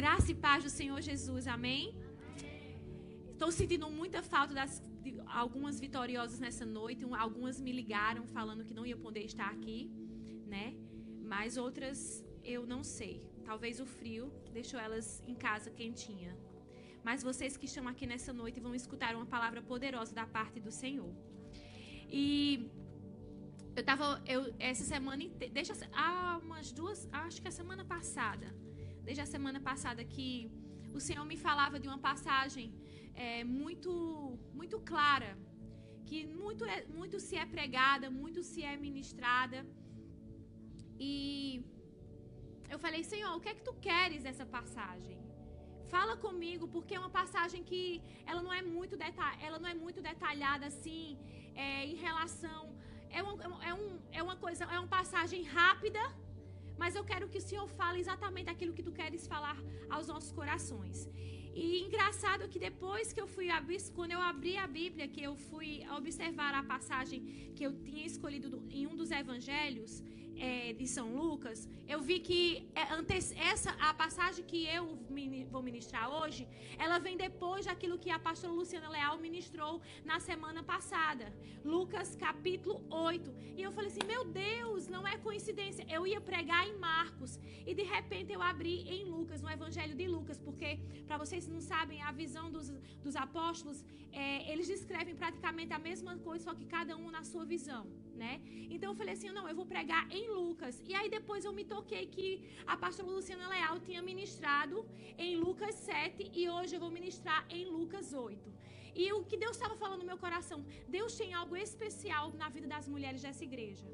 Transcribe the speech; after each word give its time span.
graça 0.00 0.28
e 0.32 0.34
paz 0.34 0.60
do 0.66 0.70
Senhor 0.70 0.98
Jesus, 1.08 1.46
amém? 1.54 1.82
Estou 3.32 3.50
sentindo 3.56 3.86
muita 3.98 4.20
falta 4.22 4.52
das 4.58 4.72
de 5.04 5.10
algumas 5.40 5.74
vitoriosas 5.84 6.38
nessa 6.44 6.64
noite. 6.78 7.04
Algumas 7.24 7.56
me 7.66 7.72
ligaram 7.80 8.22
falando 8.36 8.64
que 8.68 8.72
não 8.78 8.86
ia 8.90 8.96
poder 9.06 9.24
estar 9.30 9.48
aqui, 9.56 9.78
né? 10.54 10.66
Mas 11.32 11.58
outras 11.64 12.24
eu 12.54 12.62
não 12.72 12.80
sei. 12.82 13.14
Talvez 13.50 13.74
o 13.84 13.86
frio 13.96 14.24
deixou 14.58 14.80
elas 14.86 15.06
em 15.32 15.36
casa 15.46 15.68
quentinha. 15.80 16.32
Mas 17.08 17.22
vocês 17.30 17.58
que 17.58 17.66
estão 17.70 17.86
aqui 17.92 18.06
nessa 18.12 18.32
noite 18.32 18.58
vão 18.66 18.74
escutar 18.82 19.14
uma 19.14 19.28
palavra 19.36 19.60
poderosa 19.72 20.14
da 20.20 20.26
parte 20.38 20.58
do 20.66 20.72
Senhor. 20.82 21.12
E 22.22 22.32
eu 23.76 23.84
tava 23.90 24.06
eu 24.34 24.42
essa 24.70 24.84
semana 24.94 25.22
deixa 25.58 25.74
há 25.92 26.40
umas 26.42 26.72
duas, 26.80 27.06
acho 27.26 27.38
que 27.42 27.48
a 27.52 27.56
semana 27.60 27.84
passada, 27.94 28.48
desde 29.06 29.22
a 29.26 29.30
semana 29.34 29.60
passada 29.70 30.02
que 30.14 30.28
o 30.98 31.00
Senhor 31.06 31.24
me 31.32 31.36
falava 31.46 31.78
de 31.82 31.88
uma 31.90 32.00
passagem 32.08 32.66
é, 33.14 33.44
muito, 33.44 33.92
muito 34.60 34.76
clara, 34.90 35.30
que 36.08 36.18
muito, 36.26 36.64
é, 36.64 36.78
muito 36.98 37.16
se 37.26 37.36
é 37.36 37.46
pregada, 37.56 38.06
muito 38.22 38.42
se 38.50 38.62
é 38.70 38.76
ministrada. 38.76 39.58
E 40.98 41.62
eu 42.72 42.78
falei, 42.84 43.02
Senhor, 43.12 43.32
o 43.36 43.40
que 43.42 43.50
é 43.52 43.54
que 43.58 43.66
tu 43.68 43.74
queres 43.88 44.22
dessa 44.26 44.46
passagem? 44.56 45.18
Fala 45.94 46.14
comigo, 46.24 46.64
porque 46.74 46.94
é 46.94 47.00
uma 47.04 47.14
passagem 47.20 47.62
que 47.70 47.82
ela 48.30 48.42
não 48.46 48.52
é 48.52 48.62
muito, 48.62 48.96
ela 49.46 49.58
não 49.62 49.68
é 49.74 49.76
muito 49.84 50.00
detalhada 50.10 50.66
assim, 50.66 51.18
é, 51.54 51.86
em 51.92 51.96
relação. 52.06 52.60
É, 53.10 53.20
um, 53.22 53.62
é, 53.70 53.74
um, 53.74 53.86
é 54.18 54.22
uma 54.22 54.36
coisa, 54.44 54.64
é 54.64 54.78
uma 54.78 54.92
passagem 54.98 55.42
rápida, 55.42 56.02
mas 56.80 56.94
eu 56.98 57.04
quero 57.10 57.28
que 57.32 57.40
o 57.40 57.46
Senhor 57.48 57.66
fale 57.78 57.98
exatamente 58.04 58.48
aquilo 58.54 58.72
que 58.76 58.84
tu 58.86 58.92
queres 59.00 59.26
falar 59.32 59.58
aos 59.94 60.06
nossos 60.12 60.32
corações. 60.38 60.98
E 61.62 61.82
engraçado 61.84 62.48
que 62.52 62.60
depois 62.68 63.12
que 63.12 63.20
eu 63.20 63.26
fui 63.34 63.46
abrir, 63.58 63.80
quando 63.96 64.12
eu 64.16 64.22
abri 64.30 64.56
a 64.56 64.66
Bíblia, 64.66 65.06
que 65.14 65.22
eu 65.28 65.34
fui 65.48 65.70
observar 65.98 66.52
a 66.54 66.62
passagem 66.62 67.20
que 67.56 67.64
eu 67.66 67.72
tinha 67.86 68.06
escolhido 68.06 68.48
em 68.70 68.86
um 68.90 68.96
dos 69.00 69.10
evangelhos, 69.22 70.02
é, 70.40 70.72
de 70.72 70.86
São 70.86 71.08
Lucas, 71.14 71.68
eu 71.86 72.00
vi 72.00 72.18
que 72.18 72.40
é, 72.74 72.84
essa 73.52 73.70
a 73.88 73.92
passagem 73.92 74.44
que 74.50 74.60
eu 74.66 74.84
vou 75.50 75.62
ministrar 75.62 76.06
hoje, 76.18 76.48
ela 76.78 76.98
vem 76.98 77.16
depois 77.16 77.66
daquilo 77.66 77.98
que 77.98 78.10
a 78.10 78.18
pastora 78.18 78.52
Luciana 78.52 78.88
Leal 78.88 79.18
ministrou 79.18 79.82
na 80.04 80.18
semana 80.18 80.62
passada. 80.62 81.26
Lucas 81.62 82.16
capítulo 82.16 82.82
8. 82.90 83.34
E 83.58 83.62
eu 83.62 83.70
falei 83.76 83.90
assim: 83.90 84.06
"Meu 84.06 84.24
Deus, 84.24 84.88
não 84.88 85.06
é 85.06 85.18
coincidência. 85.18 85.84
Eu 85.96 86.06
ia 86.06 86.20
pregar 86.20 86.66
em 86.66 86.76
Marcos 86.78 87.38
e 87.66 87.74
de 87.74 87.82
repente 87.82 88.32
eu 88.32 88.42
abri 88.50 88.76
em 88.96 89.04
Lucas, 89.04 89.42
no 89.42 89.50
evangelho 89.50 89.94
de 89.94 90.06
Lucas, 90.08 90.38
porque 90.38 90.70
para 91.06 91.18
vocês 91.18 91.44
que 91.46 91.52
não 91.52 91.60
sabem, 91.60 92.00
a 92.00 92.12
visão 92.12 92.50
dos, 92.50 92.70
dos 93.04 93.14
apóstolos, 93.26 93.84
é, 94.10 94.50
eles 94.50 94.66
descrevem 94.66 95.14
praticamente 95.14 95.72
a 95.72 95.78
mesma 95.78 96.16
coisa, 96.18 96.44
só 96.44 96.54
que 96.54 96.64
cada 96.64 96.96
um 96.96 97.10
na 97.10 97.22
sua 97.24 97.44
visão 97.44 97.84
né? 98.22 98.32
Então 98.74 98.88
eu 98.90 98.96
falei 99.00 99.14
assim, 99.16 99.30
não, 99.38 99.46
eu 99.50 99.56
vou 99.60 99.66
pregar 99.74 100.02
em 100.18 100.24
Lucas. 100.38 100.74
E 100.90 100.94
aí 100.98 101.08
depois 101.16 101.44
eu 101.48 101.52
me 101.58 101.64
toquei 101.74 102.04
que 102.16 102.28
a 102.72 102.76
pastora 102.82 103.08
Luciana 103.16 103.48
Leal 103.54 103.76
tinha 103.86 104.02
ministrado 104.10 104.76
em 105.26 105.32
Lucas 105.44 105.74
7 105.74 106.30
e 106.40 106.42
hoje 106.56 106.74
eu 106.76 106.82
vou 106.84 106.92
ministrar 106.98 107.40
em 107.58 107.64
Lucas 107.76 108.08
8. 108.12 108.60
E 109.02 109.04
o 109.16 109.20
que 109.28 109.36
Deus 109.44 109.54
estava 109.56 109.76
falando 109.82 110.02
no 110.02 110.10
meu 110.12 110.18
coração, 110.26 110.58
Deus 110.96 111.12
tem 111.20 111.32
algo 111.40 111.56
especial 111.68 112.24
na 112.42 112.48
vida 112.56 112.68
das 112.74 112.86
mulheres 112.94 113.22
dessa 113.26 113.44
igreja. 113.50 113.86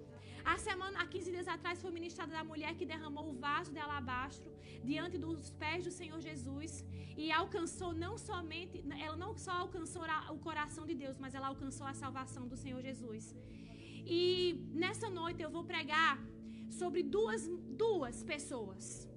A 0.52 0.56
semana, 0.66 0.96
há 1.00 1.06
15 1.14 1.30
dias 1.34 1.48
atrás, 1.54 1.80
foi 1.84 1.90
ministrada 1.98 2.32
da 2.38 2.44
mulher 2.50 2.72
que 2.78 2.86
derramou 2.92 3.26
o 3.30 3.36
vaso 3.46 3.70
de 3.76 3.80
alabastro 3.86 4.50
diante 4.90 5.16
dos 5.24 5.50
pés 5.62 5.80
do 5.86 5.92
Senhor 6.00 6.20
Jesus 6.28 6.72
e 7.22 7.26
alcançou 7.40 7.90
não 8.04 8.14
somente, 8.28 8.76
ela 9.06 9.16
não 9.24 9.32
só 9.44 9.52
alcançou 9.64 10.02
o 10.34 10.38
coração 10.48 10.84
de 10.90 10.94
Deus, 11.02 11.16
mas 11.24 11.34
ela 11.38 11.48
alcançou 11.52 11.86
a 11.92 11.94
salvação 12.02 12.44
do 12.52 12.56
Senhor 12.64 12.80
Jesus. 12.88 13.24
E 14.06 14.20
nessa 14.82 15.08
noite 15.10 15.42
eu 15.42 15.50
vou 15.50 15.64
pregar 15.64 16.16
sobre 16.70 17.02
duas, 17.02 17.48
duas 17.84 18.22
pessoas. 18.22 19.08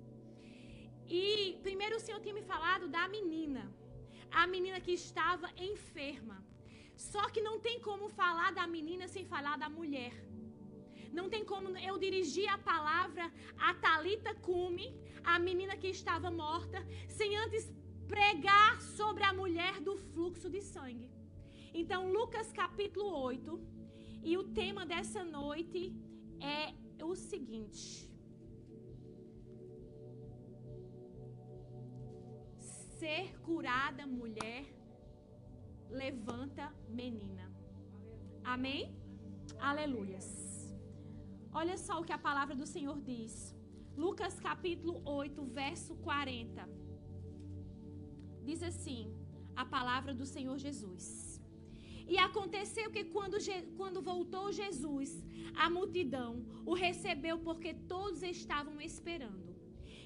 E 1.07 1.59
primeiro 1.61 1.97
o 1.97 2.00
Senhor 2.00 2.19
tinha 2.19 2.33
me 2.33 2.41
falado 2.41 2.88
da 2.88 3.07
menina. 3.07 3.63
A 4.31 4.45
menina 4.47 4.79
que 4.79 4.91
estava 4.91 5.47
enferma. 5.57 6.38
Só 6.95 7.29
que 7.29 7.41
não 7.41 7.59
tem 7.59 7.79
como 7.79 8.09
falar 8.09 8.51
da 8.51 8.66
menina 8.67 9.07
sem 9.07 9.25
falar 9.25 9.57
da 9.57 9.69
mulher. 9.69 10.13
Não 11.11 11.29
tem 11.29 11.44
como 11.45 11.69
eu 11.77 11.97
dirigir 11.97 12.47
a 12.50 12.57
palavra 12.57 13.31
a 13.57 13.73
Talita 13.73 14.33
Cume, 14.35 14.88
a 15.23 15.38
menina 15.39 15.75
que 15.77 15.88
estava 15.88 16.29
morta, 16.29 16.79
sem 17.07 17.35
antes 17.38 17.71
pregar 18.07 18.81
sobre 18.81 19.23
a 19.23 19.33
mulher 19.33 19.79
do 19.81 19.95
fluxo 19.97 20.50
de 20.50 20.61
sangue. 20.61 21.09
Então, 21.73 22.11
Lucas 22.11 22.51
capítulo 22.51 23.09
8, 23.16 23.78
e 24.24 24.38
o 24.38 24.44
tema 24.44 24.85
dessa 24.85 25.24
noite 25.24 25.94
é 26.40 26.74
o 27.03 27.16
seguinte: 27.16 28.09
Ser 33.00 33.40
curada 33.41 34.06
mulher 34.06 34.66
levanta 35.90 36.74
menina. 36.88 37.46
Amém? 38.44 38.96
Aleluias. 39.59 40.28
Olha 41.51 41.78
só 41.78 42.00
o 42.00 42.03
que 42.03 42.13
a 42.13 42.25
palavra 42.30 42.56
do 42.56 42.66
Senhor 42.66 43.00
diz. 43.01 43.56
Lucas 43.96 44.40
capítulo 44.40 45.01
8, 45.06 45.46
verso 45.46 45.96
40. 45.96 46.69
Diz 48.44 48.62
assim: 48.63 49.01
a 49.56 49.66
palavra 49.66 50.13
do 50.13 50.25
Senhor 50.25 50.57
Jesus. 50.57 51.28
E 52.09 52.18
aconteceu 52.18 52.90
que 52.90 53.03
quando, 53.06 53.38
quando 53.78 54.02
voltou 54.02 54.52
Jesus, 54.52 55.24
a 55.56 55.70
multidão 55.70 56.44
o 56.66 56.74
recebeu 56.74 57.38
porque 57.38 57.72
todos 57.74 58.24
estavam 58.24 58.81
esperando. 58.81 59.56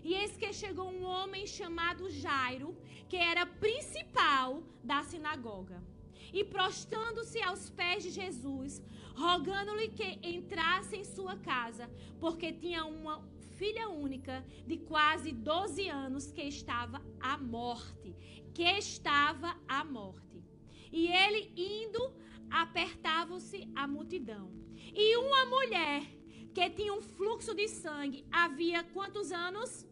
E 0.03 0.13
eis 0.13 0.35
que 0.35 0.51
chegou 0.51 0.89
um 0.89 1.05
homem 1.05 1.47
chamado 1.47 2.09
Jairo, 2.09 2.75
que 3.07 3.15
era 3.15 3.45
principal 3.45 4.61
da 4.83 5.01
sinagoga. 5.03 5.81
E 6.33 6.43
prostrando-se 6.43 7.41
aos 7.41 7.69
pés 7.69 8.03
de 8.03 8.09
Jesus, 8.09 8.81
rogando-lhe 9.15 9.87
que 9.87 10.19
entrasse 10.21 10.97
em 10.97 11.05
sua 11.05 11.37
casa, 11.37 11.89
porque 12.19 12.51
tinha 12.51 12.83
uma 12.83 13.23
filha 13.57 13.87
única 13.87 14.43
de 14.67 14.77
quase 14.77 15.31
12 15.31 15.87
anos 15.87 16.31
que 16.31 16.41
estava 16.41 17.01
à 17.21 17.37
morte, 17.37 18.13
que 18.53 18.63
estava 18.63 19.55
à 19.67 19.85
morte. 19.85 20.32
E 20.93 21.07
ele 21.07 21.51
indo, 21.57 22.13
apertava-se 22.49 23.67
a 23.75 23.87
multidão. 23.87 24.51
E 24.93 25.17
uma 25.17 25.45
mulher 25.47 26.03
que 26.53 26.69
tinha 26.69 26.93
um 26.93 27.01
fluxo 27.01 27.55
de 27.55 27.67
sangue 27.67 28.23
havia 28.31 28.83
quantos 28.83 29.31
anos? 29.31 29.87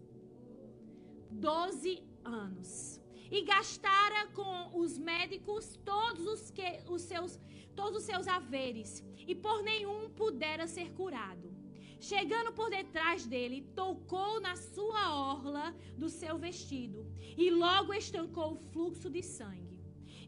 Doze 1.31 2.03
anos. 2.23 3.01
E 3.31 3.41
gastara 3.41 4.27
com 4.27 4.79
os 4.79 4.99
médicos 4.99 5.75
todos 5.83 6.27
os, 6.27 6.51
que, 6.51 6.83
os 6.87 7.01
seus 7.01 7.39
todos 7.75 8.01
os 8.01 8.03
seus 8.03 8.27
haveres, 8.27 9.03
e 9.25 9.33
por 9.33 9.63
nenhum 9.63 10.09
pudera 10.09 10.67
ser 10.67 10.91
curado. 10.91 11.49
Chegando 11.99 12.51
por 12.51 12.69
detrás 12.69 13.25
dele, 13.25 13.61
tocou 13.75 14.41
na 14.41 14.55
sua 14.55 15.15
orla 15.15 15.73
do 15.97 16.09
seu 16.09 16.37
vestido, 16.37 17.07
e 17.37 17.49
logo 17.49 17.93
estancou 17.93 18.53
o 18.53 18.61
fluxo 18.71 19.09
de 19.09 19.23
sangue. 19.23 19.70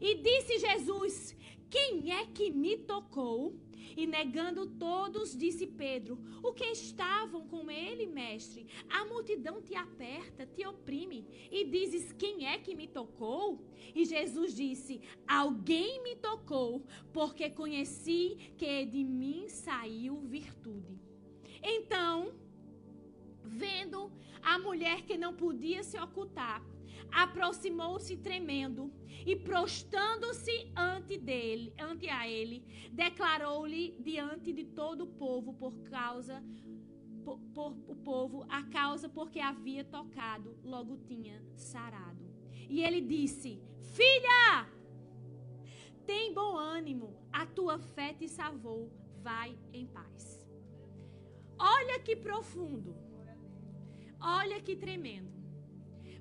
E 0.06 0.16
disse 0.16 0.58
Jesus: 0.58 1.34
Quem 1.70 2.12
é 2.12 2.26
que 2.26 2.50
me 2.50 2.76
tocou? 2.76 3.58
E 3.96 4.06
negando 4.06 4.66
todos, 4.66 5.34
disse 5.34 5.66
Pedro: 5.66 6.18
O 6.42 6.52
que 6.52 6.66
estavam 6.66 7.48
com 7.48 7.70
ele, 7.70 8.04
mestre? 8.06 8.66
A 8.90 9.06
multidão 9.06 9.62
te 9.62 9.74
aperta, 9.74 10.44
te 10.44 10.66
oprime. 10.66 11.26
E 11.50 11.64
dizes: 11.64 12.12
Quem 12.12 12.46
é 12.46 12.58
que 12.58 12.74
me 12.74 12.86
tocou? 12.86 13.66
E 13.94 14.04
Jesus 14.04 14.54
disse: 14.54 15.00
Alguém 15.26 16.02
me 16.02 16.16
tocou, 16.16 16.84
porque 17.10 17.48
conheci 17.48 18.36
que 18.58 18.84
de 18.84 19.02
mim 19.02 19.48
saiu 19.48 20.20
virtude. 20.20 21.00
Então, 21.62 22.34
vendo 23.42 24.12
a 24.42 24.58
mulher 24.58 25.00
que 25.06 25.16
não 25.16 25.32
podia 25.32 25.82
se 25.82 25.98
ocultar, 25.98 26.62
aproximou-se 27.10 28.16
tremendo 28.18 28.92
e 29.24 29.34
prostando-se 29.36 30.72
ante 30.76 31.16
dele, 31.18 31.72
ante 31.78 32.08
a 32.08 32.28
ele, 32.28 32.64
declarou-lhe 32.92 33.96
diante 34.00 34.52
de 34.52 34.64
todo 34.64 35.04
o 35.04 35.06
povo 35.06 35.54
por 35.54 35.74
causa 35.84 36.42
por, 37.24 37.38
por, 37.54 37.72
o 37.88 37.96
povo 37.96 38.44
a 38.48 38.62
causa 38.64 39.08
porque 39.08 39.40
havia 39.40 39.82
tocado, 39.82 40.56
logo 40.62 40.98
tinha 40.98 41.42
sarado. 41.56 42.24
E 42.68 42.82
ele 42.82 43.00
disse: 43.00 43.62
Filha, 43.94 44.68
tem 46.06 46.34
bom 46.34 46.56
ânimo, 46.56 47.16
a 47.32 47.46
tua 47.46 47.78
fé 47.78 48.12
te 48.12 48.28
salvou, 48.28 48.92
vai 49.22 49.58
em 49.72 49.86
paz. 49.86 50.46
Olha 51.58 51.98
que 52.00 52.14
profundo. 52.14 52.94
Olha 54.20 54.60
que 54.60 54.76
tremendo. 54.76 55.33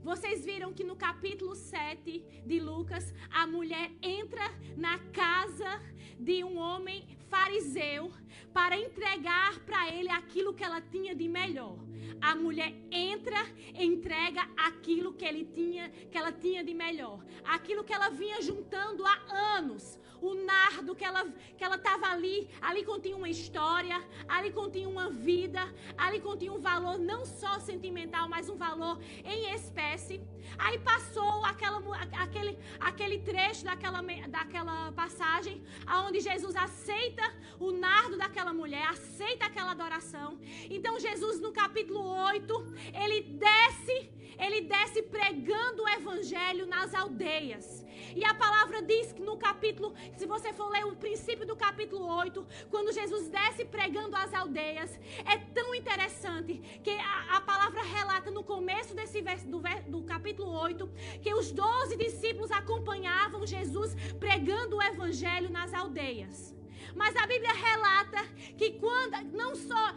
Vocês 0.03 0.43
viram 0.43 0.73
que 0.73 0.83
no 0.83 0.97
capítulo 0.97 1.55
7 1.55 2.43
de 2.45 2.59
Lucas, 2.59 3.13
a 3.31 3.47
mulher 3.47 3.89
entra 4.01 4.43
na 4.75 4.99
casa 4.99 5.81
de 6.19 6.43
um 6.43 6.57
homem 6.57 7.07
fariseu 7.29 8.11
para 8.53 8.77
entregar 8.77 9.59
para 9.61 9.89
ele 9.95 10.09
aquilo 10.09 10.53
que 10.53 10.63
ela 10.63 10.81
tinha 10.81 11.15
de 11.15 11.29
melhor. 11.29 11.77
A 12.19 12.35
mulher 12.35 12.73
entra, 12.91 13.37
entrega 13.73 14.41
aquilo 14.57 15.13
que 15.13 15.23
ele 15.23 15.45
tinha, 15.45 15.89
que 16.11 16.17
ela 16.17 16.33
tinha 16.33 16.65
de 16.65 16.73
melhor, 16.73 17.23
aquilo 17.45 17.83
que 17.85 17.93
ela 17.93 18.09
vinha 18.09 18.41
juntando 18.41 19.05
há 19.05 19.55
anos, 19.57 19.97
o 20.29 20.33
nardo 20.51 20.95
que 20.95 21.05
ela 21.09 21.23
que 21.57 21.63
ela 21.63 21.75
estava 21.75 22.07
ali, 22.07 22.49
ali 22.61 22.83
continha 22.83 23.15
uma 23.15 23.29
história, 23.29 23.97
ali 24.27 24.51
continha 24.51 24.87
uma 24.87 25.09
vida, 25.09 25.61
ali 25.97 26.19
continha 26.19 26.53
um 26.53 26.59
valor 26.59 26.97
não 26.97 27.25
só 27.25 27.59
sentimental, 27.59 28.27
mas 28.29 28.49
um 28.49 28.55
valor 28.55 28.95
em 29.23 29.53
espécie. 29.53 30.21
Aí 30.57 30.77
passou 30.79 31.43
aquela, 31.45 31.79
aquele, 32.25 32.57
aquele 32.79 33.19
trecho 33.19 33.63
daquela, 33.65 34.01
daquela 34.37 34.91
passagem, 34.91 35.61
aonde 35.85 36.19
Jesus 36.19 36.55
aceita 36.55 37.23
o 37.59 37.71
nardo 37.71 38.17
daquela 38.17 38.53
mulher, 38.53 38.85
aceita 38.87 39.45
aquela 39.45 39.71
adoração. 39.71 40.39
Então 40.69 40.99
Jesus 40.99 41.39
no 41.39 41.51
capítulo 41.51 42.01
8, 42.01 42.73
ele 43.03 43.21
desce, 43.21 44.09
ele 44.37 44.61
desce 44.61 45.01
pregando 45.03 45.83
o 45.83 45.89
evangelho 45.89 46.65
nas 46.65 46.93
aldeias. 46.93 47.85
E 48.15 48.23
a 48.25 48.33
palavra 48.33 48.81
diz 48.81 49.11
que 49.11 49.21
no 49.21 49.37
capítulo, 49.37 49.93
se 50.15 50.25
você 50.25 50.53
for 50.53 50.69
ler 50.69 50.85
o 50.85 50.95
princípio 50.95 51.45
do 51.45 51.55
capítulo 51.55 52.05
8, 52.05 52.45
quando 52.69 52.91
Jesus 52.91 53.27
desce 53.29 53.65
pregando 53.65 54.15
as 54.15 54.33
aldeias, 54.33 54.99
é 55.25 55.37
tão 55.37 55.73
interessante 55.73 56.61
que 56.83 56.91
a, 56.91 57.37
a 57.37 57.41
palavra 57.41 57.81
relata 57.81 58.29
no 58.29 58.43
começo 58.43 58.95
desse 58.95 59.21
verso, 59.21 59.47
do, 59.47 59.61
do 59.87 60.03
capítulo 60.03 60.51
8 60.51 60.87
que 61.21 61.33
os 61.33 61.51
doze 61.51 61.95
discípulos 61.95 62.51
acompanhavam 62.51 63.45
Jesus 63.45 63.95
pregando 64.19 64.77
o 64.77 64.81
evangelho 64.81 65.49
nas 65.49 65.73
aldeias. 65.73 66.53
Mas 66.95 67.15
a 67.15 67.25
Bíblia 67.25 67.51
relata 67.53 68.23
que 68.57 68.71
quando 68.73 69.15
não 69.31 69.55
só 69.55 69.92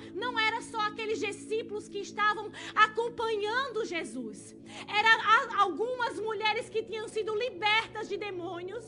discípulos 1.77 1.89
que 1.89 1.99
estavam 1.99 2.51
acompanhando 2.75 3.85
Jesus. 3.85 4.57
Eram 4.89 5.61
algumas 5.61 6.19
mulheres 6.19 6.69
que 6.69 6.83
tinham 6.83 7.09
sido 7.09 7.35
libertas 7.35 8.09
de 8.09 8.17
demônios, 8.17 8.85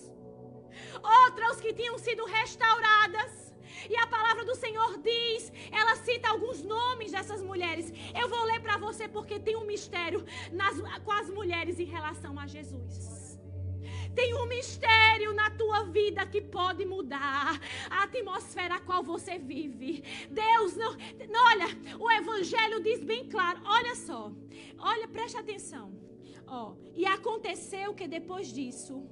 outras 1.02 1.60
que 1.60 1.72
tinham 1.72 1.98
sido 1.98 2.24
restauradas. 2.24 3.54
E 3.88 3.96
a 3.96 4.06
palavra 4.06 4.44
do 4.44 4.54
Senhor 4.54 4.98
diz, 4.98 5.52
ela 5.70 5.94
cita 5.96 6.28
alguns 6.30 6.62
nomes 6.62 7.12
dessas 7.12 7.42
mulheres. 7.42 7.92
Eu 8.20 8.28
vou 8.28 8.44
ler 8.44 8.60
para 8.60 8.76
você 8.78 9.06
porque 9.06 9.38
tem 9.38 9.56
um 9.56 9.66
mistério 9.66 10.24
nas, 10.50 10.76
com 11.04 11.12
as 11.12 11.28
mulheres 11.30 11.78
em 11.78 11.84
relação 11.84 12.38
a 12.38 12.46
Jesus. 12.46 13.27
Tem 14.18 14.34
um 14.34 14.46
mistério 14.46 15.32
na 15.32 15.48
tua 15.48 15.84
vida 15.84 16.26
que 16.26 16.40
pode 16.40 16.84
mudar 16.84 17.60
a 17.88 18.02
atmosfera 18.02 18.74
a 18.74 18.80
qual 18.80 19.00
você 19.00 19.38
vive. 19.38 20.02
Deus 20.28 20.74
não, 20.76 20.92
não. 21.34 21.44
Olha, 21.50 21.68
o 22.00 22.10
Evangelho 22.10 22.82
diz 22.82 23.00
bem 23.04 23.28
claro. 23.28 23.60
Olha 23.64 23.94
só. 23.94 24.32
Olha, 24.76 25.06
preste 25.06 25.36
atenção. 25.36 25.86
Ó, 26.48 26.74
e 26.96 27.06
aconteceu 27.06 27.94
que 27.94 28.08
depois 28.08 28.52
disso, 28.52 29.08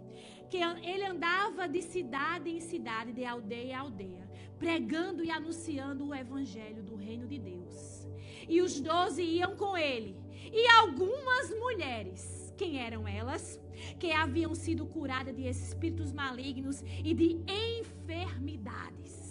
que 0.50 0.56
ele 0.56 1.04
andava 1.04 1.68
de 1.68 1.82
cidade 1.82 2.50
em 2.50 2.58
cidade, 2.58 3.12
de 3.12 3.24
aldeia 3.24 3.70
em 3.70 3.74
aldeia, 3.74 4.28
pregando 4.58 5.22
e 5.22 5.30
anunciando 5.30 6.08
o 6.08 6.14
evangelho 6.16 6.82
do 6.82 6.96
reino 6.96 7.28
de 7.28 7.38
Deus. 7.38 8.08
E 8.48 8.60
os 8.60 8.80
doze 8.80 9.22
iam 9.22 9.54
com 9.54 9.78
ele. 9.78 10.16
E 10.52 10.66
algumas 10.80 11.50
mulheres, 11.64 12.35
quem 12.56 12.78
eram 12.78 13.06
elas? 13.06 13.60
que 13.98 14.12
haviam 14.12 14.54
sido 14.54 14.86
curadas 14.86 15.34
de 15.34 15.48
espíritos 15.48 16.12
malignos 16.12 16.82
e 17.04 17.14
de 17.14 17.38
enfermidades. 17.80 19.26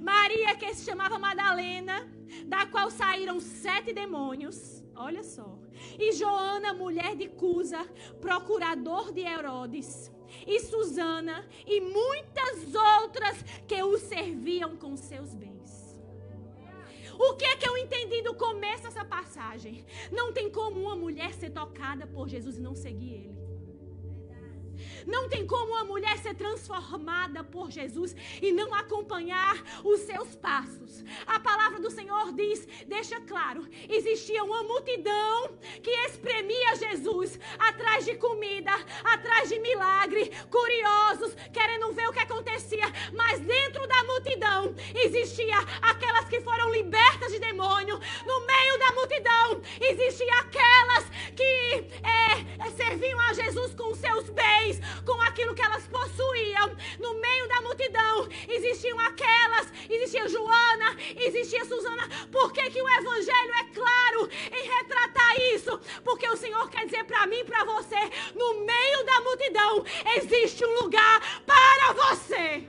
Maria, 0.00 0.54
que 0.56 0.74
se 0.74 0.84
chamava 0.84 1.18
Madalena, 1.18 2.06
da 2.46 2.66
qual 2.66 2.90
saíram 2.90 3.40
sete 3.40 3.92
demônios. 3.92 4.84
Olha 4.94 5.22
só. 5.22 5.58
E 5.98 6.12
Joana, 6.12 6.72
mulher 6.74 7.16
de 7.16 7.28
Cusa, 7.28 7.84
procurador 8.20 9.12
de 9.12 9.20
Herodes. 9.20 10.12
E 10.46 10.60
Susana, 10.60 11.46
e 11.66 11.80
muitas 11.80 12.74
outras 12.74 13.42
que 13.66 13.82
o 13.82 13.96
serviam 13.96 14.76
com 14.76 14.96
seus 14.96 15.34
bens. 15.34 15.55
O 17.18 17.34
que 17.34 17.44
é 17.44 17.56
que 17.56 17.68
eu 17.68 17.76
entendi 17.76 18.22
do 18.22 18.34
começo 18.34 18.82
dessa 18.84 19.04
passagem? 19.04 19.84
Não 20.12 20.32
tem 20.32 20.50
como 20.50 20.80
uma 20.80 20.96
mulher 20.96 21.32
ser 21.34 21.50
tocada 21.50 22.06
por 22.06 22.28
Jesus 22.28 22.58
e 22.58 22.60
não 22.60 22.74
seguir 22.74 23.14
ele. 23.14 23.45
Não 25.06 25.28
tem 25.28 25.46
como 25.46 25.72
uma 25.72 25.84
mulher 25.84 26.18
ser 26.18 26.34
transformada 26.34 27.44
por 27.44 27.70
Jesus 27.70 28.14
e 28.42 28.52
não 28.52 28.74
acompanhar 28.74 29.62
os 29.84 30.00
seus 30.00 30.34
passos. 30.36 31.04
A 31.26 31.38
palavra 31.38 31.80
do 31.80 31.90
Senhor 31.90 32.32
diz, 32.32 32.66
deixa 32.86 33.20
claro, 33.20 33.66
existia 33.88 34.42
uma 34.42 34.62
multidão 34.64 35.56
que 35.82 35.90
espremia 35.90 36.74
Jesus 36.76 37.38
atrás 37.58 38.04
de 38.04 38.16
comida, 38.16 38.72
atrás 39.04 39.48
de 39.48 39.58
milagre, 39.60 40.30
curiosos, 40.50 41.34
querendo 41.52 41.92
ver 41.92 42.08
o 42.08 42.12
que 42.12 42.20
acontecia. 42.20 42.86
Mas 43.12 43.40
dentro 43.40 43.86
da 43.86 44.04
multidão 44.04 44.74
existia 44.94 45.58
aquelas 45.82 46.28
que 46.28 46.40
foram 46.40 46.72
libertas 46.72 47.32
de 47.32 47.38
demônio. 47.38 47.98
No 48.26 48.46
meio 48.46 48.78
da 48.78 48.92
multidão 48.92 49.62
existia 49.80 50.32
aquelas 50.40 51.04
que 51.34 51.86
é, 52.02 52.70
serviam 52.70 53.18
a 53.20 53.32
Jesus 53.32 53.74
com 53.74 53.94
seus 53.94 54.28
bens, 54.30 54.80
com 55.04 55.20
aquilo 55.22 55.54
que 55.54 55.62
elas 55.62 55.86
possuíam. 55.86 56.76
No 56.98 57.14
meio 57.20 57.48
da 57.48 57.60
multidão 57.60 58.28
existiam 58.48 58.98
aquelas, 59.00 59.72
existia 59.88 60.28
Joana, 60.28 60.96
existia 61.16 61.64
Susana. 61.64 62.08
Por 62.30 62.52
que, 62.52 62.70
que 62.70 62.82
o 62.82 62.88
Evangelho 62.88 63.54
é 63.54 63.64
claro 63.74 64.30
em 64.52 64.68
retratar 64.68 65.40
isso? 65.54 65.78
Porque 66.04 66.28
o 66.28 66.36
Senhor 66.36 66.68
quer 66.70 66.84
dizer 66.86 67.04
para 67.04 67.26
mim 67.26 67.38
e 67.38 67.44
para 67.44 67.64
você: 67.64 67.98
no 68.34 68.64
meio 68.64 69.04
da 69.04 69.20
multidão 69.20 69.84
existe 70.16 70.64
um 70.64 70.82
lugar 70.82 71.20
para 71.44 71.92
você. 71.92 72.66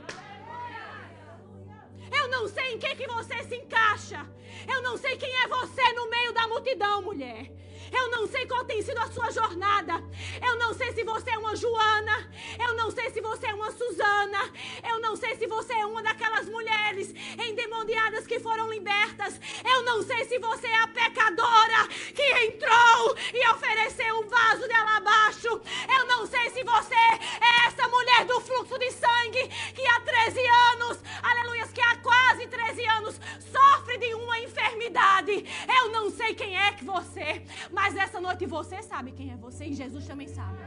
Eu 2.11 2.27
não 2.29 2.47
sei 2.47 2.73
em 2.73 2.79
que, 2.79 2.95
que 2.95 3.07
você 3.07 3.43
se 3.43 3.55
encaixa. 3.55 4.25
Eu 4.67 4.81
não 4.81 4.97
sei 4.97 5.17
quem 5.17 5.33
é 5.43 5.47
você 5.47 5.93
no 5.93 6.09
meio 6.09 6.33
da 6.33 6.47
multidão, 6.47 7.01
mulher. 7.01 7.51
Eu 7.91 8.09
não 8.09 8.27
sei 8.27 8.45
qual 8.45 8.65
tem 8.65 8.81
sido 8.81 8.99
a 8.99 9.07
sua 9.07 9.31
jornada. 9.31 10.03
Eu 10.45 10.57
não 10.57 10.73
sei 10.73 10.91
se 10.93 11.03
você 11.03 11.29
é 11.31 11.37
uma 11.37 11.55
Joana. 11.55 12.29
Eu 12.59 12.73
não 12.75 12.91
sei 12.91 13.09
se 13.11 13.21
você 13.21 13.47
é 13.47 13.53
uma 13.53 13.71
Susana. 13.71 14.51
Eu 14.87 14.99
não 14.99 15.15
sei 15.15 15.35
se 15.35 15.47
você 15.47 15.73
é 15.73 15.85
uma 15.85 16.03
daquelas 16.03 16.47
mulheres 16.49 17.13
endemoniadas 17.37 18.25
que 18.27 18.39
foram 18.39 18.69
libertas. 18.71 19.39
Eu 19.63 19.83
não 19.83 20.03
sei 20.03 20.25
se 20.25 20.37
você 20.39 20.67
é 20.67 20.79
a 20.79 20.87
pecadora 20.87 21.87
que 22.15 22.23
entrou 22.45 23.15
e 23.33 23.49
ofereceu 23.49 24.19
um 24.19 24.27
vaso 24.27 24.67
de 24.67 24.73
alabastro. 24.73 25.61
Eu 25.97 26.05
não 26.05 26.25
sei 26.25 26.49
se 26.49 26.63
você 26.63 26.95
é 26.95 27.67
essa 27.67 27.87
mulher 27.87 28.25
do 28.25 28.39
fluxo 28.41 28.77
de 28.79 28.91
sangue 28.91 29.47
que 29.73 29.85
há 29.87 29.99
13 30.01 30.39
anos, 30.73 30.99
aleluias, 31.21 31.71
que 31.71 31.81
há 31.81 31.95
quase 31.97 32.47
13 32.47 32.85
anos 32.85 33.19
sofre 33.51 33.97
de 33.97 34.13
uma 34.13 34.39
enfermidade. 34.39 35.45
Eu 35.67 35.89
não 35.91 36.09
sei 36.09 36.33
quem 36.33 36.57
é 36.57 36.71
que 36.71 36.83
você, 36.83 37.43
mas 37.77 37.95
essa 38.05 38.19
noite 38.25 38.43
você 38.57 38.77
sabe 38.91 39.09
quem 39.17 39.27
é 39.33 39.37
você 39.47 39.63
e 39.71 39.73
Jesus 39.81 40.05
também 40.11 40.29
sabe. 40.37 40.61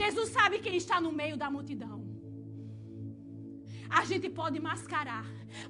Jesus 0.00 0.28
sabe 0.36 0.56
quem 0.64 0.76
está 0.82 0.96
no 1.06 1.12
meio 1.20 1.36
da 1.42 1.48
multidão. 1.56 1.98
A 4.00 4.02
gente 4.10 4.28
pode 4.40 4.58
mascarar, 4.68 5.26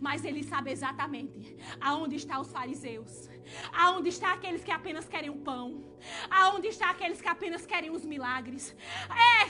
mas 0.06 0.24
ele 0.28 0.42
sabe 0.52 0.68
exatamente 0.76 1.40
aonde 1.88 2.16
estão 2.22 2.38
os 2.44 2.52
fariseus. 2.56 3.14
Aonde 3.84 4.08
estão 4.14 4.30
aqueles 4.36 4.62
que 4.66 4.74
apenas 4.78 5.06
querem 5.14 5.30
o 5.36 5.40
pão? 5.48 5.66
Aonde 6.40 6.68
estão 6.74 6.88
aqueles 6.94 7.20
que 7.24 7.30
apenas 7.36 7.64
querem 7.72 7.90
os 7.96 8.04
milagres? 8.12 8.64
É, 9.32 9.40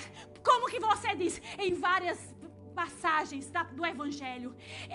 como 0.49 0.71
que 0.73 0.81
você 0.89 1.11
diz? 1.23 1.41
Em 1.67 1.73
várias 1.89 2.21
passagens 2.75 3.51
do 3.73 3.87
Evangelho, 3.87 4.55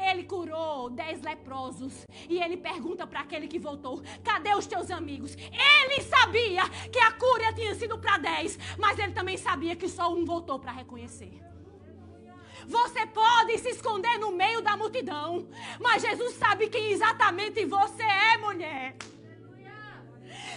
ele 0.09 0.23
curou 0.23 0.89
dez 0.89 1.21
leprosos 1.21 2.05
e 2.29 2.39
ele 2.39 2.57
pergunta 2.57 3.07
para 3.07 3.21
aquele 3.21 3.47
que 3.47 3.57
voltou: 3.57 4.03
cadê 4.23 4.53
os 4.53 4.67
teus 4.67 4.91
amigos? 4.91 5.35
Ele 5.35 6.01
sabia 6.01 6.67
que 6.91 6.99
a 6.99 7.11
cura 7.13 7.53
tinha 7.53 7.73
sido 7.75 7.97
para 7.97 8.17
dez, 8.17 8.59
mas 8.77 8.99
ele 8.99 9.13
também 9.13 9.37
sabia 9.37 9.75
que 9.75 9.87
só 9.87 10.13
um 10.13 10.25
voltou 10.25 10.59
para 10.59 10.71
reconhecer. 10.71 11.41
Você 12.67 13.05
pode 13.07 13.57
se 13.57 13.69
esconder 13.69 14.17
no 14.19 14.31
meio 14.31 14.61
da 14.61 14.75
multidão, 14.75 15.47
mas 15.79 16.03
Jesus 16.03 16.35
sabe 16.35 16.69
quem 16.69 16.91
exatamente 16.91 17.65
você 17.65 18.03
é, 18.03 18.37
mulher. 18.37 18.95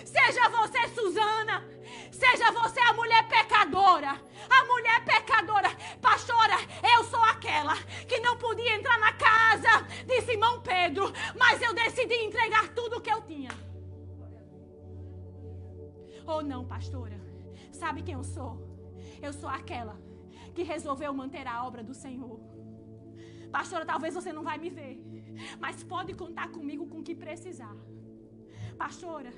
Seja 0.05 0.49
você 0.51 0.89
Susana, 0.89 1.65
Seja 2.11 2.53
você 2.53 2.81
a 2.81 2.93
mulher 2.93 3.27
pecadora. 3.29 4.21
A 4.49 4.65
mulher 4.65 5.05
pecadora. 5.05 5.71
Pastora, 6.01 6.57
eu 6.95 7.05
sou 7.05 7.23
aquela 7.25 7.77
que 8.09 8.21
não 8.21 8.37
podia 8.37 8.75
entrar 8.75 8.99
na 8.99 9.13
casa 9.13 9.83
de 10.07 10.21
Simão 10.23 10.61
Pedro, 10.61 11.13
mas 11.39 11.61
eu 11.63 11.75
decidi 11.75 12.15
entregar 12.15 12.69
tudo 12.75 12.97
o 12.99 13.01
que 13.01 13.13
eu 13.13 13.23
tinha. 13.23 13.51
Ou 16.27 16.39
oh, 16.39 16.43
não, 16.43 16.65
pastora? 16.65 17.21
Sabe 17.73 18.03
quem 18.03 18.15
eu 18.15 18.25
sou? 18.25 18.53
Eu 19.21 19.33
sou 19.33 19.49
aquela 19.49 19.99
que 20.55 20.63
resolveu 20.63 21.13
manter 21.13 21.47
a 21.47 21.65
obra 21.65 21.83
do 21.83 21.95
Senhor. 21.95 22.39
Pastora, 23.51 23.85
talvez 23.85 24.15
você 24.15 24.33
não 24.33 24.43
vai 24.43 24.57
me 24.57 24.71
ver, 24.71 24.99
mas 25.59 25.83
pode 25.83 26.15
contar 26.15 26.49
comigo 26.49 26.87
com 26.87 27.01
o 27.01 27.03
que 27.03 27.15
precisar. 27.15 27.77
Pastora, 28.77 29.33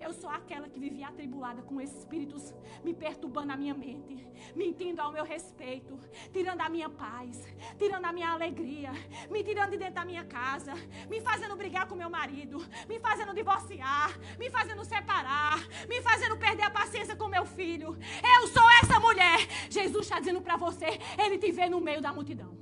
eu 0.00 0.12
sou 0.12 0.30
aquela 0.30 0.68
que 0.68 0.78
vivia 0.78 1.08
atribulada 1.08 1.62
com 1.62 1.80
espíritos 1.80 2.54
me 2.84 2.94
perturbando 2.94 3.52
a 3.52 3.56
minha 3.56 3.74
mente, 3.74 4.26
mentindo 4.54 5.00
ao 5.00 5.10
meu 5.12 5.24
respeito, 5.24 5.98
tirando 6.32 6.60
a 6.60 6.68
minha 6.68 6.88
paz, 6.88 7.44
tirando 7.78 8.04
a 8.04 8.12
minha 8.12 8.30
alegria, 8.30 8.92
me 9.30 9.42
tirando 9.42 9.70
de 9.70 9.78
dentro 9.78 9.94
da 9.94 10.04
minha 10.04 10.24
casa, 10.24 10.74
me 11.08 11.20
fazendo 11.20 11.56
brigar 11.56 11.86
com 11.86 11.94
meu 11.94 12.10
marido, 12.10 12.58
me 12.88 12.98
fazendo 12.98 13.34
divorciar, 13.34 14.18
me 14.38 14.50
fazendo 14.50 14.84
separar, 14.84 15.58
me 15.88 16.00
fazendo 16.02 16.36
perder 16.36 16.64
a 16.64 16.70
paciência 16.70 17.16
com 17.16 17.28
meu 17.28 17.44
filho. 17.44 17.96
Eu 18.22 18.46
sou 18.48 18.68
essa 18.82 19.00
mulher. 19.00 19.38
Jesus 19.70 20.06
está 20.06 20.18
dizendo 20.18 20.40
para 20.40 20.56
você, 20.56 20.98
ele 21.18 21.36
te 21.38 21.52
vê 21.52 21.68
no 21.68 21.80
meio 21.80 22.00
da 22.00 22.12
multidão. 22.12 22.58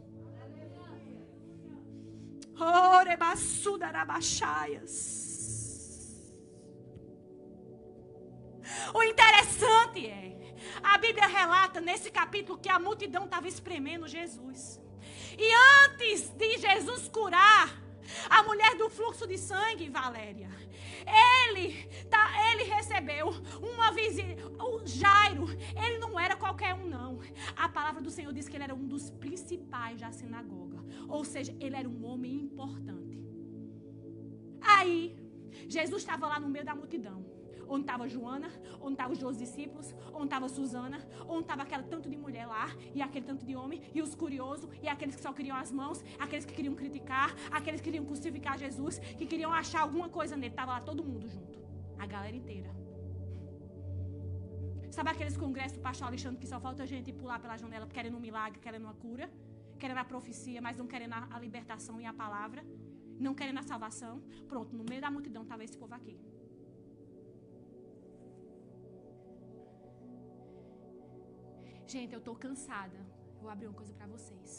Orebassudarabachaias. 2.61 5.27
O 8.95 9.03
interessante 9.03 10.07
é, 10.07 10.29
a 10.83 10.99
Bíblia 10.99 11.27
relata 11.27 11.81
nesse 11.81 12.11
capítulo 12.11 12.59
que 12.59 12.69
a 12.69 12.79
multidão 12.79 13.25
estava 13.25 13.49
espremendo 13.49 14.07
Jesus. 14.07 14.81
E 15.39 15.49
antes 15.85 16.31
de 16.31 16.59
Jesus 16.59 17.09
curar 17.09 17.81
a 18.29 18.43
mulher 18.43 18.75
do 18.77 18.89
fluxo 18.89 19.27
de 19.27 19.39
sangue, 19.39 19.89
Valéria, 19.89 20.51
ele, 21.51 21.85
tá, 22.11 22.33
ele 22.51 22.65
recebeu 22.65 23.29
uma 23.63 23.93
visita. 23.93 24.49
O 24.63 24.87
Jairo, 24.87 25.47
ele 25.85 25.99
não 25.99 26.19
era 26.19 26.37
qualquer 26.37 26.75
um, 26.75 26.87
não. 26.87 27.21
A 27.57 27.69
palavra 27.69 28.01
do 28.03 28.11
Senhor 28.11 28.33
diz 28.33 28.49
que 28.49 28.57
ele 28.57 28.65
era 28.65 28.75
um 28.75 28.87
dos 28.87 29.11
principais 29.11 30.01
da 30.01 30.11
sinagoga. 30.11 30.85
Ou 31.09 31.25
seja, 31.25 31.57
ele 31.61 31.77
era 31.77 31.89
um 31.89 32.05
homem 32.05 32.35
importante. 32.35 33.19
Aí, 34.61 35.17
Jesus 35.69 36.03
estava 36.03 36.27
lá 36.27 36.41
no 36.41 36.49
meio 36.49 36.65
da 36.65 36.75
multidão 36.75 37.38
onde 37.69 37.83
estava 37.83 38.09
Joana, 38.09 38.49
onde 38.81 38.93
estavam 38.93 39.13
os 39.13 39.19
dois 39.19 39.39
discípulos, 39.39 39.95
onde 40.13 40.25
estava 40.25 40.49
Susana, 40.49 40.99
onde 41.29 41.43
estava 41.43 41.63
aquele 41.63 41.85
tanto 41.85 42.09
de 42.09 42.17
mulher 42.17 42.47
lá, 42.47 42.69
e 42.95 43.03
aquele 43.03 43.27
tanto 43.27 43.45
de 43.45 43.55
homem, 43.55 43.83
e 43.95 44.03
os 44.03 44.15
curiosos, 44.15 44.69
e 44.83 44.89
aqueles 44.89 45.15
que 45.17 45.23
só 45.23 45.33
queriam 45.33 45.57
as 45.57 45.71
mãos, 45.71 46.05
aqueles 46.19 46.45
que 46.45 46.55
queriam 46.55 46.75
criticar, 46.75 47.35
aqueles 47.51 47.81
que 47.81 47.85
queriam 47.85 48.05
crucificar 48.05 48.59
Jesus, 48.59 48.99
que 48.99 49.27
queriam 49.27 49.53
achar 49.53 49.81
alguma 49.83 50.09
coisa 50.09 50.37
nele. 50.37 50.53
Estava 50.53 50.73
lá 50.73 50.81
todo 50.81 51.05
mundo 51.05 51.29
junto, 51.29 51.59
a 51.99 52.07
galera 52.07 52.37
inteira. 52.37 52.71
Sabe 54.91 55.11
aqueles 55.11 55.37
congressos 55.37 55.79
do 55.79 55.81
pastor 55.81 56.09
Alexandre 56.09 56.41
que 56.41 56.47
só 56.47 56.59
falta 56.59 56.85
gente 56.87 57.13
pular 57.13 57.39
pela 57.39 57.57
janela 57.57 57.87
querendo 57.87 58.17
um 58.17 58.21
milagre, 58.21 58.59
querendo 58.59 58.85
uma 58.85 58.95
cura, 58.95 59.31
querendo 59.79 59.99
a 59.99 60.05
profecia, 60.05 60.61
mas 60.61 60.77
não 60.77 60.87
querendo 60.87 61.15
a 61.15 61.39
libertação 61.39 62.01
e 62.01 62.05
a 62.05 62.13
palavra, 62.13 62.65
não 63.19 63.35
querendo 63.35 63.59
a 63.59 63.63
salvação? 63.63 64.21
Pronto, 64.49 64.75
no 64.75 64.85
meio 64.89 65.01
da 65.01 65.11
multidão 65.11 65.43
estava 65.43 65.63
esse 65.63 65.79
povo 65.79 65.95
aqui. 65.95 66.19
Gente, 71.92 72.12
eu 72.12 72.23
estou 72.23 72.37
cansada. 72.47 72.99
Vou 73.40 73.50
abrir 73.50 73.66
uma 73.68 73.78
coisa 73.80 73.95
para 73.99 74.07
vocês. 74.14 74.50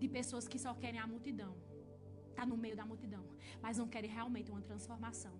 De 0.00 0.08
pessoas 0.16 0.46
que 0.50 0.58
só 0.64 0.72
querem 0.82 1.00
a 1.04 1.08
multidão. 1.12 1.54
Tá 2.36 2.46
no 2.50 2.56
meio 2.64 2.76
da 2.80 2.86
multidão, 2.90 3.24
mas 3.60 3.78
não 3.80 3.88
querem 3.94 4.10
realmente 4.18 4.52
uma 4.52 4.62
transformação. 4.68 5.34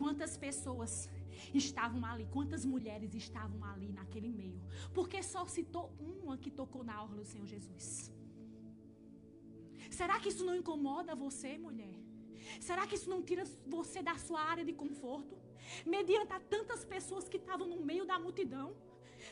Quantas 0.00 0.32
pessoas 0.36 1.08
estavam 1.54 2.04
ali? 2.10 2.26
Quantas 2.36 2.66
mulheres 2.72 3.14
estavam 3.14 3.64
ali 3.70 3.90
naquele 4.00 4.30
meio? 4.40 4.60
Porque 4.92 5.22
só 5.22 5.42
citou 5.46 5.86
uma 5.98 6.36
que 6.36 6.50
tocou 6.50 6.84
na 6.84 7.02
orla 7.02 7.16
do 7.16 7.24
Senhor 7.32 7.46
Jesus. 7.46 8.12
Será 9.98 10.20
que 10.20 10.28
isso 10.32 10.44
não 10.44 10.56
incomoda 10.60 11.20
você, 11.26 11.56
mulher? 11.56 11.96
Será 12.60 12.86
que 12.86 12.96
isso 12.98 13.08
não 13.08 13.22
tira 13.22 13.44
você 13.76 14.02
da 14.02 14.16
sua 14.26 14.42
área 14.52 14.66
de 14.70 14.74
conforto? 14.74 15.34
Mediante 15.84 16.32
a 16.32 16.40
tantas 16.40 16.84
pessoas 16.84 17.28
que 17.28 17.36
estavam 17.36 17.66
no 17.66 17.80
meio 17.80 18.04
da 18.04 18.18
multidão. 18.18 18.74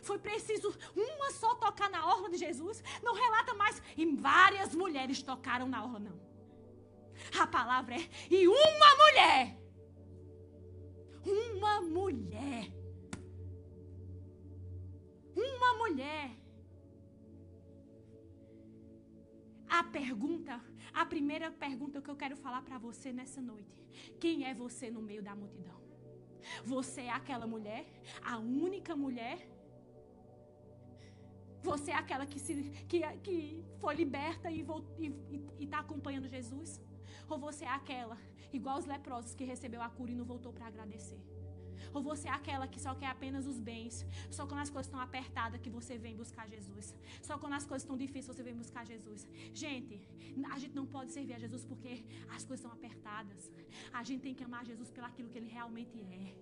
Foi 0.03 0.19
preciso 0.19 0.69
uma 0.95 1.31
só 1.33 1.55
tocar 1.55 1.91
na 1.91 2.07
orla 2.07 2.31
de 2.31 2.37
Jesus. 2.37 2.83
Não 3.03 3.15
relata 3.15 3.55
mais. 3.55 3.83
E 3.97 4.07
várias 4.17 4.75
mulheres 4.75 5.23
tocaram 5.23 5.69
na 5.69 5.83
orla, 5.85 5.99
não. 5.99 6.21
A 7.39 7.47
palavra 7.47 7.97
é: 7.97 8.09
e 8.31 8.47
uma 8.49 8.97
mulher. 9.03 9.59
Uma 11.25 11.81
mulher. 11.83 12.73
Uma 15.37 15.75
mulher. 15.75 16.31
A 19.69 19.85
pergunta, 19.85 20.61
a 20.93 21.07
primeira 21.07 21.51
pergunta 21.51 22.03
que 22.03 22.11
eu 22.11 22.17
quero 22.17 22.37
falar 22.37 22.63
para 22.63 22.79
você 22.79 23.13
nessa 23.13 23.41
noite: 23.41 23.79
quem 24.19 24.45
é 24.45 24.55
você 24.55 24.91
no 24.91 25.03
meio 25.03 25.23
da 25.23 25.35
multidão? 25.35 25.90
Você 26.65 27.03
é 27.03 27.11
aquela 27.11 27.47
mulher, 27.47 27.87
a 28.23 28.39
única 28.39 28.95
mulher. 28.97 29.39
Você 31.63 31.91
é 31.91 31.95
aquela 31.95 32.27
que, 32.27 32.39
se, 32.39 32.55
que, 32.89 33.01
que 33.19 33.65
foi 33.79 33.95
liberta 33.95 34.51
e 34.51 34.65
está 35.59 35.81
acompanhando 35.81 36.29
Jesus? 36.29 36.81
Ou 37.29 37.39
você 37.39 37.65
é 37.65 37.69
aquela, 37.69 38.17
igual 38.53 38.79
os 38.79 38.87
leprosos, 38.87 39.35
que 39.35 39.45
recebeu 39.45 39.83
a 39.83 39.91
cura 39.91 40.11
e 40.11 40.15
não 40.15 40.25
voltou 40.25 40.53
para 40.53 40.67
agradecer? 40.67 41.21
Ou 41.95 42.03
você 42.03 42.29
é 42.29 42.31
aquela 42.31 42.67
que 42.67 42.81
só 42.81 42.95
quer 42.95 43.07
apenas 43.07 43.47
os 43.47 43.59
bens? 43.59 44.07
Só 44.31 44.47
quando 44.47 44.61
as 44.61 44.71
coisas 44.71 44.87
estão 44.87 45.01
apertadas 45.01 45.61
que 45.61 45.71
você 45.71 45.97
vem 45.99 46.17
buscar 46.17 46.49
Jesus? 46.49 46.95
Só 47.23 47.39
quando 47.39 47.55
as 47.55 47.67
coisas 47.67 47.83
estão 47.83 47.97
difíceis 47.97 48.27
você 48.35 48.43
vem 48.43 48.55
buscar 48.55 48.85
Jesus? 48.87 49.27
Gente, 49.53 50.01
a 50.55 50.59
gente 50.59 50.75
não 50.75 50.87
pode 50.87 51.13
servir 51.13 51.35
a 51.35 51.39
Jesus 51.39 51.65
porque 51.65 52.05
as 52.37 52.45
coisas 52.45 52.61
estão 52.65 52.73
apertadas. 52.73 53.51
A 53.93 54.03
gente 54.03 54.23
tem 54.23 54.35
que 54.35 54.45
amar 54.45 54.65
Jesus 54.65 54.91
pelo 54.91 55.07
aquilo 55.07 55.29
que 55.29 55.39
ele 55.39 55.49
realmente 55.49 55.99
é. 56.01 56.35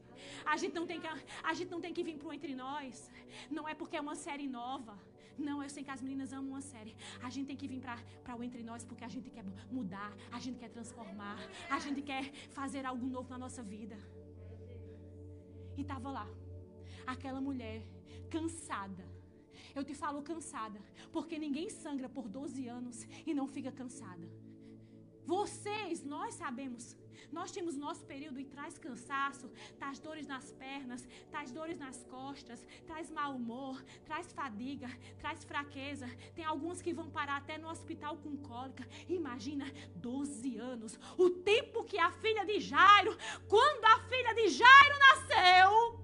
A 0.45 0.57
gente 0.57 0.75
não 0.75 0.87
tem 0.87 1.01
que, 1.01 1.07
a 1.07 1.55
gente 1.55 1.71
não 1.71 1.81
tem 1.81 1.93
que 1.93 2.03
vir 2.03 2.17
para 2.19 2.29
o 2.29 2.33
Entre 2.33 2.55
Nós. 2.55 3.11
Não 3.51 3.69
é 3.69 3.75
porque 3.75 3.97
é 3.97 4.01
uma 4.01 4.15
série 4.15 4.47
nova. 4.47 4.99
Não, 5.39 5.63
eu 5.63 5.71
sei 5.71 5.85
que 5.85 5.91
as 5.91 6.03
meninas 6.03 6.33
amam 6.33 6.51
uma 6.51 6.61
série. 6.61 6.97
A 7.23 7.31
gente 7.31 7.47
tem 7.47 7.57
que 7.57 7.69
vir 7.69 7.81
para 7.81 8.37
o 8.37 8.43
Entre 8.43 8.63
Nós 8.63 8.85
porque 8.85 9.05
a 9.05 9.09
gente 9.09 9.31
quer 9.31 9.45
mudar, 9.71 10.13
a 10.33 10.41
gente 10.41 10.59
quer 10.59 10.69
transformar, 10.69 11.39
a 11.71 11.79
gente 11.79 12.03
quer 12.03 12.25
fazer 12.51 12.85
algo 12.85 13.07
novo 13.07 13.31
na 13.31 13.39
nossa 13.39 13.63
vida. 13.63 13.97
E 15.79 15.83
estava 15.83 16.11
lá, 16.11 16.29
aquela 17.07 17.41
mulher 17.41 17.87
cansada. 18.29 19.05
Eu 19.77 19.85
te 19.85 19.95
falo 19.95 20.23
cansada, 20.23 20.83
porque 21.13 21.39
ninguém 21.39 21.71
sangra 21.71 22.09
por 22.09 22.29
12 22.29 22.67
anos 22.67 23.07
e 23.25 23.33
não 23.33 23.47
fica 23.47 23.71
cansada. 23.71 24.29
Vocês, 25.25 26.03
nós 26.03 26.35
sabemos 26.35 26.97
nós 27.33 27.51
temos 27.51 27.77
nosso 27.77 28.05
período 28.05 28.41
e 28.41 28.45
traz 28.45 28.79
cansaço, 28.79 29.51
traz 29.79 29.99
dores 29.99 30.27
nas 30.27 30.51
pernas, 30.53 31.07
traz 31.31 31.51
dores 31.51 31.79
nas 31.79 32.05
costas, 32.05 32.67
traz 32.87 33.11
mau 33.11 33.37
humor, 33.37 33.83
traz 34.05 34.33
fadiga, 34.33 34.89
traz 35.19 35.45
fraqueza. 35.45 36.09
Tem 36.35 36.45
algumas 36.45 36.81
que 36.81 36.93
vão 36.93 37.11
parar 37.11 37.37
até 37.37 37.59
no 37.59 37.69
hospital 37.69 38.17
com 38.19 38.37
cólica. 38.37 38.87
Imagina 39.09 39.67
12 39.97 40.57
anos, 40.59 40.99
o 41.17 41.31
tempo 41.31 41.85
que 41.85 41.99
a 41.99 42.11
filha 42.11 42.45
de 42.45 42.61
Jairo, 42.61 43.17
quando 43.49 43.85
a 43.85 44.01
filha 44.09 44.35
de 44.35 44.49
Jairo 44.49 44.99
nasceu, 44.99 45.98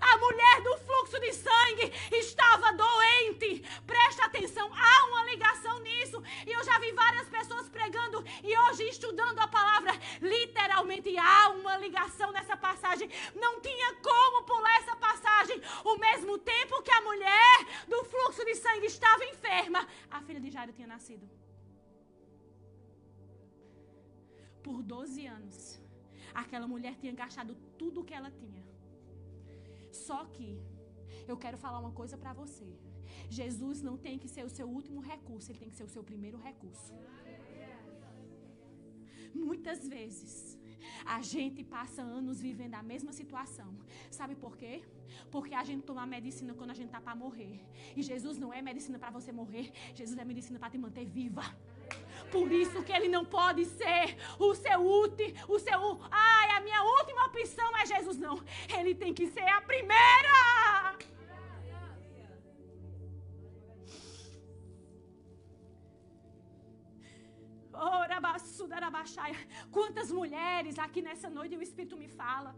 a 0.00 0.16
mulher 0.18 0.62
do 0.62 0.76
fluxo 0.78 1.18
de 1.20 1.32
sangue 1.32 1.92
estava 2.12 2.72
doente. 2.72 3.64
Presta 3.86 4.26
atenção, 4.26 4.70
há 4.72 5.06
uma 5.06 5.24
ligação 5.24 5.78
nisso. 5.80 6.22
E 6.46 6.52
eu 6.52 6.62
já 6.64 6.78
vi 6.78 6.92
várias 6.92 7.28
pessoas 7.28 7.68
pregando 7.68 8.24
e 8.42 8.56
hoje 8.58 8.88
estudando 8.88 9.38
a 9.38 9.48
palavra. 9.48 9.92
Literalmente 10.20 11.16
há 11.18 11.50
uma 11.50 11.76
ligação 11.76 12.32
nessa 12.32 12.56
passagem. 12.56 13.08
Não 13.34 13.60
tinha 13.60 13.94
como 13.96 14.44
pular 14.44 14.76
essa 14.78 14.96
passagem. 14.96 15.60
O 15.84 15.96
mesmo 15.96 16.38
tempo 16.38 16.82
que 16.82 16.90
a 16.90 17.00
mulher 17.02 17.86
do 17.88 18.04
fluxo 18.04 18.44
de 18.44 18.54
sangue 18.54 18.86
estava 18.86 19.24
enferma, 19.24 19.86
a 20.10 20.20
filha 20.22 20.40
de 20.40 20.50
Jairo 20.50 20.72
tinha 20.72 20.86
nascido. 20.86 21.28
Por 24.62 24.80
12 24.82 25.26
anos, 25.26 25.80
aquela 26.32 26.68
mulher 26.68 26.94
tinha 26.96 27.12
gastado 27.12 27.56
tudo 27.76 28.00
o 28.00 28.04
que 28.04 28.14
ela 28.14 28.30
tinha 28.30 28.71
só 29.92 30.24
que 30.24 30.60
eu 31.26 31.36
quero 31.36 31.58
falar 31.58 31.78
uma 31.78 31.92
coisa 31.92 32.16
para 32.16 32.32
você. 32.32 32.66
Jesus 33.28 33.82
não 33.82 33.96
tem 33.96 34.18
que 34.18 34.28
ser 34.28 34.44
o 34.44 34.48
seu 34.48 34.66
último 34.68 35.00
recurso, 35.00 35.50
ele 35.50 35.58
tem 35.58 35.70
que 35.70 35.76
ser 35.76 35.84
o 35.84 35.88
seu 35.88 36.02
primeiro 36.02 36.38
recurso. 36.38 36.92
Muitas 39.34 39.88
vezes 39.88 40.58
a 41.04 41.20
gente 41.22 41.62
passa 41.64 42.02
anos 42.02 42.40
vivendo 42.40 42.74
a 42.74 42.82
mesma 42.82 43.12
situação. 43.12 43.74
Sabe 44.10 44.34
por 44.34 44.56
quê? 44.56 44.82
Porque 45.30 45.54
a 45.54 45.64
gente 45.64 45.84
toma 45.84 46.04
medicina 46.06 46.54
quando 46.54 46.70
a 46.70 46.74
gente 46.74 46.90
tá 46.90 47.00
para 47.00 47.14
morrer. 47.14 47.60
E 47.96 48.02
Jesus 48.02 48.38
não 48.38 48.52
é 48.52 48.60
medicina 48.60 48.98
para 48.98 49.10
você 49.10 49.32
morrer, 49.32 49.72
Jesus 49.94 50.18
é 50.18 50.24
medicina 50.24 50.58
para 50.58 50.70
te 50.70 50.78
manter 50.78 51.06
viva. 51.06 51.42
Por 52.30 52.50
isso 52.50 52.82
que 52.82 52.92
ele 52.92 53.08
não 53.08 53.24
pode 53.24 53.64
ser 53.66 54.16
o 54.38 54.54
seu 54.54 54.80
último, 54.80 55.34
o 55.48 55.58
seu, 55.58 56.00
ai, 56.10 56.50
a 56.56 56.60
minha 56.60 56.82
última 56.82 57.26
opção 57.26 57.76
é 57.76 57.84
Jesus 57.84 58.18
não. 58.18 58.42
Ele 58.78 58.94
tem 58.94 59.12
que 59.12 59.26
ser 59.26 59.46
a 59.48 59.60
primeira. 59.60 60.92
Quantas 69.70 70.10
mulheres 70.10 70.78
aqui 70.78 71.02
nessa 71.02 71.28
noite 71.28 71.56
o 71.56 71.62
Espírito 71.62 71.96
me 71.96 72.08
fala 72.08 72.54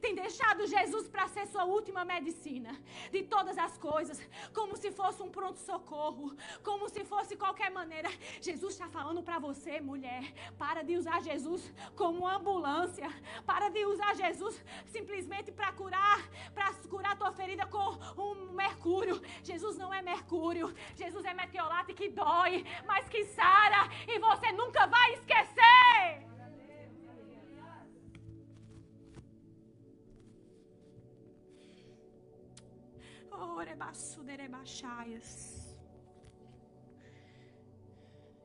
tem 0.00 0.14
deixado 0.14 0.66
Jesus 0.66 1.08
para 1.08 1.28
ser 1.28 1.46
sua 1.46 1.64
última 1.64 2.04
medicina 2.04 2.72
de 3.10 3.22
todas 3.22 3.56
as 3.58 3.76
coisas, 3.78 4.20
como 4.52 4.76
se 4.76 4.90
fosse 4.90 5.22
um 5.22 5.30
pronto-socorro, 5.30 6.36
como 6.62 6.88
se 6.88 7.04
fosse 7.04 7.36
qualquer 7.36 7.70
maneira. 7.70 8.10
Jesus 8.40 8.74
está 8.74 8.88
falando 8.88 9.22
para 9.22 9.38
você, 9.38 9.80
mulher, 9.80 10.32
para 10.58 10.82
de 10.82 10.96
usar 10.96 11.22
Jesus 11.22 11.72
como 11.96 12.26
ambulância, 12.26 13.08
para 13.46 13.68
de 13.68 13.84
usar 13.86 14.14
Jesus 14.14 14.62
simplesmente 14.86 15.52
para 15.52 15.72
curar, 15.72 16.20
para 16.54 16.72
curar 16.88 17.16
tua 17.16 17.32
ferida 17.32 17.66
com 17.66 17.88
um 18.20 18.52
mercúrio. 18.52 19.20
Jesus 19.42 19.76
não 19.76 19.92
é 19.92 20.02
mercúrio, 20.02 20.74
Jesus 20.96 21.24
é 21.24 21.34
meteolate 21.34 21.94
que 21.94 22.08
dói, 22.08 22.64
mas 22.86 23.08
que 23.08 23.24
sara 23.24 23.88
e 24.06 24.18
você 24.18 24.52
nunca 24.52 24.86
vai 24.86 25.14
esquecer. 25.14 26.31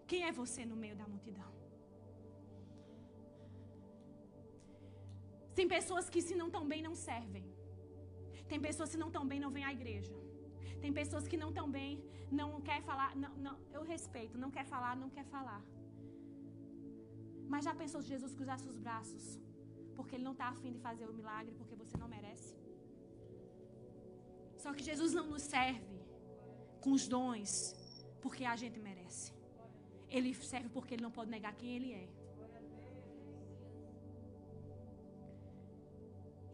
Quem 0.09 0.23
é 0.29 0.31
você 0.41 0.63
no 0.71 0.77
meio 0.83 0.95
da 1.01 1.07
multidão? 1.13 1.51
Tem 5.57 5.67
pessoas 5.77 6.05
que 6.13 6.21
se 6.27 6.35
não 6.41 6.49
tão 6.55 6.65
bem 6.71 6.81
não 6.87 6.95
servem. 7.07 7.45
Tem 8.51 8.59
pessoas 8.67 8.91
que 8.91 9.01
não 9.03 9.09
tão 9.15 9.25
bem 9.31 9.39
não 9.43 9.51
vêm 9.55 9.65
à 9.69 9.73
igreja. 9.79 10.15
Tem 10.83 10.91
pessoas 11.01 11.25
que 11.31 11.37
não 11.43 11.51
tão 11.57 11.67
bem 11.77 11.91
não 12.39 12.49
quer 12.67 12.79
falar, 12.89 13.09
não, 13.23 13.31
não, 13.45 13.55
eu 13.77 13.83
respeito, 13.93 14.37
não 14.43 14.51
quer 14.55 14.65
falar, 14.73 14.93
não 15.03 15.09
quer 15.09 15.25
falar. 15.35 15.61
Mas 17.51 17.65
já 17.67 17.73
pensou 17.81 18.01
se 18.01 18.09
Jesus 18.15 18.33
cruzasse 18.35 18.67
os 18.73 18.79
braços? 18.85 19.25
Porque 19.95 20.15
ele 20.15 20.27
não 20.29 20.33
está 20.37 20.47
afim 20.55 20.71
de 20.75 20.79
fazer 20.87 21.05
o 21.11 21.13
milagre, 21.19 21.53
porque 21.59 21.75
você 21.75 21.95
não 21.97 22.07
merece? 22.07 22.26
Só 24.67 24.73
que 24.77 24.83
Jesus 24.83 25.11
não 25.17 25.25
nos 25.33 25.43
serve 25.43 25.97
com 26.83 26.91
os 26.97 27.03
dons 27.13 27.51
porque 28.23 28.43
a 28.53 28.55
gente 28.61 28.77
merece. 28.87 29.27
Ele 30.15 30.31
serve 30.49 30.67
porque 30.75 30.91
ele 30.95 31.05
não 31.05 31.11
pode 31.17 31.29
negar 31.35 31.53
quem 31.59 31.69
ele 31.77 31.91
é. 32.01 32.07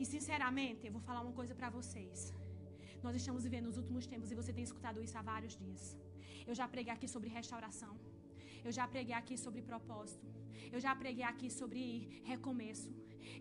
E 0.01 0.05
sinceramente, 0.13 0.85
eu 0.85 0.93
vou 0.97 1.03
falar 1.09 1.21
uma 1.25 1.35
coisa 1.41 1.55
para 1.59 1.71
vocês. 1.79 2.31
Nós 3.01 3.15
estamos 3.15 3.43
vivendo 3.47 3.69
os 3.73 3.79
últimos 3.81 4.05
tempos 4.13 4.31
e 4.31 4.39
você 4.41 4.53
tem 4.57 4.65
escutado 4.69 5.01
isso 5.05 5.17
há 5.17 5.23
vários 5.33 5.55
dias. 5.63 5.83
Eu 6.45 6.53
já 6.61 6.67
preguei 6.67 6.93
aqui 6.93 7.07
sobre 7.15 7.35
restauração. 7.41 7.93
Eu 8.63 8.71
já 8.79 8.87
preguei 8.95 9.15
aqui 9.21 9.37
sobre 9.45 9.63
propósito. 9.73 10.27
Eu 10.71 10.79
já 10.79 10.95
preguei 11.03 11.25
aqui 11.33 11.49
sobre 11.61 11.85
recomeço. 12.31 12.91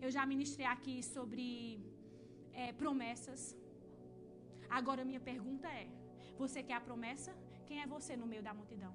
Eu 0.01 0.09
já 0.09 0.25
ministrei 0.25 0.65
aqui 0.75 0.97
sobre 1.15 1.45
é, 2.53 2.73
promessas. 2.73 3.43
Agora, 4.79 5.05
minha 5.09 5.23
pergunta 5.31 5.67
é: 5.81 5.87
você 6.41 6.59
quer 6.67 6.77
a 6.77 6.85
promessa? 6.89 7.31
Quem 7.67 7.81
é 7.83 7.87
você 7.95 8.13
no 8.21 8.27
meio 8.31 8.43
da 8.47 8.53
multidão? 8.59 8.93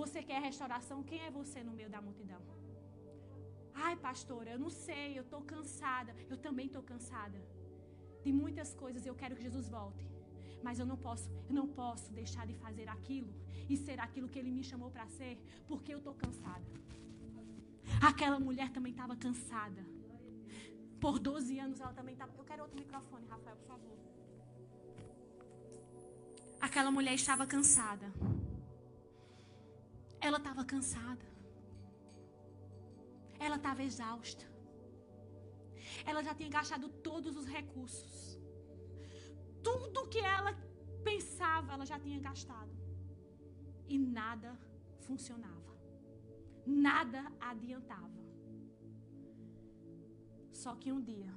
Você 0.00 0.18
quer 0.28 0.38
a 0.38 0.46
restauração? 0.50 0.98
Quem 1.10 1.20
é 1.26 1.30
você 1.30 1.62
no 1.68 1.74
meio 1.78 1.90
da 1.94 2.00
multidão? 2.06 2.40
Ai, 3.86 3.94
pastora, 4.06 4.50
eu 4.54 4.58
não 4.64 4.70
sei, 4.86 5.06
eu 5.18 5.24
estou 5.26 5.42
cansada. 5.52 6.12
Eu 6.32 6.38
também 6.46 6.66
estou 6.66 6.82
cansada 6.82 7.38
de 8.24 8.32
muitas 8.32 8.70
coisas. 8.82 9.06
Eu 9.06 9.14
quero 9.14 9.36
que 9.36 9.44
Jesus 9.48 9.68
volte. 9.68 10.04
Mas 10.66 10.78
eu 10.80 10.86
não 10.92 10.96
posso, 11.06 11.28
eu 11.48 11.54
não 11.60 11.68
posso 11.82 12.12
deixar 12.20 12.44
de 12.50 12.54
fazer 12.64 12.88
aquilo 12.96 13.32
e 13.68 13.76
ser 13.76 13.98
aquilo 14.06 14.28
que 14.28 14.38
Ele 14.38 14.52
me 14.58 14.64
chamou 14.70 14.90
para 14.90 15.06
ser, 15.18 15.34
porque 15.66 15.92
eu 15.94 15.98
estou 15.98 16.14
cansada. 16.14 16.66
Aquela 18.10 18.38
mulher 18.48 18.70
também 18.76 18.92
estava 18.92 19.16
cansada. 19.16 19.84
Por 21.00 21.18
12 21.18 21.58
anos 21.66 21.80
ela 21.80 21.94
também 22.00 22.14
estava. 22.14 22.32
Eu 22.36 22.44
quero 22.44 22.62
outro 22.62 22.78
microfone, 22.78 23.26
Rafael, 23.26 23.56
por 23.56 23.66
favor. 23.66 24.11
Aquela 26.66 26.92
mulher 26.96 27.14
estava 27.14 27.44
cansada. 27.44 28.08
Ela 30.20 30.38
estava 30.38 30.64
cansada. 30.64 31.26
Ela 33.46 33.56
estava 33.56 33.82
exausta. 33.82 34.46
Ela 36.06 36.22
já 36.22 36.32
tinha 36.36 36.48
gastado 36.48 36.88
todos 37.08 37.36
os 37.36 37.46
recursos. 37.46 38.38
Tudo 39.60 40.08
que 40.08 40.20
ela 40.20 40.52
pensava, 41.02 41.72
ela 41.72 41.84
já 41.84 41.98
tinha 41.98 42.20
gastado. 42.20 42.76
E 43.88 43.98
nada 43.98 44.56
funcionava. 45.00 45.72
Nada 46.64 47.20
adiantava. 47.40 48.22
Só 50.52 50.76
que 50.76 50.92
um 50.92 51.00
dia, 51.00 51.34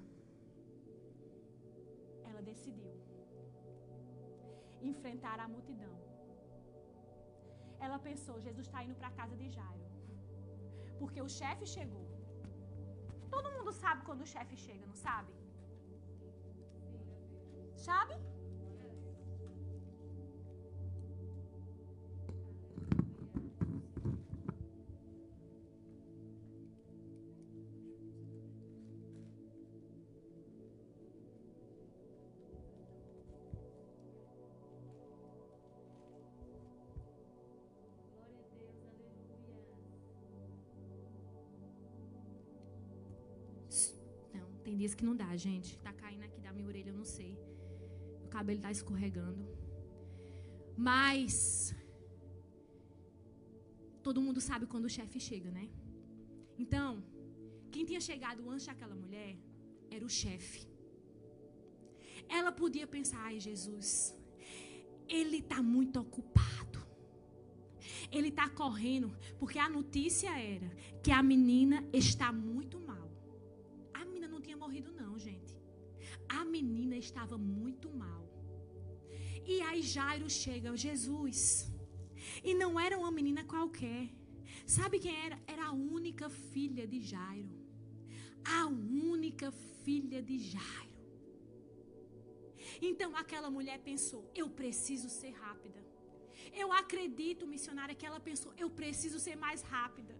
ela 2.23 2.43
decidiu 2.43 2.94
enfrentar 4.81 5.39
a 5.39 5.47
multidão. 5.47 5.93
Ela 7.79 7.99
pensou: 7.99 8.41
Jesus 8.47 8.65
está 8.67 8.83
indo 8.83 8.95
para 8.95 9.09
a 9.09 9.17
casa 9.19 9.35
de 9.41 9.49
Jairo. 9.49 9.85
Porque 10.99 11.21
o 11.21 11.29
chefe 11.29 11.65
chegou. 11.65 12.05
Todo 13.29 13.51
mundo 13.55 13.71
sabe 13.73 14.05
quando 14.07 14.21
o 14.21 14.31
chefe 14.33 14.55
chega, 14.55 14.85
não 14.85 14.95
sabe? 14.95 15.33
Sabe? 17.75 18.15
Tem 44.75 44.81
dias 44.83 44.95
que 44.99 45.05
não 45.09 45.15
dá, 45.15 45.27
gente. 45.37 45.69
Tá 45.85 45.91
caindo 46.01 46.23
aqui 46.27 46.39
da 46.45 46.51
minha 46.55 46.67
orelha, 46.71 46.89
eu 46.89 46.97
não 47.01 47.05
sei. 47.17 47.31
O 48.25 48.27
cabelo 48.33 48.59
tá 48.65 48.71
escorregando. 48.77 49.43
Mas 50.87 51.73
todo 54.03 54.23
mundo 54.25 54.41
sabe 54.47 54.65
quando 54.71 54.87
o 54.89 54.93
chefe 54.97 55.17
chega, 55.27 55.49
né? 55.57 55.65
Então, 56.63 56.89
quem 57.71 57.85
tinha 57.85 58.01
chegado 58.09 58.49
antes 58.49 58.65
daquela 58.65 58.97
mulher 59.03 59.31
era 59.89 60.03
o 60.09 60.09
chefe. 60.09 60.67
Ela 62.27 62.51
podia 62.51 62.85
pensar: 62.85 63.21
ai, 63.29 63.39
Jesus, 63.39 63.89
ele 65.07 65.37
está 65.37 65.61
muito 65.63 66.01
ocupado. 66.05 66.81
Ele 68.11 68.27
está 68.27 68.49
correndo, 68.49 69.09
porque 69.39 69.57
a 69.57 69.69
notícia 69.69 70.31
era 70.55 70.69
que 71.01 71.11
a 71.19 71.23
menina 71.23 71.77
está 71.93 72.29
muito 72.33 72.84
A 76.27 76.43
menina 76.45 76.95
estava 76.97 77.37
muito 77.37 77.89
mal. 77.89 78.23
E 79.45 79.61
aí 79.61 79.81
Jairo 79.81 80.29
chega, 80.29 80.75
Jesus. 80.75 81.71
E 82.43 82.53
não 82.53 82.79
era 82.79 82.97
uma 82.97 83.11
menina 83.11 83.43
qualquer. 83.43 84.09
Sabe 84.65 84.99
quem 84.99 85.15
era? 85.15 85.39
Era 85.45 85.65
a 85.67 85.71
única 85.71 86.29
filha 86.29 86.87
de 86.87 86.99
Jairo. 86.99 87.49
A 88.43 88.65
única 88.67 89.51
filha 89.83 90.21
de 90.21 90.37
Jairo. 90.39 90.95
Então 92.81 93.15
aquela 93.15 93.49
mulher 93.49 93.79
pensou: 93.79 94.29
eu 94.33 94.49
preciso 94.49 95.09
ser 95.09 95.31
rápida. 95.31 95.83
Eu 96.53 96.71
acredito, 96.71 97.47
missionária, 97.47 97.95
que 97.95 98.05
ela 98.05 98.19
pensou: 98.19 98.53
eu 98.57 98.69
preciso 98.69 99.19
ser 99.19 99.35
mais 99.35 99.61
rápida. 99.61 100.15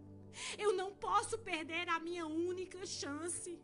Eu 0.58 0.74
não 0.74 0.90
posso 0.94 1.38
perder 1.40 1.88
a 1.90 2.00
minha 2.00 2.26
única 2.26 2.86
chance. 2.86 3.58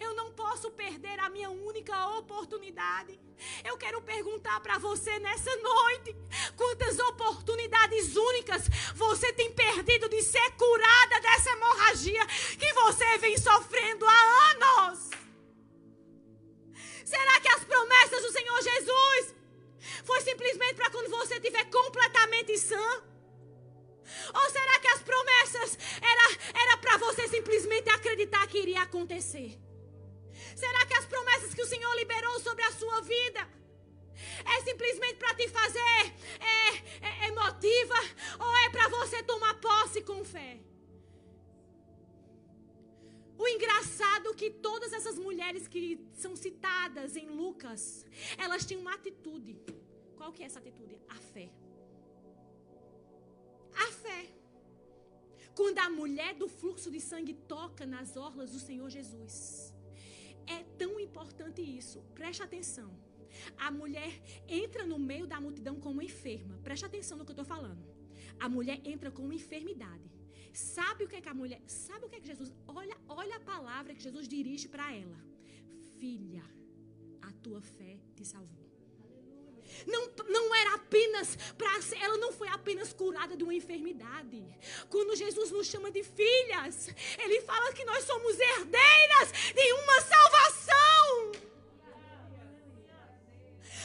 Eu 0.00 0.14
não 0.14 0.32
posso 0.32 0.70
perder 0.70 1.18
a 1.20 1.28
minha 1.28 1.50
única 1.50 2.08
oportunidade. 2.18 3.18
Eu 3.64 3.76
quero 3.76 4.00
perguntar 4.02 4.60
para 4.60 4.78
você 4.78 5.18
nessa 5.18 5.54
noite: 5.56 6.16
quantas 6.56 6.98
oportunidades 6.98 8.16
únicas 8.16 8.62
você 8.94 9.32
tem 9.32 9.52
perdido 9.52 10.08
de 10.08 10.22
ser 10.22 10.50
curada 10.52 11.20
dessa 11.20 11.50
hemorragia 11.50 12.26
que 12.58 12.72
você 12.74 13.18
vem 13.18 13.36
sofrendo 13.36 14.04
há 14.06 14.50
anos? 14.50 15.10
Será 17.04 17.40
que 17.40 17.48
as 17.48 17.64
promessas 17.64 18.22
do 18.22 18.32
Senhor 18.32 18.62
Jesus 18.62 19.34
foi 20.04 20.20
simplesmente 20.22 20.74
para 20.74 20.90
quando 20.90 21.10
você 21.10 21.34
estiver 21.34 21.64
completamente 21.70 22.56
sã? 22.58 23.02
Ou 24.34 24.50
será 24.50 24.78
que 24.80 24.88
as 24.88 25.02
promessas 25.02 25.78
era 26.00 26.24
era 26.54 26.76
para 26.78 26.96
você 26.98 27.28
simplesmente 27.28 27.88
acreditar 27.90 28.46
que 28.46 28.58
iria 28.58 28.82
acontecer? 28.82 29.63
Será 30.54 30.86
que 30.86 30.94
as 30.94 31.06
promessas 31.06 31.54
que 31.54 31.62
o 31.62 31.66
Senhor 31.66 31.94
liberou 31.96 32.38
sobre 32.40 32.62
a 32.64 32.72
sua 32.72 33.00
vida 33.00 33.48
é 34.44 34.60
simplesmente 34.62 35.16
para 35.16 35.34
te 35.34 35.48
fazer 35.48 35.78
é, 35.78 37.06
é, 37.06 37.24
é, 37.24 37.28
emotiva 37.28 37.94
ou 38.38 38.56
é 38.58 38.70
para 38.70 38.88
você 38.88 39.22
tomar 39.22 39.54
posse 39.60 40.02
com 40.02 40.24
fé? 40.24 40.60
O 43.36 43.48
engraçado 43.48 44.30
é 44.30 44.34
que 44.34 44.50
todas 44.50 44.92
essas 44.92 45.18
mulheres 45.18 45.66
que 45.66 46.00
são 46.14 46.36
citadas 46.36 47.16
em 47.16 47.28
Lucas, 47.28 48.06
elas 48.38 48.64
tinham 48.64 48.80
uma 48.80 48.94
atitude. 48.94 49.60
Qual 50.16 50.32
que 50.32 50.42
é 50.42 50.46
essa 50.46 50.60
atitude? 50.60 50.96
A 51.08 51.16
fé. 51.16 51.50
A 53.74 53.90
fé. 53.90 54.26
Quando 55.54 55.78
a 55.80 55.90
mulher 55.90 56.34
do 56.34 56.48
fluxo 56.48 56.90
de 56.90 57.00
sangue 57.00 57.34
toca 57.34 57.84
nas 57.84 58.16
orlas 58.16 58.52
do 58.52 58.60
Senhor 58.60 58.88
Jesus, 58.88 59.73
é 60.46 60.62
tão 60.78 60.98
importante 61.00 61.62
isso. 61.62 62.00
Preste 62.14 62.42
atenção. 62.42 62.90
A 63.58 63.70
mulher 63.70 64.22
entra 64.48 64.86
no 64.86 64.98
meio 64.98 65.26
da 65.26 65.40
multidão 65.40 65.76
como 65.80 66.02
enferma. 66.02 66.58
Preste 66.62 66.84
atenção 66.84 67.18
no 67.18 67.24
que 67.24 67.30
eu 67.30 67.34
estou 67.34 67.44
falando. 67.44 67.84
A 68.38 68.48
mulher 68.48 68.80
entra 68.84 69.10
com 69.10 69.32
enfermidade. 69.32 70.10
Sabe 70.52 71.04
o 71.04 71.08
que 71.08 71.16
é 71.16 71.20
que 71.20 71.28
a 71.28 71.34
mulher. 71.34 71.60
Sabe 71.66 72.06
o 72.06 72.08
que 72.08 72.16
é 72.16 72.20
que 72.20 72.26
Jesus. 72.26 72.52
Olha, 72.66 72.96
olha 73.08 73.36
a 73.36 73.40
palavra 73.40 73.94
que 73.94 74.02
Jesus 74.02 74.28
dirige 74.28 74.68
para 74.68 74.94
ela. 74.94 75.18
Filha, 75.98 76.44
a 77.22 77.32
tua 77.32 77.60
fé 77.60 77.98
te 78.14 78.24
salvou. 78.24 78.63
Não, 79.86 80.10
não 80.28 80.54
era 80.54 80.74
apenas 80.74 81.36
para. 81.56 81.70
Ela 82.00 82.16
não 82.18 82.32
foi 82.32 82.48
apenas 82.48 82.92
curada 82.92 83.36
de 83.36 83.42
uma 83.42 83.54
enfermidade. 83.54 84.42
Quando 84.88 85.16
Jesus 85.16 85.50
nos 85.50 85.66
chama 85.66 85.90
de 85.90 86.02
filhas, 86.02 86.88
Ele 87.18 87.40
fala 87.42 87.72
que 87.72 87.84
nós 87.84 88.04
somos 88.04 88.38
herdeiras 88.38 89.32
de 89.54 89.72
uma 89.72 90.00
salvação. 90.00 91.32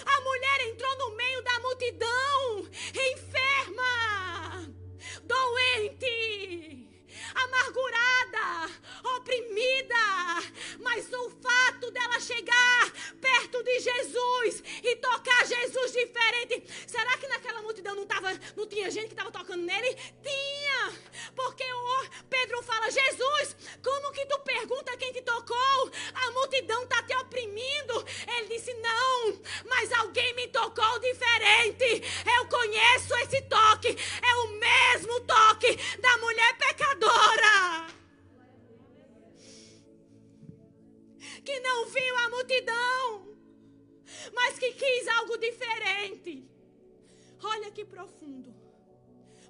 A 0.06 0.22
mulher 0.22 0.62
entrou 0.68 0.98
no 0.98 1.16
meio 1.16 1.42
da 1.44 1.60
multidão, 1.60 2.68
enferma, 2.94 4.74
doente 5.24 6.89
amargurada, 7.44 8.74
oprimida. 9.16 9.96
Mas 10.80 11.12
o 11.12 11.30
fato 11.42 11.92
dela 11.92 12.20
chegar 12.20 12.92
perto 13.20 13.64
de 13.64 13.80
Jesus 13.80 14.64
e 14.84 14.96
tocar 14.98 15.46
Jesus 15.46 15.92
diferente. 15.92 16.64
Será 16.88 17.18
que 17.18 17.28
naquela 17.28 17.62
multidão 17.62 17.96
não, 17.96 18.06
tava, 18.06 18.32
não 18.56 18.68
tinha 18.68 18.90
gente 18.90 19.08
que 19.08 19.14
estava 19.14 19.32
tocando 19.32 19.64
nele? 19.64 19.96
Tinha. 20.24 20.94
Porque 21.36 21.64
o 21.64 22.06
Pedro 22.30 22.62
fala: 22.64 22.90
Jesus, 22.90 23.56
como 23.84 24.12
que 24.12 24.26
tu 24.26 24.40
pergunta 24.40 24.98
quem 24.98 25.12
te 25.12 25.22
tocou? 25.22 25.92
A 26.14 26.32
multidão 26.32 26.84
está 26.84 27.04
te 27.04 27.16
oprimindo. 27.16 28.06
Ele 28.28 28.48
disse: 28.48 28.74
Não, 28.76 29.40
mas 29.66 29.92
alguém 29.94 30.34
me 30.36 30.48
tocou 30.48 31.00
diferente. 31.00 32.04
Eu 32.38 32.46
conheço 32.48 33.16
esse 33.16 33.42
toque. 33.44 33.90
É 33.90 34.36
o 34.36 34.48
mesmo 34.60 35.20
toque 35.22 35.76
da 36.00 36.18
mulher 36.18 36.29
multidão, 42.50 43.38
mas 44.34 44.58
que 44.58 44.72
quis 44.74 45.08
algo 45.20 45.38
diferente. 45.38 46.50
Olha 47.44 47.72
que 47.72 47.86
profundo. 47.86 48.54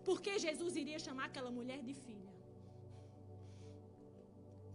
Porque 0.03 0.37
Jesus 0.37 0.75
iria 0.75 0.99
chamar 0.99 1.25
aquela 1.25 1.51
mulher 1.51 1.81
de 1.81 1.93
filha. 1.93 2.33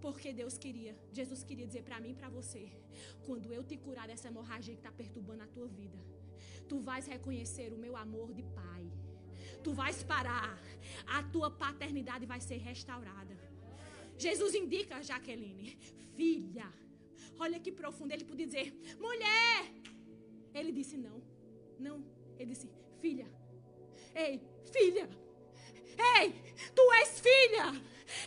Porque 0.01 0.33
Deus 0.33 0.57
queria, 0.59 0.95
Jesus 1.13 1.43
queria 1.43 1.67
dizer 1.67 1.83
para 1.83 2.01
mim 2.01 2.11
e 2.11 2.15
para 2.15 2.29
você: 2.29 2.63
quando 3.27 3.53
eu 3.53 3.63
te 3.63 3.77
curar 3.77 4.07
dessa 4.07 4.29
hemorragia 4.29 4.75
que 4.75 4.81
está 4.81 4.93
perturbando 4.93 5.43
a 5.43 5.47
tua 5.47 5.67
vida, 5.67 5.99
tu 6.69 6.79
vais 6.81 7.07
reconhecer 7.07 7.73
o 7.73 7.79
meu 7.79 7.97
amor 7.97 8.33
de 8.33 8.43
Pai 8.43 8.85
tu 9.63 9.73
vais 9.73 10.03
parar, 10.03 10.59
a 11.07 11.23
tua 11.23 11.51
paternidade 11.51 12.27
vai 12.27 12.39
ser 12.39 12.59
restaurada. 12.59 13.35
Jesus 14.19 14.55
indica 14.55 14.97
a 14.97 15.03
Jaqueline, 15.03 15.79
filha. 16.15 16.71
Olha 17.39 17.59
que 17.61 17.73
profundo. 17.73 18.13
Ele 18.13 18.25
podia 18.25 18.47
dizer, 18.47 18.75
mulher. 18.99 19.73
Ele 20.55 20.73
disse 20.73 20.97
não. 20.97 21.23
Não. 21.79 22.05
Ele 22.39 22.51
disse, 22.53 22.71
filha. 23.01 23.27
Ei, 24.15 24.41
filha. 24.73 25.09
Ei, 26.19 26.33
tu 26.75 26.93
és 26.93 27.21
filha. 27.21 27.67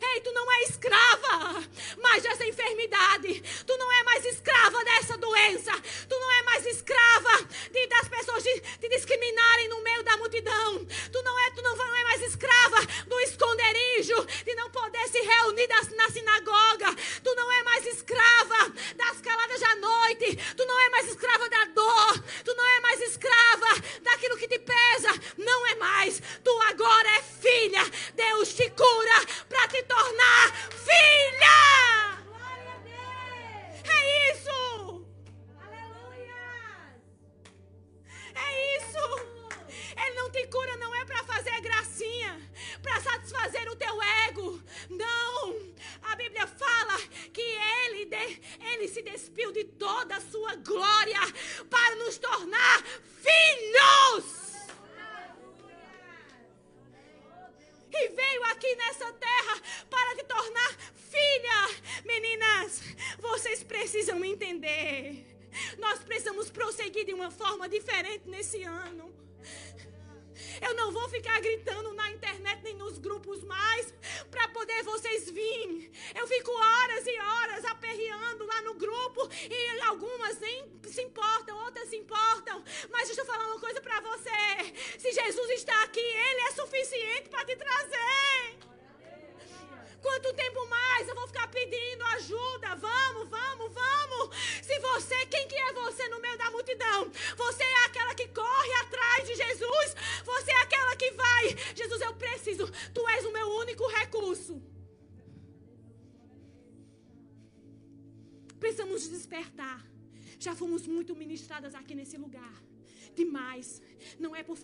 Ei, 0.01 0.21
tu 0.21 0.31
não 0.31 0.51
é 0.51 0.63
escrava 0.63 1.63
mais 2.01 2.23
dessa 2.23 2.45
enfermidade. 2.45 3.41
Tu 3.65 3.77
não 3.77 3.91
é 3.91 4.03
mais 4.03 4.25
escrava 4.25 4.83
dessa 4.83 5.17
doença. 5.17 5.71
Tu 6.09 6.19
não 6.19 6.31
é 6.31 6.43
mais 6.43 6.65
escrava 6.65 7.43
de, 7.71 7.87
das 7.87 8.07
pessoas 8.07 8.43
te, 8.43 8.89
discriminarem 8.89 9.69
no 9.69 9.81
meio 9.81 10.03
da 10.03 10.17
multidão. 10.17 10.85
Tu 11.11 11.21
não 11.23 11.39
é, 11.39 11.51
tu 11.51 11.61
não, 11.61 11.75
não 11.75 11.95
é 11.95 12.03
mais 12.03 12.21
escrava 12.21 12.85
do 13.07 13.19
esconderijo, 13.21 14.25
de 14.45 14.55
não 14.55 14.69
poder 14.71 15.07
se 15.07 15.19
reunir 15.19 15.67
das, 15.67 15.89
na 15.89 16.09
sinagoga. 16.09 16.93
Tu 17.23 17.35
não 17.35 17.51
é 17.51 17.63
mais 17.63 17.85
escrava 17.85 18.73
das 18.95 19.21
caladas 19.21 19.59
da 19.59 19.75
noite. 19.75 20.35
Tu 20.55 20.65
não 20.65 20.79
é 20.79 20.89
mais 20.89 21.07
escrava 21.07 21.49
da 21.49 21.65
dor. 21.65 22.23
Tu 22.43 22.53
não 22.55 22.65
é 22.65 22.79
mais 22.81 23.01
escrava 23.01 23.67
daquilo 24.01 24.37
que 24.37 24.47
te 24.47 24.59
pesa. 24.59 25.09
Não 25.37 25.67
é 25.67 25.75
mais. 25.75 26.21
Tu 26.43 26.61
agora 26.69 27.09
é 27.09 27.21
filha. 27.21 27.83
Deus 28.15 28.53
te 28.53 28.69
cura 28.71 29.25
para 29.47 29.66
te 29.67 29.83
tornar 29.83 30.51
filha. 30.69 31.57
É 33.83 34.31
isso. 34.31 35.05
É 38.35 38.77
isso. 38.77 39.05
Ele 39.97 40.15
não 40.15 40.29
te 40.29 40.47
cura, 40.47 40.77
não 40.77 40.95
é 40.95 41.05
para 41.05 41.23
fazer 41.23 41.59
gracinha, 41.61 42.39
para 42.81 43.01
satisfazer 43.01 43.69
o 43.69 43.75
teu 43.75 44.01
ego. 44.27 44.61
Não. 44.89 45.55
A 46.03 46.15
Bíblia 46.15 46.47
fala 46.47 46.97
que 47.33 47.41
ele, 47.41 48.05
de, 48.05 48.41
ele 48.71 48.87
se 48.87 49.01
despiu 49.01 49.51
de 49.51 49.65
toda 49.65 50.15
a 50.15 50.21
sua 50.21 50.55
glória 50.55 51.19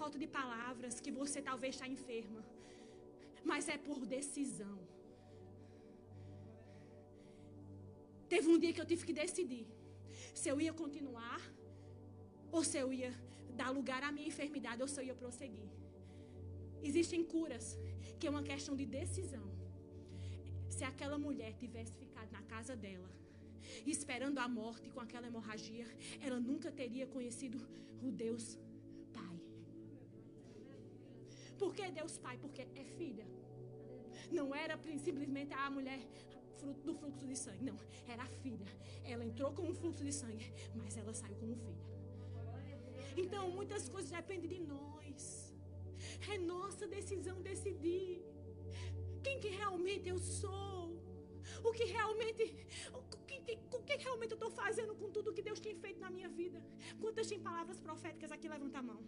falta 0.03 0.19
de 0.23 0.27
palavras 0.39 0.99
que 1.03 1.11
você 1.19 1.39
talvez 1.49 1.71
está 1.75 1.87
enferma. 1.95 2.41
Mas 3.49 3.69
é 3.75 3.77
por 3.87 3.99
decisão. 4.17 4.77
Teve 8.33 8.47
um 8.53 8.57
dia 8.63 8.73
que 8.73 8.81
eu 8.83 8.89
tive 8.91 9.05
que 9.07 9.15
decidir 9.23 9.65
se 10.39 10.49
eu 10.51 10.57
ia 10.65 10.73
continuar 10.81 11.39
ou 12.55 12.61
se 12.69 12.77
eu 12.83 12.89
ia 12.99 13.11
dar 13.61 13.69
lugar 13.77 14.01
à 14.07 14.11
minha 14.15 14.27
enfermidade 14.33 14.81
ou 14.85 14.89
se 14.93 14.99
eu 14.99 15.05
ia 15.09 15.17
prosseguir. 15.23 15.69
Existem 16.89 17.23
curas 17.33 17.65
que 18.19 18.27
é 18.27 18.33
uma 18.35 18.43
questão 18.51 18.75
de 18.81 18.85
decisão. 18.99 19.47
Se 20.75 20.83
aquela 20.91 21.17
mulher 21.27 21.51
tivesse 21.63 21.93
ficado 22.03 22.29
na 22.37 22.43
casa 22.53 22.75
dela, 22.75 23.09
esperando 23.95 24.39
a 24.45 24.49
morte 24.59 24.89
com 24.89 25.01
aquela 25.05 25.27
hemorragia, 25.31 25.87
ela 26.25 26.39
nunca 26.49 26.69
teria 26.81 27.07
conhecido 27.15 27.59
o 28.01 28.11
Deus. 28.25 28.45
Por 31.63 31.73
que 31.73 31.89
Deus 31.91 32.17
Pai? 32.17 32.37
Porque 32.43 32.61
é 32.61 32.83
filha. 32.97 33.25
Não 34.37 34.53
era 34.53 34.77
simplesmente 35.07 35.53
a 35.53 35.69
mulher 35.75 35.99
do 36.87 36.93
fluxo 36.93 37.25
de 37.25 37.37
sangue. 37.37 37.63
Não, 37.69 37.77
era 38.13 38.23
a 38.23 38.31
filha. 38.43 38.67
Ela 39.05 39.23
entrou 39.29 39.49
com 39.53 39.63
um 39.69 39.73
fluxo 39.73 40.03
de 40.03 40.11
sangue, 40.11 40.45
mas 40.75 40.97
ela 40.97 41.13
saiu 41.13 41.37
como 41.37 41.55
filha. 41.55 41.85
Então, 43.15 43.49
muitas 43.51 43.87
coisas 43.87 44.11
dependem 44.11 44.49
de 44.55 44.59
nós. 44.73 45.53
É 46.33 46.37
nossa 46.37 46.85
decisão 46.85 47.41
decidir 47.41 48.21
quem 49.23 49.39
que 49.39 49.51
realmente 49.61 50.09
eu 50.09 50.19
sou. 50.19 51.01
O 51.63 51.71
que 51.71 51.85
realmente, 51.85 52.43
o 52.93 53.01
que, 53.25 53.39
que, 53.45 53.57
o 53.77 53.81
que 53.87 53.95
realmente 54.05 54.31
eu 54.31 54.39
estou 54.41 54.51
fazendo 54.51 54.93
com 54.95 55.09
tudo 55.11 55.33
que 55.33 55.41
Deus 55.41 55.61
tem 55.61 55.75
feito 55.75 56.01
na 56.01 56.09
minha 56.09 56.27
vida? 56.27 56.61
Quantas 56.99 57.27
têm 57.27 57.39
palavras 57.39 57.79
proféticas 57.79 58.33
aqui? 58.33 58.49
Levanta 58.49 58.79
a 58.79 58.83
mão. 58.91 59.01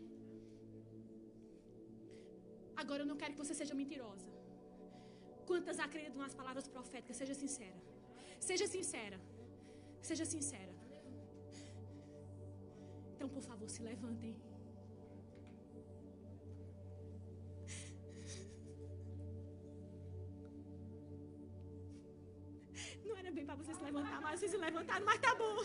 Agora 2.82 3.02
eu 3.04 3.10
não 3.12 3.18
quero 3.22 3.34
que 3.34 3.42
você 3.44 3.56
seja 3.62 3.74
mentirosa. 3.82 4.28
Quantas 5.50 5.80
acreditam 5.86 6.20
nas 6.26 6.36
palavras 6.40 6.68
proféticas? 6.68 7.18
Seja 7.22 7.36
sincera. 7.44 7.80
Seja 8.40 8.68
sincera. 8.68 9.20
Seja 10.02 10.26
sincera. 10.26 10.74
Então, 13.14 13.30
por 13.30 13.42
favor, 13.42 13.70
se 13.76 13.82
levantem. 13.82 14.36
Não 23.06 23.16
era 23.22 23.32
bem 23.32 23.46
para 23.46 23.56
vocês 23.56 23.78
se 23.78 23.84
levantar, 23.84 24.20
mas 24.22 24.40
vocês 24.40 24.52
se 24.52 24.58
levantaram, 24.58 25.06
mas 25.06 25.20
tá 25.22 25.34
bom. 25.36 25.58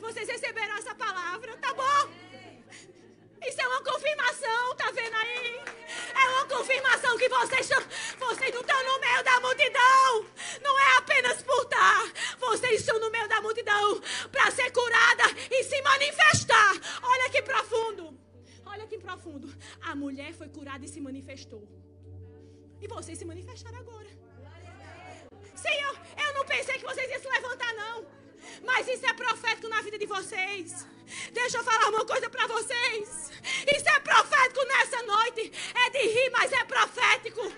Vocês 0.00 0.28
receberam 0.28 0.74
essa 0.78 0.94
palavra, 0.94 1.56
tá 1.58 1.74
bom? 1.74 2.49
Isso 3.46 3.60
é 3.60 3.68
uma 3.68 3.82
confirmação, 3.82 4.74
tá 4.76 4.90
vendo 4.90 5.14
aí? 5.14 5.60
É 6.14 6.28
uma 6.30 6.44
confirmação 6.46 7.16
que 7.16 7.28
vocês, 7.28 7.68
vocês 8.18 8.54
não 8.54 8.60
estão 8.60 8.84
no 8.84 9.00
meio 9.00 9.24
da 9.24 9.40
multidão. 9.40 10.26
Não 10.62 10.78
é 10.78 10.96
apenas 10.98 11.42
por 11.42 11.62
estar. 11.62 12.12
Vocês 12.38 12.80
estão 12.80 12.98
no 13.00 13.10
meio 13.10 13.28
da 13.28 13.40
multidão 13.40 14.00
para 14.30 14.50
ser 14.50 14.70
curada 14.72 15.24
e 15.50 15.64
se 15.64 15.80
manifestar. 15.82 16.72
Olha 17.02 17.30
que 17.30 17.42
profundo. 17.42 18.18
Olha 18.66 18.86
que 18.86 18.98
profundo. 18.98 19.52
A 19.82 19.94
mulher 19.94 20.32
foi 20.34 20.48
curada 20.48 20.84
e 20.84 20.88
se 20.88 21.00
manifestou. 21.00 21.66
E 22.80 22.86
vocês 22.86 23.18
se 23.18 23.24
manifestaram 23.24 23.78
agora. 23.78 24.08
Eu, 25.80 25.96
eu 26.24 26.34
não 26.34 26.44
pensei 26.46 26.78
que 26.78 26.84
vocês 26.84 27.10
iam 27.10 27.20
se 27.20 27.28
levantar, 27.28 27.72
não. 27.74 28.06
Mas 28.64 28.88
isso 28.88 29.06
é 29.06 29.12
profético 29.12 29.68
na 29.68 29.80
vida 29.82 29.98
de 29.98 30.06
vocês. 30.06 30.86
Deixa 31.32 31.58
eu 31.58 31.64
falar 31.64 31.88
uma 31.88 32.04
coisa 32.04 32.28
para 32.30 32.46
vocês. 32.46 33.30
Isso 33.42 33.88
é 33.88 34.00
profético 34.00 34.64
nessa 34.64 35.02
noite. 35.02 35.52
É 35.74 35.90
de 35.90 35.98
rir, 35.98 36.30
mas 36.30 36.52
é 36.52 36.64
profético. 36.64 37.52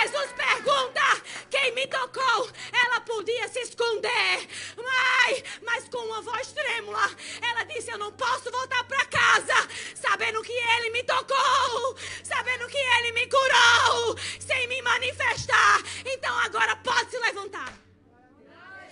Jesus 0.00 0.32
pergunta: 0.32 1.02
quem 1.50 1.74
me 1.74 1.84
tocou? 1.88 2.48
Ela 2.72 3.00
podia 3.00 3.48
se 3.48 3.58
esconder, 3.60 4.48
mas, 4.76 5.42
mas 5.62 5.88
com 5.88 5.98
uma 5.98 6.22
voz 6.22 6.52
trêmula, 6.52 7.10
ela 7.42 7.64
disse: 7.64 7.90
Eu 7.90 7.98
não 7.98 8.12
posso 8.12 8.48
voltar 8.50 8.84
para 8.84 9.04
casa, 9.06 9.68
sabendo 9.96 10.40
que 10.42 10.52
Ele 10.52 10.90
me 10.90 11.02
tocou, 11.02 11.96
sabendo 12.22 12.68
que 12.68 12.78
Ele 12.78 13.12
me 13.12 13.26
curou, 13.26 14.16
sem 14.38 14.68
me 14.68 14.80
manifestar. 14.82 15.82
Então 16.04 16.38
agora 16.38 16.76
pode 16.76 17.10
se 17.10 17.18
levantar. 17.18 17.72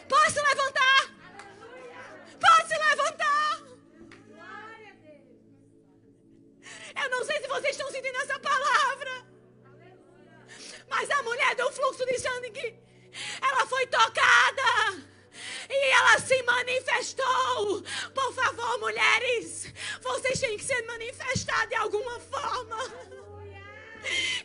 Pode 0.09 0.33
se 0.33 0.43
levantar. 0.43 1.15
Pode 2.41 2.69
se 2.69 2.79
levantar. 2.79 3.63
Eu 7.01 7.11
não 7.11 7.25
sei 7.25 7.41
se 7.41 7.49
vocês 7.49 7.77
estão 7.77 7.91
sentindo 7.93 8.17
essa 8.17 8.39
palavra. 8.41 9.26
Mas 10.89 11.11
a 11.11 11.23
mulher 11.23 11.55
do 11.55 11.71
fluxo 11.73 12.05
de 12.07 12.19
sangue, 12.19 12.79
ela 13.43 13.67
foi 13.67 13.87
tocada. 13.87 15.05
E 15.69 15.91
ela 15.91 16.19
se 16.19 16.43
manifestou. 16.43 17.83
Por 18.15 18.33
favor, 18.33 18.79
mulheres, 18.79 19.73
vocês 20.01 20.41
têm 20.41 20.57
que 20.57 20.65
se 20.65 20.81
manifestar 20.83 21.67
de 21.67 21.75
alguma 21.75 22.21
forma. 22.21 22.77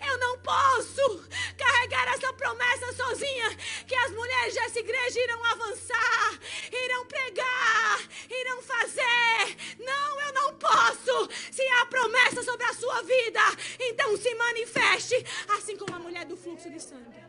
Eu 0.06 0.18
não 0.18 0.38
posso 0.40 1.30
carregar 1.58 2.14
essa 2.14 2.34
promessa 2.34 2.94
sozinha. 2.94 3.56
Que 3.88 3.96
as 3.96 4.12
mulheres 4.12 4.54
dessa 4.54 4.80
igreja 4.80 5.20
irão 5.20 5.44
avançar, 5.46 6.40
irão 6.72 7.06
pregar, 7.06 8.00
irão 8.30 8.62
fazer. 8.62 9.58
Não, 9.80 10.22
eu 10.22 10.34
não 10.34 10.56
posso. 10.58 11.30
Se 11.52 11.62
há 11.68 11.86
promessa 11.86 12.44
sobre 12.44 12.66
a 12.66 12.74
sua 12.74 13.02
vida, 13.04 13.42
então 13.80 14.16
se 14.18 14.34
manifeste, 14.36 15.16
assim 15.50 15.78
como 15.78 15.96
a 15.96 16.00
mulher 16.00 16.26
do 16.26 16.38
fluxo 16.38 16.70
de 16.70 16.80
sangue. 16.80 17.22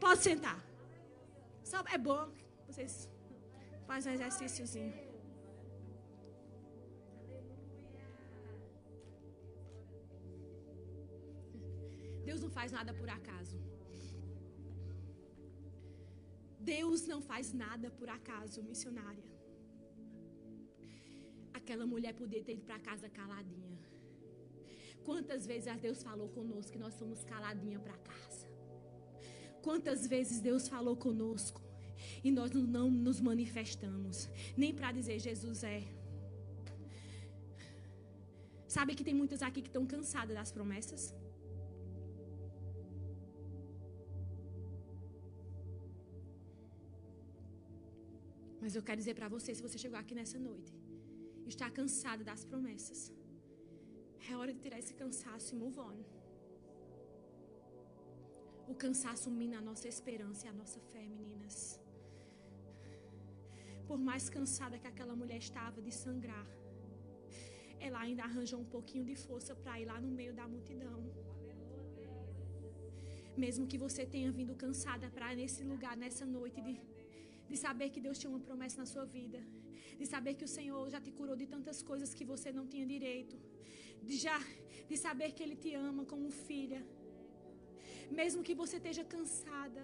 Pode 0.00 0.22
sentar. 0.22 0.58
É 1.90 1.98
bom. 1.98 2.28
Vocês 2.68 3.08
fazem 3.86 4.12
um 4.12 4.14
exercíciozinho. 4.14 5.01
Deus 12.24 12.40
não 12.40 12.50
faz 12.50 12.70
nada 12.72 12.92
por 12.94 13.08
acaso. 13.08 13.56
Deus 16.60 17.06
não 17.06 17.20
faz 17.20 17.52
nada 17.52 17.90
por 17.90 18.08
acaso, 18.08 18.62
missionária. 18.62 19.24
Aquela 21.52 21.86
mulher 21.86 22.14
podia 22.14 22.42
ter 22.42 22.54
ido 22.54 22.64
para 22.64 22.78
casa 22.78 23.08
caladinha. 23.08 23.78
Quantas 25.04 25.44
vezes 25.46 25.80
Deus 25.80 26.02
falou 26.02 26.28
conosco 26.28 26.72
que 26.72 26.78
nós 26.78 26.94
somos 26.94 27.24
caladinha 27.24 27.78
para 27.80 27.96
casa? 28.10 28.46
Quantas 29.62 30.06
vezes 30.06 30.40
Deus 30.40 30.68
falou 30.68 30.96
conosco 30.96 31.60
e 32.22 32.30
nós 32.30 32.52
não 32.52 32.90
nos 32.90 33.20
manifestamos, 33.20 34.28
nem 34.56 34.72
para 34.72 34.92
dizer 34.92 35.18
Jesus 35.18 35.64
é. 35.64 35.82
Sabe 38.66 38.94
que 38.94 39.04
tem 39.04 39.14
muitas 39.14 39.42
aqui 39.42 39.60
que 39.60 39.68
estão 39.68 39.84
cansadas 39.86 40.34
das 40.34 40.52
promessas? 40.52 41.14
Mas 48.62 48.74
eu 48.76 48.82
quero 48.88 49.00
dizer 49.02 49.14
para 49.18 49.28
você, 49.34 49.50
se 49.58 49.64
você 49.66 49.76
chegou 49.82 49.98
aqui 50.00 50.14
nessa 50.18 50.38
noite, 50.48 50.72
está 51.52 51.68
cansado 51.78 52.22
das 52.28 52.42
promessas. 52.50 53.00
É 54.30 54.36
hora 54.38 54.52
de 54.54 54.60
tirar 54.64 54.78
esse 54.82 54.94
cansaço 55.00 55.48
e 55.52 55.58
move 55.62 55.80
on. 55.88 55.98
O 58.72 58.74
cansaço 58.84 59.28
mina 59.40 59.56
a 59.58 59.64
nossa 59.70 59.88
esperança 59.94 60.46
e 60.46 60.50
a 60.52 60.56
nossa 60.60 60.78
fé, 60.92 61.02
meninas. 61.16 61.56
Por 63.88 63.98
mais 64.08 64.30
cansada 64.36 64.78
que 64.82 64.90
aquela 64.92 65.16
mulher 65.22 65.40
estava 65.46 65.82
de 65.86 65.92
sangrar, 66.02 66.46
ela 67.86 67.98
ainda 68.04 68.22
arranjou 68.28 68.60
um 68.64 68.70
pouquinho 68.76 69.04
de 69.10 69.16
força 69.26 69.52
para 69.62 69.80
ir 69.80 69.86
lá 69.92 69.98
no 70.06 70.12
meio 70.20 70.32
da 70.40 70.46
multidão. 70.54 71.00
Mesmo 73.44 73.66
que 73.70 73.78
você 73.86 74.02
tenha 74.14 74.30
vindo 74.40 74.54
cansada 74.64 75.08
para 75.16 75.34
nesse 75.40 75.62
lugar, 75.72 75.96
nessa 76.04 76.24
noite 76.38 76.60
de 76.68 76.74
de 77.52 77.58
saber 77.66 77.88
que 77.94 78.00
Deus 78.06 78.18
tinha 78.20 78.30
uma 78.34 78.42
promessa 78.48 78.76
na 78.82 78.86
sua 78.92 79.04
vida, 79.16 79.40
de 80.00 80.06
saber 80.12 80.32
que 80.38 80.46
o 80.48 80.52
Senhor 80.56 80.84
já 80.94 81.00
te 81.06 81.12
curou 81.18 81.36
de 81.42 81.46
tantas 81.54 81.78
coisas 81.90 82.10
que 82.18 82.24
você 82.32 82.48
não 82.58 82.66
tinha 82.72 82.86
direito, 82.94 83.36
de 84.08 84.16
já 84.26 84.38
de 84.90 84.96
saber 85.06 85.28
que 85.36 85.42
ele 85.44 85.56
te 85.64 85.70
ama 85.88 86.04
como 86.12 86.30
filha. 86.46 86.80
Mesmo 88.20 88.40
que 88.46 88.54
você 88.62 88.76
esteja 88.80 89.04
cansada, 89.14 89.82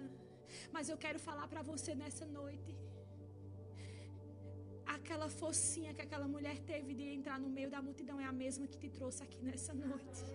mas 0.75 0.89
eu 0.91 0.97
quero 1.05 1.19
falar 1.27 1.47
para 1.53 1.61
você 1.71 1.93
nessa 2.01 2.25
noite. 2.39 2.73
Aquela 4.97 5.29
focinha 5.41 5.93
que 5.97 6.03
aquela 6.07 6.27
mulher 6.35 6.57
teve 6.71 6.93
de 6.99 7.05
entrar 7.17 7.37
no 7.45 7.49
meio 7.57 7.69
da 7.75 7.81
multidão 7.87 8.19
é 8.25 8.27
a 8.33 8.35
mesma 8.43 8.67
que 8.71 8.79
te 8.83 8.89
trouxe 8.97 9.21
aqui 9.27 9.41
nessa 9.49 9.73
noite. 9.73 10.25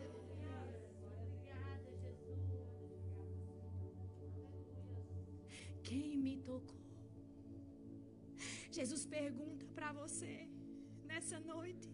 Quem 5.89 6.17
me 6.25 6.37
tocou? 6.49 6.84
Jesus 8.79 9.03
pergunta 9.19 9.65
para 9.77 9.91
você 10.01 10.35
nessa 11.11 11.39
noite: 11.53 11.89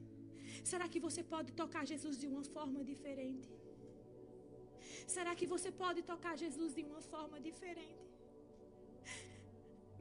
será 0.70 0.86
que 0.92 1.00
você 1.06 1.22
pode 1.34 1.50
tocar 1.62 1.82
Jesus 1.92 2.16
de 2.22 2.28
uma 2.32 2.44
forma 2.56 2.82
diferente? 2.92 3.50
Será 5.14 5.32
que 5.38 5.46
você 5.54 5.70
pode 5.82 6.00
tocar 6.12 6.34
Jesus 6.44 6.70
de 6.78 6.82
uma 6.90 7.02
forma 7.12 7.38
diferente? 7.48 8.06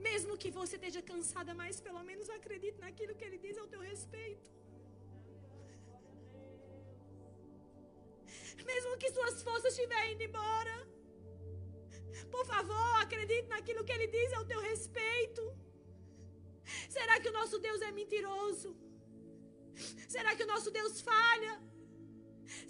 Mesmo 0.08 0.38
que 0.42 0.50
você 0.60 0.76
esteja 0.80 1.02
cansada, 1.12 1.54
mas 1.62 1.82
pelo 1.88 2.04
menos 2.10 2.28
acredite 2.38 2.78
naquilo 2.86 3.16
que 3.18 3.26
ele 3.28 3.40
diz 3.46 3.58
ao 3.58 3.68
teu 3.74 3.82
respeito. 3.92 4.48
Mesmo 8.72 8.98
que 9.02 9.10
suas 9.18 9.42
forças 9.48 9.72
estiverem 9.74 10.14
indo 10.14 10.24
embora. 10.30 10.76
Por 12.36 12.46
favor, 12.54 12.92
acredite 13.06 13.48
naquilo 13.56 13.84
que 13.88 13.96
ele 13.98 14.08
diz 14.18 14.32
ao 14.38 14.46
teu 14.52 14.62
respeito. 14.72 15.44
Será 16.96 17.16
que 17.22 17.30
o 17.32 17.36
nosso 17.40 17.58
Deus 17.68 17.82
é 17.88 17.92
mentiroso? 18.00 18.70
Será 20.14 20.36
que 20.36 20.44
o 20.44 20.52
nosso 20.54 20.70
Deus 20.78 20.94
falha? 21.10 21.54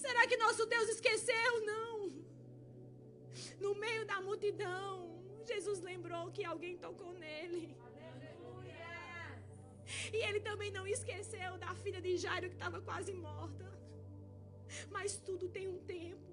Será 0.05 0.27
que 0.27 0.37
nosso 0.45 0.65
Deus 0.73 0.87
esqueceu? 0.95 1.51
Não. 1.71 1.93
No 3.65 3.73
meio 3.83 4.05
da 4.11 4.19
multidão, 4.27 4.93
Jesus 5.51 5.79
lembrou 5.89 6.23
que 6.35 6.43
alguém 6.43 6.75
tocou 6.85 7.13
nele. 7.13 7.63
E 10.15 10.17
ele 10.27 10.41
também 10.49 10.71
não 10.77 10.85
esqueceu 10.95 11.51
da 11.57 11.73
filha 11.83 12.01
de 12.01 12.17
Jairo 12.23 12.49
que 12.49 12.57
estava 12.59 12.79
quase 12.89 13.13
morta. 13.13 13.67
Mas 14.95 15.17
tudo 15.27 15.47
tem 15.57 15.67
um 15.67 15.79
tempo. 15.97 16.29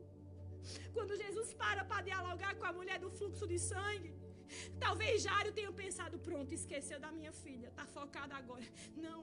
Quando 0.93 1.17
Jesus 1.17 1.55
para 1.55 1.85
para 1.85 2.03
dialogar 2.03 2.55
com 2.57 2.67
a 2.71 2.73
mulher 2.73 2.99
do 2.99 3.11
fluxo 3.11 3.47
de 3.47 3.59
sangue, 3.59 4.13
Talvez 4.79 5.23
Jário 5.23 5.53
tenha 5.53 5.73
pensado, 5.73 6.19
pronto, 6.19 6.53
esqueceu 6.53 6.99
da 6.99 7.11
minha 7.13 7.33
filha, 7.33 7.69
está 7.69 7.87
focado 7.87 8.35
agora. 8.35 8.67
Não, 8.97 9.21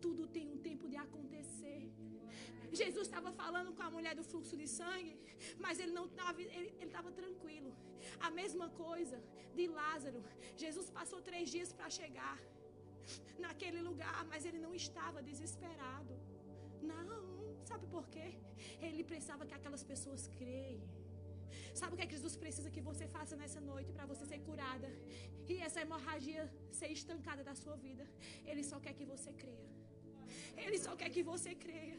tudo 0.00 0.26
tem 0.26 0.46
um 0.54 0.58
tempo 0.58 0.88
de 0.88 0.96
acontecer. 0.96 1.82
Jesus 2.80 3.06
estava 3.08 3.30
falando 3.32 3.70
com 3.76 3.82
a 3.82 3.90
mulher 3.90 4.14
do 4.14 4.24
fluxo 4.30 4.56
de 4.56 4.66
sangue, 4.68 5.14
mas 5.58 5.78
ele 5.82 5.92
não 5.98 6.06
estava, 6.06 6.40
ele 6.40 6.72
estava 6.88 7.10
tranquilo. 7.10 7.72
A 8.20 8.30
mesma 8.30 8.68
coisa 8.84 9.18
de 9.54 9.66
Lázaro. 9.66 10.22
Jesus 10.56 10.88
passou 10.98 11.20
três 11.20 11.50
dias 11.50 11.72
para 11.72 11.90
chegar 11.90 12.38
naquele 13.38 13.80
lugar, 13.88 14.24
mas 14.32 14.44
ele 14.44 14.60
não 14.66 14.74
estava 14.74 15.22
desesperado. 15.30 16.14
Não, 16.80 17.56
sabe 17.64 17.86
por 17.86 18.06
quê? 18.08 18.28
Ele 18.80 19.02
precisava 19.04 19.44
que 19.46 19.54
aquelas 19.54 19.82
pessoas 19.82 20.28
creiam. 20.38 20.99
Sabe 21.80 21.94
o 21.94 21.96
que, 21.96 22.04
é 22.04 22.06
que 22.06 22.16
Jesus 22.18 22.36
precisa 22.44 22.70
que 22.76 22.82
você 22.90 23.06
faça 23.16 23.34
nessa 23.42 23.60
noite 23.60 23.90
para 23.96 24.06
você 24.12 24.24
ser 24.32 24.40
curada 24.48 24.88
e 25.48 25.56
essa 25.66 25.80
hemorragia 25.84 26.42
ser 26.78 26.88
estancada 26.98 27.42
da 27.48 27.54
sua 27.62 27.76
vida? 27.76 28.04
Ele 28.50 28.62
só 28.70 28.78
quer 28.84 28.94
que 28.98 29.04
você 29.12 29.32
creia. 29.42 29.70
Ele 30.64 30.78
só 30.78 30.94
quer 31.00 31.10
que 31.10 31.22
você 31.22 31.54
creia. 31.54 31.98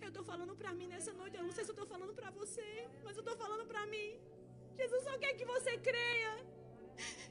Eu 0.00 0.08
estou 0.08 0.24
falando 0.30 0.54
para 0.60 0.72
mim 0.78 0.88
nessa 0.94 1.12
noite. 1.20 1.36
Eu 1.36 1.44
não 1.48 1.54
sei 1.56 1.64
se 1.64 1.70
eu 1.70 1.78
estou 1.78 1.88
falando 1.94 2.14
para 2.14 2.30
você, 2.30 2.68
mas 3.04 3.16
eu 3.16 3.22
estou 3.24 3.36
falando 3.36 3.66
para 3.72 3.84
mim. 3.86 4.10
Jesus 4.80 5.02
só 5.08 5.16
quer 5.18 5.34
que 5.34 5.46
você 5.54 5.72
creia. 5.88 6.32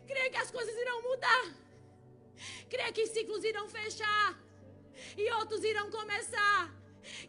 Creia 0.07 0.29
que 0.33 0.37
as 0.37 0.51
coisas 0.51 0.75
irão 0.83 0.97
mudar. 1.09 1.43
Creia 2.69 2.91
que 2.91 3.05
ciclos 3.07 3.43
irão 3.43 3.67
fechar. 3.69 4.27
E 5.17 5.31
outros 5.39 5.63
irão 5.63 5.89
começar. 5.91 6.59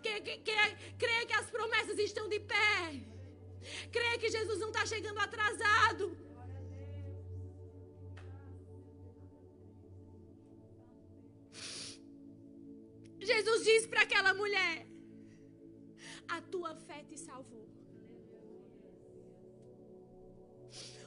Creia 0.02 1.26
que 1.26 1.34
as 1.40 1.50
promessas 1.50 1.98
estão 1.98 2.28
de 2.28 2.40
pé. 2.40 3.11
Creia 3.90 4.18
que 4.18 4.30
Jesus 4.30 4.58
não 4.58 4.68
está 4.68 4.84
chegando 4.86 5.18
atrasado. 5.18 6.16
Jesus 13.20 13.64
disse 13.64 13.88
para 13.88 14.02
aquela 14.02 14.34
mulher: 14.34 14.86
A 16.28 16.40
tua 16.40 16.74
fé 16.74 17.04
te 17.04 17.16
salvou. 17.16 17.66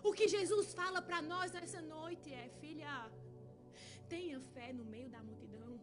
O 0.03 0.13
que 0.13 0.27
Jesus 0.27 0.73
fala 0.73 1.01
para 1.01 1.21
nós 1.21 1.51
nessa 1.51 1.81
noite 1.81 2.31
é: 2.31 2.49
Filha, 2.61 3.11
tenha 4.07 4.39
fé 4.39 4.71
no 4.71 4.85
meio 4.85 5.09
da 5.09 5.21
multidão. 5.21 5.79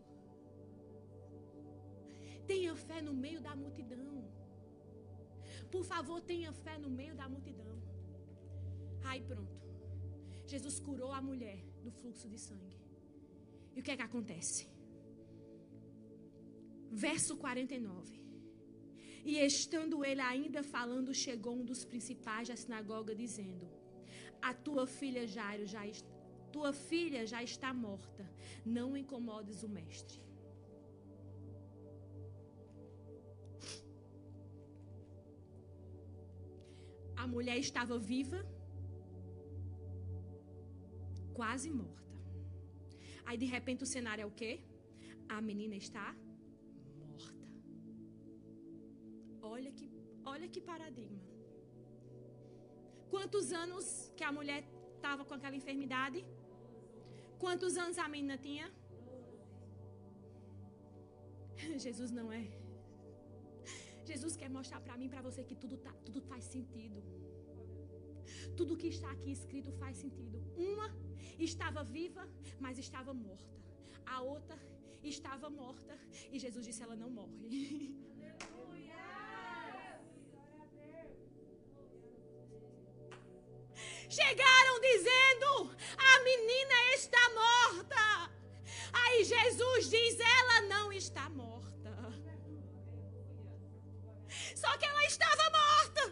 Tenha 2.47 2.75
fé 2.75 3.01
no 3.03 3.15
meio 3.15 3.41
da 3.41 3.55
multidão. 3.55 4.32
Por 5.75 5.85
favor, 5.93 6.21
tenha 6.21 6.53
fé 6.65 6.75
no 6.85 6.91
meio 7.01 7.15
da 7.21 7.27
multidão. 7.35 7.75
Aí 9.11 9.21
pronto. 9.31 9.57
Jesus 10.53 10.79
curou 10.87 11.13
a 11.13 11.23
mulher 11.31 11.61
do 11.85 11.91
fluxo 11.91 12.29
de 12.29 12.39
sangue. 12.39 12.81
E 13.75 13.81
o 13.81 13.83
que 13.83 13.93
é 13.93 13.97
que 13.97 14.09
acontece? 14.11 14.69
Verso 16.91 17.37
49. 17.37 18.21
E 19.25 19.39
estando 19.39 20.05
ele 20.05 20.21
ainda 20.21 20.63
falando, 20.63 21.15
chegou 21.15 21.55
um 21.61 21.65
dos 21.65 21.85
principais 21.93 22.49
da 22.49 22.57
sinagoga, 22.63 23.15
dizendo: 23.15 23.67
A 24.51 24.53
tua 24.53 24.87
filha 24.87 25.27
Jairo 25.27 25.67
já 25.75 25.83
tua 26.57 26.73
filha 26.73 27.27
já 27.33 27.43
está 27.43 27.73
morta. 27.73 28.25
Não 28.65 28.89
incomodes 29.03 29.63
o 29.63 29.69
mestre. 29.69 30.21
A 37.23 37.27
mulher 37.35 37.57
estava 37.67 37.97
viva, 38.13 38.39
quase 41.39 41.69
morta. 41.83 42.15
Aí 43.27 43.37
de 43.43 43.49
repente 43.55 43.85
o 43.87 43.91
cenário 43.95 44.23
é 44.25 44.29
o 44.31 44.37
quê? 44.41 44.53
A 45.35 45.41
menina 45.49 45.77
está 45.85 46.07
morta. 47.03 47.49
Olha 49.55 49.71
que, 49.79 49.87
olha 50.33 50.49
que 50.55 50.61
paradigma. 50.71 51.23
Quantos 53.13 53.53
anos 53.65 53.85
que 54.17 54.25
a 54.31 54.33
mulher 54.39 54.61
estava 54.97 55.25
com 55.25 55.35
aquela 55.39 55.57
enfermidade? 55.63 56.21
Quantos 57.45 57.77
anos 57.85 57.99
a 57.99 58.09
menina 58.15 58.39
tinha? 58.49 58.67
Jesus 61.87 62.11
não 62.19 62.29
é 62.41 62.45
Jesus 64.13 64.35
quer 64.41 64.51
mostrar 64.57 64.81
para 64.87 64.97
mim, 65.01 65.09
para 65.13 65.23
você 65.27 65.43
que 65.49 65.57
tudo, 65.63 65.77
tá, 65.85 65.93
tudo 66.07 66.21
faz 66.31 66.45
sentido. 66.55 66.99
Tudo 68.59 68.77
que 68.81 68.89
está 68.95 69.09
aqui 69.11 69.31
escrito 69.39 69.71
faz 69.83 69.95
sentido. 70.05 70.37
Uma 70.71 70.89
estava 71.49 71.83
viva, 71.97 72.25
mas 72.65 72.79
estava 72.79 73.13
morta. 73.15 73.57
A 74.15 74.17
outra 74.21 74.59
estava 75.03 75.49
morta 75.63 75.95
e 76.31 76.39
Jesus 76.45 76.67
disse: 76.69 76.83
ela 76.87 76.97
não 77.03 77.11
morre. 77.19 77.49
Chegaram 84.19 84.77
dizendo: 84.91 85.49
a 86.11 86.13
menina 86.29 86.79
está 87.01 87.25
morta. 87.43 88.05
Aí 89.03 89.19
Jesus 89.25 89.89
diz: 89.97 90.15
ela 90.39 90.59
não 90.75 90.87
está 90.93 91.25
morta. 91.31 91.62
Só 94.63 94.71
que 94.79 94.87
ela 94.91 95.05
estava 95.13 95.45
morta. 95.61 96.03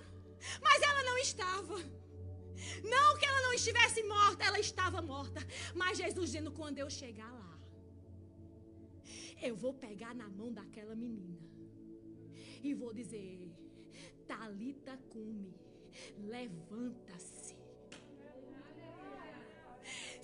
Mas 0.66 0.82
ela 0.82 1.02
não 1.08 1.18
estava. 1.18 1.76
Não 2.94 3.08
que 3.18 3.26
ela 3.30 3.42
não 3.42 3.52
estivesse 3.52 4.02
morta, 4.02 4.44
ela 4.44 4.58
estava 4.58 5.00
morta. 5.00 5.40
Mas 5.74 5.98
Jesus 5.98 6.26
dizendo: 6.30 6.50
quando 6.50 6.78
eu 6.78 6.90
chegar 6.90 7.30
lá, 7.32 7.52
eu 9.48 9.54
vou 9.54 9.72
pegar 9.86 10.14
na 10.14 10.28
mão 10.28 10.52
daquela 10.52 10.94
menina 10.94 11.38
e 12.62 12.74
vou 12.74 12.92
dizer: 13.00 13.52
Talita 14.26 14.96
cume, 15.12 15.54
levanta-se. 16.18 17.54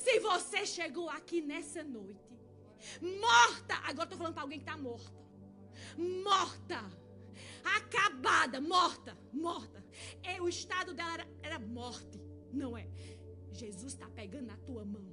Se 0.04 0.20
você 0.20 0.60
chegou 0.66 1.08
aqui 1.18 1.40
nessa 1.40 1.82
noite, 1.82 2.32
morta, 3.24 3.74
agora 3.90 4.04
estou 4.04 4.18
falando 4.18 4.34
para 4.34 4.42
alguém 4.42 4.60
que 4.60 4.68
está 4.68 4.76
morta, 4.76 5.12
morta 6.28 7.06
acabada, 7.76 8.61
morta, 8.61 9.16
morta. 9.33 9.85
É, 10.22 10.40
o 10.40 10.48
estado 10.48 10.94
dela 10.94 11.14
era, 11.14 11.29
era 11.42 11.59
morte, 11.59 12.20
não 12.52 12.76
é? 12.76 12.88
Jesus 13.52 13.94
está 13.94 14.09
pegando 14.09 14.46
na 14.46 14.57
tua 14.59 14.85
mão. 14.85 15.07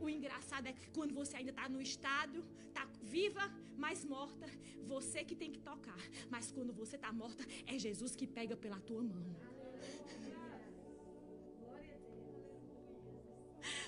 O 0.00 0.08
engraçado 0.08 0.66
é 0.66 0.72
que 0.72 0.88
quando 0.90 1.14
você 1.14 1.36
ainda 1.36 1.50
está 1.50 1.68
no 1.68 1.80
estado, 1.80 2.44
está 2.66 2.84
viva, 3.02 3.50
mas 3.76 4.04
morta, 4.04 4.46
você 4.84 5.24
que 5.24 5.34
tem 5.34 5.50
que 5.50 5.60
tocar. 5.60 5.98
Mas 6.30 6.52
quando 6.52 6.72
você 6.72 6.96
está 6.96 7.12
morta, 7.12 7.44
é 7.66 7.78
Jesus 7.78 8.14
que 8.14 8.26
pega 8.26 8.56
pela 8.56 8.80
tua 8.80 9.02
mão. 9.02 9.36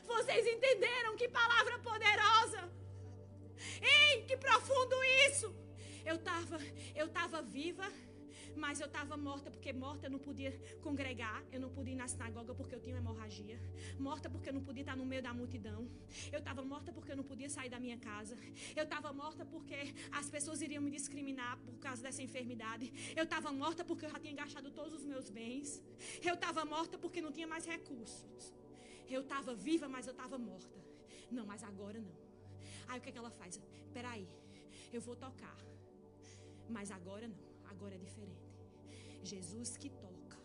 Vocês 0.04 0.46
entenderam 0.46 1.16
que 1.16 1.28
palavra 1.28 1.78
poderosa? 1.78 2.72
Ei, 3.80 4.22
que 4.22 4.36
profundo 4.36 4.96
isso! 5.28 5.54
Eu 6.04 6.16
estava 6.16 6.58
eu 6.94 7.08
tava 7.08 7.42
viva, 7.42 7.84
mas 8.56 8.80
eu 8.80 8.86
estava 8.86 9.16
morta 9.16 9.50
porque 9.50 9.72
morta 9.72 10.06
eu 10.06 10.10
não 10.10 10.18
podia 10.18 10.52
congregar, 10.82 11.42
eu 11.52 11.60
não 11.60 11.70
podia 11.70 11.94
ir 11.94 11.96
na 11.96 12.08
sinagoga 12.08 12.54
porque 12.54 12.74
eu 12.74 12.80
tinha 12.80 12.96
hemorragia, 12.96 13.58
morta 13.98 14.28
porque 14.28 14.48
eu 14.48 14.52
não 14.52 14.62
podia 14.62 14.82
estar 14.82 14.96
no 14.96 15.04
meio 15.04 15.22
da 15.22 15.32
multidão, 15.32 15.88
eu 16.32 16.38
estava 16.38 16.62
morta 16.62 16.92
porque 16.92 17.12
eu 17.12 17.16
não 17.16 17.24
podia 17.24 17.48
sair 17.48 17.68
da 17.68 17.78
minha 17.78 17.98
casa, 17.98 18.36
eu 18.76 18.84
estava 18.84 19.12
morta 19.12 19.44
porque 19.44 19.94
as 20.12 20.28
pessoas 20.28 20.60
iriam 20.60 20.82
me 20.82 20.90
discriminar 20.90 21.58
por 21.58 21.78
causa 21.78 22.02
dessa 22.02 22.22
enfermidade, 22.22 22.92
eu 23.16 23.24
estava 23.24 23.52
morta 23.52 23.84
porque 23.84 24.06
eu 24.06 24.10
já 24.10 24.18
tinha 24.18 24.34
gastado 24.34 24.70
todos 24.70 25.00
os 25.00 25.06
meus 25.06 25.30
bens, 25.30 25.82
eu 26.22 26.34
estava 26.34 26.64
morta 26.64 26.98
porque 26.98 27.20
não 27.20 27.32
tinha 27.32 27.46
mais 27.46 27.64
recursos, 27.64 28.54
eu 29.08 29.22
estava 29.22 29.54
viva, 29.54 29.88
mas 29.88 30.06
eu 30.06 30.12
estava 30.12 30.38
morta. 30.38 30.78
Não, 31.30 31.46
mas 31.46 31.62
agora 31.62 32.00
não. 32.00 32.16
Aí 32.88 32.98
o 32.98 33.02
que, 33.02 33.08
é 33.08 33.12
que 33.12 33.18
ela 33.18 33.30
faz? 33.30 33.60
Peraí, 33.92 34.28
eu 34.92 35.00
vou 35.00 35.14
tocar. 35.14 35.69
Mas 36.76 36.90
agora 36.98 37.26
não, 37.28 37.44
agora 37.72 37.94
é 37.94 37.98
diferente. 37.98 38.48
Jesus 39.32 39.76
que 39.76 39.90
toca. 39.90 40.38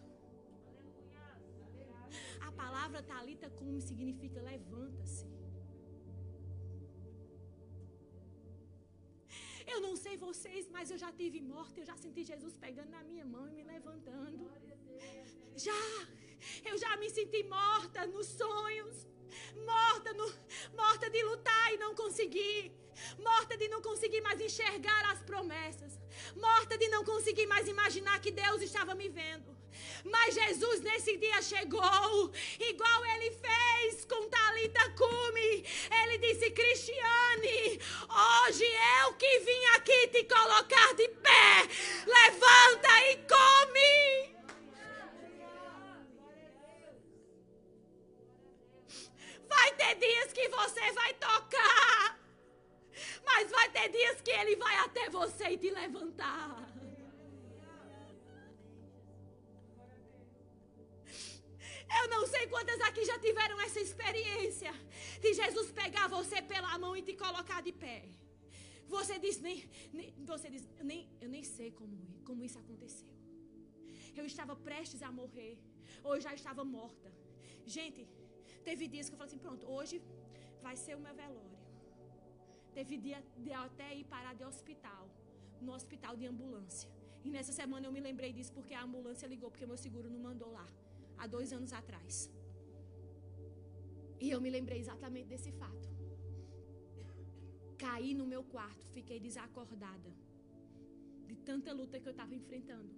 A 2.48 2.52
palavra 2.52 3.02
talita 3.14 3.50
como 3.60 3.80
significa 3.90 4.42
levanta-se. 4.42 5.28
Eu 9.74 9.80
não 9.86 9.96
sei 10.04 10.16
vocês, 10.16 10.70
mas 10.76 10.92
eu 10.92 10.98
já 11.04 11.12
tive 11.12 11.40
morte, 11.42 11.80
eu 11.80 11.88
já 11.92 11.98
senti 11.98 12.24
Jesus 12.24 12.56
pegando 12.66 12.92
na 12.98 13.04
minha 13.04 13.26
mão 13.26 13.48
e 13.48 13.54
me 13.60 13.64
levantando. 13.64 14.44
Já, 15.66 15.84
eu 16.70 16.78
já 16.78 16.92
me 16.98 17.10
senti 17.10 17.42
morta 17.44 18.06
nos 18.06 18.28
sonhos, 18.28 19.08
morta, 19.72 20.14
no, 20.14 20.28
morta 20.82 21.10
de 21.10 21.24
lutar 21.24 21.74
e 21.74 21.78
não 21.78 21.94
conseguir 21.96 22.60
morta 23.20 23.58
de 23.58 23.68
não 23.68 23.82
conseguir 23.82 24.22
mais 24.22 24.40
enxergar 24.40 25.12
as 25.12 25.22
promessas, 25.24 26.00
morta 26.36 26.78
de 26.78 26.88
não 26.90 27.04
conseguir 27.04 27.46
mais 27.46 27.68
imaginar 27.68 28.20
que 28.20 28.32
Deus 28.32 28.62
estava 28.62 28.94
me 28.96 29.10
vendo, 29.10 29.56
Mas 30.04 30.36
Jesus 30.36 30.82
nesse 30.82 31.18
dia 31.18 31.42
chegou, 31.42 32.32
igual 32.60 33.06
ele 33.06 33.32
fez 33.32 34.06
com 34.06 34.30
Talita 34.30 34.90
Cume. 34.92 35.66
Ele 36.02 36.18
disse: 36.20 36.52
Cristiane, 36.52 37.80
hoje 38.48 38.66
eu 39.02 39.14
que 39.14 39.40
vim 39.40 39.66
aqui 39.76 40.08
te 40.08 40.24
colocar 40.24 40.94
de 40.94 41.08
pé. 41.08 41.68
Levanta 42.06 43.12
e 43.12 43.18
come. 43.28 44.36
Vai 49.48 49.72
ter 49.74 49.96
dias 49.96 50.34
que 50.34 50.48
você 50.50 50.92
vai 50.92 51.14
tocar. 51.16 52.15
Mas 53.30 53.52
vai 53.58 53.68
ter 53.76 53.90
dias 53.90 54.22
que 54.22 54.32
ele 54.32 54.56
vai 54.56 54.76
até 54.86 55.10
você 55.10 55.46
e 55.50 55.58
te 55.58 55.70
levantar. 55.70 56.76
Eu 62.00 62.10
não 62.10 62.24
sei 62.28 62.44
quantas 62.48 62.80
aqui 62.82 63.04
já 63.06 63.18
tiveram 63.20 63.60
essa 63.62 63.80
experiência 63.80 64.72
de 65.24 65.34
Jesus 65.34 65.72
pegar 65.72 66.08
você 66.08 66.42
pela 66.42 66.78
mão 66.84 66.96
e 66.96 67.02
te 67.02 67.14
colocar 67.14 67.62
de 67.68 67.72
pé. 67.72 68.00
Você 68.88 69.18
diz, 69.18 69.40
nem, 69.40 69.58
nem 69.98 70.14
você 70.32 70.50
diz, 70.50 70.64
nem, 70.84 71.10
eu 71.22 71.30
nem 71.36 71.44
sei 71.44 71.72
como, 71.72 71.98
como 72.24 72.44
isso 72.44 72.60
aconteceu. 72.60 73.14
Eu 74.16 74.26
estava 74.26 74.56
prestes 74.56 75.02
a 75.02 75.12
morrer, 75.12 75.58
ou 76.04 76.16
eu 76.16 76.22
já 76.22 76.34
estava 76.34 76.64
morta. 76.64 77.12
Gente, 77.66 78.08
teve 78.64 78.88
dias 78.88 79.08
que 79.08 79.16
eu 79.16 79.18
falei 79.18 79.32
assim: 79.32 79.44
pronto, 79.46 79.70
hoje 79.78 80.02
vai 80.62 80.76
ser 80.84 80.96
o 80.96 81.00
meu 81.00 81.14
velório. 81.14 81.55
Teve 82.78 82.96
dia 83.06 83.20
de 83.44 83.52
até 83.66 83.88
ir 84.00 84.06
parar 84.14 84.34
de 84.40 84.44
hospital, 84.52 85.04
no 85.66 85.72
hospital 85.78 86.14
de 86.22 86.26
ambulância. 86.32 86.90
E 87.26 87.30
nessa 87.36 87.54
semana 87.60 87.88
eu 87.88 87.94
me 87.98 88.02
lembrei 88.08 88.32
disso 88.38 88.52
porque 88.58 88.74
a 88.80 88.84
ambulância 88.88 89.28
ligou, 89.34 89.50
porque 89.50 89.66
meu 89.72 89.78
seguro 89.86 90.10
não 90.16 90.20
mandou 90.30 90.52
lá 90.58 90.68
há 91.18 91.26
dois 91.36 91.52
anos 91.58 91.72
atrás. 91.80 92.30
E 94.24 94.30
eu 94.34 94.40
me 94.46 94.50
lembrei 94.58 94.80
exatamente 94.84 95.30
desse 95.34 95.52
fato. 95.62 95.88
Caí 97.84 98.14
no 98.14 98.28
meu 98.34 98.44
quarto, 98.44 98.86
fiquei 98.98 99.20
desacordada. 99.20 100.12
De 101.30 101.36
tanta 101.50 101.72
luta 101.80 102.00
que 102.00 102.08
eu 102.10 102.16
estava 102.18 102.36
enfrentando. 102.36 102.94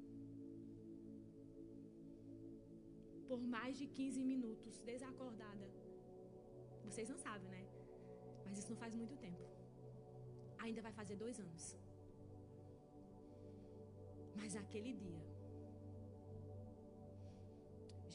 Por 3.29 3.41
mais 3.55 3.77
de 3.77 3.87
15 3.87 4.23
minutos, 4.23 4.81
desacordada. 4.91 5.67
Vocês 6.85 7.09
não 7.09 7.17
sabem, 7.17 7.49
né? 7.49 7.63
Mas 8.45 8.57
isso 8.59 8.69
não 8.73 8.77
faz 8.77 8.95
muito 8.95 9.15
tempo. 9.27 9.46
Ainda 10.65 10.81
vai 10.87 10.93
fazer 10.99 11.15
dois 11.15 11.39
anos. 11.39 11.65
Mas 14.39 14.55
aquele 14.55 14.93
dia, 14.93 15.23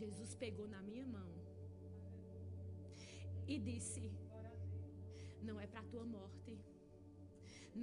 Jesus 0.01 0.35
pegou 0.45 0.67
na 0.75 0.81
minha 0.89 1.07
mão 1.17 1.31
e 3.53 3.59
disse: 3.71 4.05
Não 5.49 5.57
é 5.65 5.67
para 5.67 5.83
tua 5.93 6.05
morte, 6.17 6.55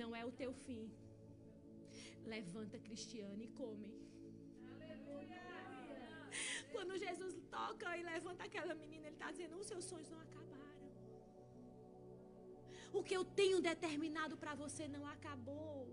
não 0.01 0.09
é 0.15 0.23
o 0.25 0.31
teu 0.43 0.53
fim. 0.65 0.83
Levanta, 2.33 2.77
Cristiano, 2.87 3.41
e 3.47 3.49
come. 3.61 3.91
Quando 6.73 6.97
Jesus 7.05 7.35
toca 7.49 7.97
e 7.97 8.03
levanta 8.03 8.43
aquela 8.49 8.75
menina, 8.83 9.07
ele 9.07 9.15
está 9.15 9.31
dizendo: 9.31 9.57
Os 9.57 9.67
seus 9.67 9.85
sonhos 9.91 10.09
não. 10.09 10.28
O 12.91 13.03
que 13.03 13.15
eu 13.15 13.23
tenho 13.23 13.61
determinado 13.61 14.35
para 14.37 14.53
você 14.55 14.87
não 14.87 15.05
acabou. 15.05 15.87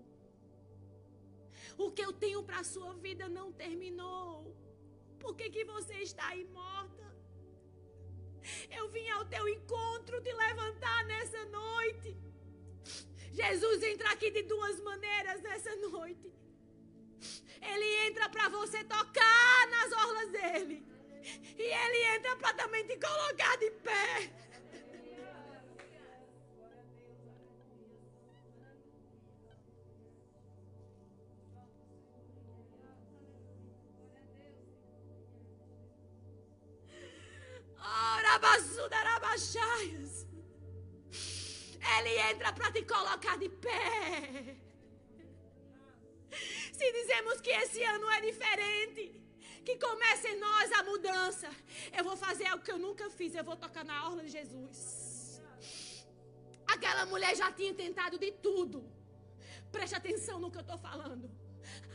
O 1.77 1.91
que 1.91 2.01
eu 2.01 2.11
tenho 2.11 2.41
para 2.43 2.59
a 2.59 2.63
sua 2.63 2.93
vida 2.95 3.27
não 3.29 3.51
terminou. 3.51 4.55
Por 5.19 5.35
que, 5.35 5.49
que 5.49 5.63
você 5.65 5.95
está 5.95 6.27
aí 6.27 6.43
morta? 6.45 7.05
Eu 8.71 8.89
vim 8.89 9.07
ao 9.09 9.25
teu 9.25 9.47
encontro 9.49 10.21
te 10.21 10.33
levantar 10.33 11.05
nessa 11.05 11.45
noite. 11.45 12.15
Jesus 13.31 13.83
entra 13.83 14.11
aqui 14.11 14.31
de 14.31 14.43
duas 14.43 14.79
maneiras 14.81 15.41
nessa 15.41 15.75
noite. 15.75 16.33
Ele 17.61 18.07
entra 18.07 18.29
para 18.29 18.49
você 18.49 18.83
tocar 18.83 19.67
nas 19.69 19.91
orlas 19.91 20.29
dele. 20.29 20.85
E 21.57 21.61
ele 21.61 22.17
entra 22.17 22.35
para 22.37 22.53
também 22.53 22.85
te 22.87 22.97
colocar 22.97 23.55
de 23.57 23.71
pé. 23.71 24.31
Entra 42.31 42.51
para 42.53 42.71
te 42.71 42.81
colocar 42.83 43.37
de 43.37 43.49
pé. 43.49 44.57
Se 46.77 46.91
dizemos 46.97 47.41
que 47.41 47.49
esse 47.49 47.81
ano 47.83 48.09
é 48.11 48.21
diferente, 48.21 49.03
que 49.65 49.75
comece 49.77 50.27
em 50.29 50.39
nós 50.39 50.71
a 50.79 50.83
mudança, 50.83 51.49
eu 51.97 52.03
vou 52.03 52.17
fazer 52.25 52.45
algo 52.47 52.63
que 52.63 52.71
eu 52.71 52.77
nunca 52.77 53.09
fiz, 53.09 53.33
eu 53.33 53.43
vou 53.43 53.55
tocar 53.55 53.83
na 53.83 54.07
orla 54.07 54.23
de 54.23 54.29
Jesus. 54.29 55.41
Aquela 56.67 57.05
mulher 57.05 57.35
já 57.35 57.51
tinha 57.51 57.73
tentado 57.73 58.17
de 58.19 58.31
tudo. 58.47 58.79
Preste 59.71 59.95
atenção 59.95 60.39
no 60.39 60.51
que 60.51 60.57
eu 60.57 60.65
estou 60.67 60.77
falando. 60.77 61.29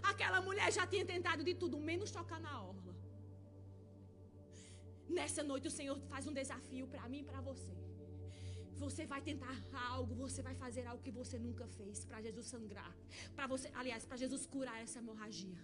Aquela 0.03 0.41
mulher 0.41 0.73
já 0.73 0.87
tinha 0.87 1.05
tentado 1.05 1.45
de 1.45 1.55
tudo, 1.55 1.79
menos 1.79 2.11
tocar 2.11 2.41
na 2.41 2.55
orla. 2.63 2.95
Nessa 5.09 5.43
noite 5.43 5.69
o 5.69 5.71
Senhor 5.71 5.99
faz 6.11 6.27
um 6.27 6.33
desafio 6.33 6.87
para 6.89 7.09
mim 7.09 7.21
e 7.21 7.25
para 7.25 7.41
você. 7.41 7.73
Você 8.85 9.03
vai 9.13 9.21
tentar 9.31 9.57
algo, 9.91 10.13
você 10.25 10.41
vai 10.49 10.55
fazer 10.63 10.85
algo 10.91 11.03
que 11.07 11.15
você 11.21 11.37
nunca 11.47 11.67
fez 11.79 11.99
para 12.09 12.23
Jesus 12.27 12.47
sangrar, 12.55 12.93
para 13.37 13.47
você, 13.53 13.69
aliás, 13.81 14.05
para 14.09 14.21
Jesus 14.23 14.43
curar 14.55 14.79
essa 14.85 14.99
hemorragia. 15.03 15.61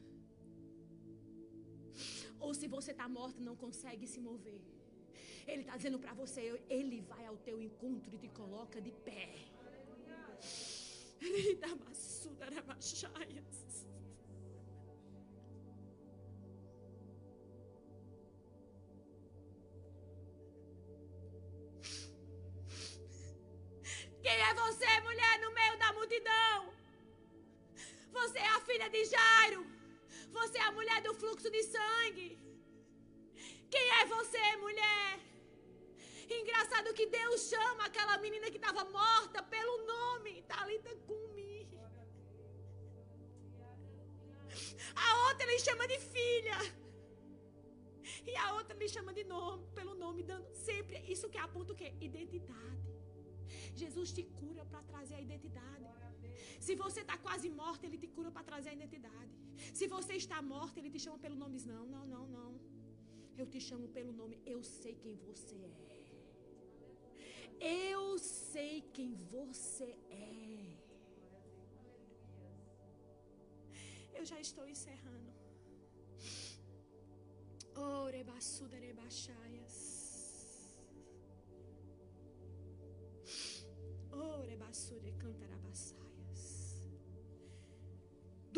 Ou 2.45 2.51
se 2.61 2.67
você 2.77 2.91
está 2.93 3.07
morto 3.19 3.41
não 3.49 3.57
consegue 3.65 4.07
se 4.13 4.21
mover, 4.29 4.61
Ele 5.51 5.63
está 5.63 5.77
dizendo 5.79 5.99
para 6.05 6.15
você, 6.23 6.43
Ele 6.79 6.99
vai 7.13 7.25
ao 7.27 7.37
teu 7.49 7.57
encontro 7.69 8.11
e 8.15 8.19
te 8.25 8.31
coloca 8.41 8.81
de 8.87 8.93
pé. 9.09 9.27
Ele 11.21 11.55
dá 11.57 11.69
é 11.69 11.75
você, 24.89 25.01
mulher, 25.01 25.41
no 25.41 25.51
meio 25.53 25.77
da 25.79 25.93
multidão? 25.93 26.73
Você 28.13 28.39
é 28.39 28.49
a 28.57 28.61
filha 28.61 28.89
de 28.89 29.05
Jairo. 29.05 29.67
Você 30.33 30.59
é 30.59 30.63
a 30.63 30.73
mulher 30.73 31.01
do 31.03 31.15
fluxo 31.15 31.51
de 31.51 31.63
sangue. 31.63 32.39
Quem 33.71 33.87
é 34.01 34.07
você, 34.07 34.57
mulher? 34.57 35.21
Engraçado 36.41 36.95
que 36.95 37.07
Deus 37.07 37.49
chama 37.51 37.85
aquela 37.85 38.17
menina 38.19 38.51
que 38.51 38.57
estava 38.57 38.85
morta 38.85 39.43
pelo 39.43 39.77
nome, 39.87 40.43
Talita 40.43 40.95
Kumi. 41.07 41.69
A 45.07 45.09
outra 45.29 45.45
ele 45.47 45.59
chama 45.69 45.87
de 45.87 45.99
filha. 45.99 46.59
E 48.27 48.37
a 48.37 48.55
outra 48.55 48.75
ele 48.77 48.89
chama 48.89 49.13
de 49.13 49.25
nome, 49.25 49.67
pelo 49.75 49.95
nome, 49.95 50.23
dando 50.23 50.49
sempre 50.55 50.99
isso 51.13 51.29
que 51.29 51.39
aponta 51.39 51.73
o 51.73 51.77
quê? 51.77 51.93
Identidade. 52.01 52.88
Jesus 53.85 54.09
te 54.17 54.25
cura 54.41 54.65
para 54.71 54.83
trazer 54.93 55.17
a 55.19 55.23
identidade. 55.29 55.87
Se 56.67 56.75
você 56.83 57.01
está 57.05 57.17
quase 57.27 57.49
morta, 57.63 57.87
Ele 57.87 57.99
te 58.03 58.09
cura 58.17 58.31
para 58.37 58.49
trazer 58.51 58.71
a 58.71 58.77
identidade. 58.79 59.35
Se 59.79 59.87
você 59.95 60.15
está 60.23 60.39
morta, 60.55 60.79
Ele 60.81 60.91
te 60.95 61.01
chama 61.05 61.19
pelo 61.27 61.37
nome. 61.43 61.61
Não, 61.73 61.85
não, 61.95 62.05
não, 62.15 62.25
não. 62.37 62.51
Eu 63.41 63.47
te 63.53 63.61
chamo 63.69 63.89
pelo 63.97 64.13
nome. 64.21 64.37
Eu 64.55 64.61
sei 64.63 64.95
quem 65.03 65.15
você 65.29 65.61
é. 65.97 66.05
Eu 67.61 68.19
sei 68.19 68.75
quem 68.97 69.13
você 69.37 69.91
é. 70.11 70.39
Eu 74.19 74.25
já 74.31 74.39
estou 74.47 74.67
encerrando. 74.75 75.33
Oh, 77.77 78.09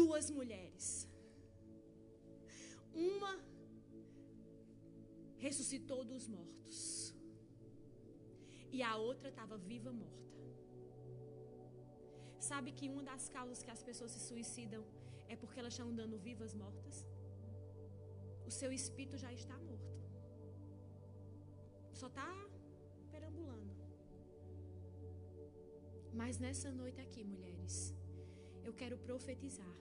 Duas 0.01 0.31
mulheres. 0.39 0.87
Uma 2.95 3.33
ressuscitou 5.39 6.05
dos 6.05 6.27
mortos. 6.29 6.79
E 8.73 8.83
a 8.83 8.97
outra 8.97 9.29
estava 9.31 9.57
viva 9.71 9.93
morta. 9.93 10.19
Sabe 12.51 12.73
que 12.73 12.89
uma 12.89 13.03
das 13.03 13.29
causas 13.29 13.63
que 13.63 13.71
as 13.71 13.83
pessoas 13.83 14.13
se 14.13 14.21
suicidam 14.21 14.85
é 15.29 15.37
porque 15.37 15.59
elas 15.61 15.75
estão 15.75 15.95
dando 15.95 16.19
vivas 16.19 16.53
mortas? 16.55 17.05
o 18.51 18.53
seu 18.61 18.71
espírito 18.79 19.17
já 19.25 19.33
está 19.33 19.57
morto. 19.69 19.97
Só 22.01 22.09
está 22.09 22.29
Mas 26.13 26.39
nessa 26.39 26.71
noite 26.71 27.01
aqui, 27.01 27.23
mulheres, 27.25 27.95
eu 28.65 28.73
quero 28.73 28.99
profetizar. 28.99 29.77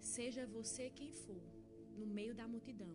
Seja 0.00 0.46
você 0.46 0.90
quem 0.90 1.12
for, 1.12 1.42
no 1.96 2.06
meio 2.06 2.34
da 2.34 2.46
multidão, 2.46 2.94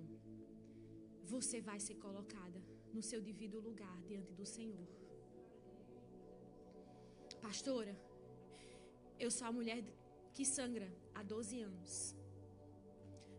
você 1.23 1.59
vai 1.59 1.79
ser 1.79 1.95
colocada 1.95 2.61
no 2.93 3.01
seu 3.01 3.21
devido 3.21 3.59
lugar 3.59 4.01
diante 4.03 4.33
do 4.33 4.45
Senhor. 4.45 4.87
Pastora, 7.41 7.95
eu 9.19 9.31
sou 9.31 9.47
a 9.47 9.51
mulher 9.51 9.83
que 10.33 10.45
sangra 10.45 10.91
há 11.13 11.23
12 11.23 11.61
anos. 11.61 12.15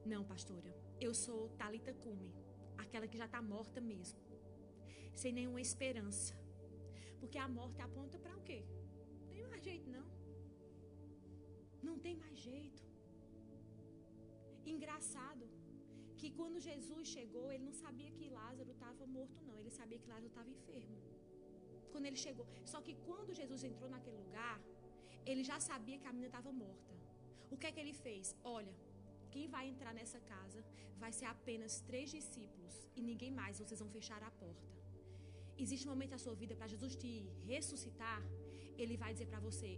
Não, 0.05 0.25
pastora, 0.25 0.75
eu 1.01 1.13
sou 1.15 1.49
Talita 1.51 1.93
Cume, 1.95 2.33
aquela 2.79 3.07
que 3.07 3.19
já 3.19 3.27
está 3.27 3.41
morta 3.43 3.81
mesmo, 3.81 4.19
sem 5.15 5.33
nenhuma 5.33 5.61
esperança. 5.61 6.40
Porque 7.21 7.39
a 7.47 7.49
morte 7.59 7.81
aponta 7.89 8.19
para 8.25 8.37
o 8.41 8.43
quê? 8.49 8.61
Não 9.25 9.33
tem 9.35 9.47
mais 9.53 9.63
jeito, 9.69 9.89
não. 9.97 10.07
Não 11.89 11.97
tem 12.05 12.15
mais 12.25 12.39
jeito. 12.49 12.83
Engraçado 14.75 15.45
que 16.21 16.31
quando 16.39 16.65
Jesus 16.69 17.07
chegou, 17.17 17.47
ele 17.53 17.65
não 17.69 17.77
sabia 17.85 18.11
que 18.17 18.35
Lázaro 18.41 18.71
estava 18.77 19.07
morto, 19.19 19.41
não. 19.49 19.59
Ele 19.61 19.73
sabia 19.81 19.99
que 19.99 20.11
Lázaro 20.13 20.33
estava 20.33 20.51
enfermo. 20.57 20.99
Quando 21.93 22.07
ele 22.09 22.21
chegou. 22.27 22.47
Só 22.73 22.81
que 22.87 22.95
quando 23.07 23.39
Jesus 23.41 23.63
entrou 23.71 23.91
naquele 23.95 24.19
lugar, 24.27 24.57
ele 25.31 25.43
já 25.51 25.59
sabia 25.71 25.99
que 25.99 26.07
a 26.07 26.13
menina 26.13 26.31
estava 26.33 26.53
morta. 26.65 26.95
O 27.51 27.57
que 27.61 27.67
é 27.69 27.73
que 27.73 27.81
ele 27.85 27.95
fez? 28.07 28.37
Olha, 28.45 28.75
quem 29.33 29.47
vai 29.55 29.65
entrar 29.73 29.93
nessa 30.01 30.21
casa 30.33 30.61
vai 31.03 31.13
ser 31.19 31.29
apenas 31.37 31.81
três 31.89 32.11
discípulos 32.19 32.75
e 32.97 33.03
ninguém 33.11 33.33
mais. 33.41 33.59
Vocês 33.59 33.81
vão 33.81 33.91
fechar 33.99 34.23
a 34.23 34.31
porta. 34.43 34.80
Existe 35.65 35.87
um 35.87 35.93
momento 35.95 36.15
na 36.17 36.23
sua 36.27 36.35
vida 36.43 36.55
para 36.59 36.67
Jesus 36.75 36.95
te 37.03 37.11
ressuscitar. 37.51 38.21
Ele 38.83 38.97
vai 39.03 39.11
dizer 39.15 39.27
para 39.33 39.41
você: 39.49 39.71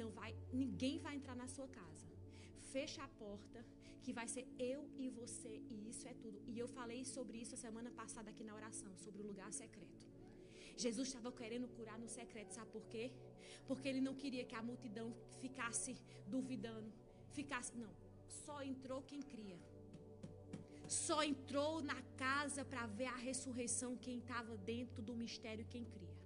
não 0.00 0.10
vai, 0.18 0.32
ninguém 0.62 0.98
vai 1.06 1.14
entrar 1.18 1.36
na 1.42 1.48
sua 1.56 1.68
casa. 1.80 2.06
Fecha 2.72 3.02
a 3.02 3.08
porta 3.22 3.60
que 4.04 4.12
vai 4.18 4.26
ser 4.34 4.44
eu 4.58 4.80
e 5.04 5.08
você, 5.20 5.54
e 5.74 5.88
isso 5.90 6.06
é 6.12 6.14
tudo. 6.24 6.38
E 6.46 6.58
eu 6.62 6.68
falei 6.78 7.00
sobre 7.04 7.38
isso 7.42 7.54
a 7.54 7.62
semana 7.66 7.90
passada 8.00 8.30
aqui 8.32 8.44
na 8.48 8.54
oração, 8.60 8.92
sobre 9.04 9.22
o 9.22 9.26
lugar 9.30 9.50
secreto. 9.52 10.06
Jesus 10.84 11.08
estava 11.08 11.30
querendo 11.40 11.68
curar 11.76 11.98
no 11.98 12.08
secreto, 12.08 12.52
sabe 12.58 12.70
por 12.76 12.84
quê? 12.92 13.04
Porque 13.68 13.86
ele 13.88 14.00
não 14.00 14.14
queria 14.22 14.44
que 14.50 14.54
a 14.54 14.62
multidão 14.62 15.08
ficasse 15.42 15.94
duvidando, 16.26 16.90
ficasse. 17.38 17.72
Não, 17.76 17.92
só 18.44 18.62
entrou 18.62 19.02
quem 19.02 19.20
cria. 19.20 19.58
Só 20.90 21.22
entrou 21.22 21.80
na 21.80 22.00
casa 22.16 22.64
para 22.64 22.84
ver 22.98 23.06
a 23.06 23.16
ressurreição 23.28 23.96
quem 23.96 24.18
estava 24.18 24.56
dentro 24.56 25.00
do 25.00 25.14
mistério, 25.14 25.64
quem 25.74 25.84
cria. 25.84 26.16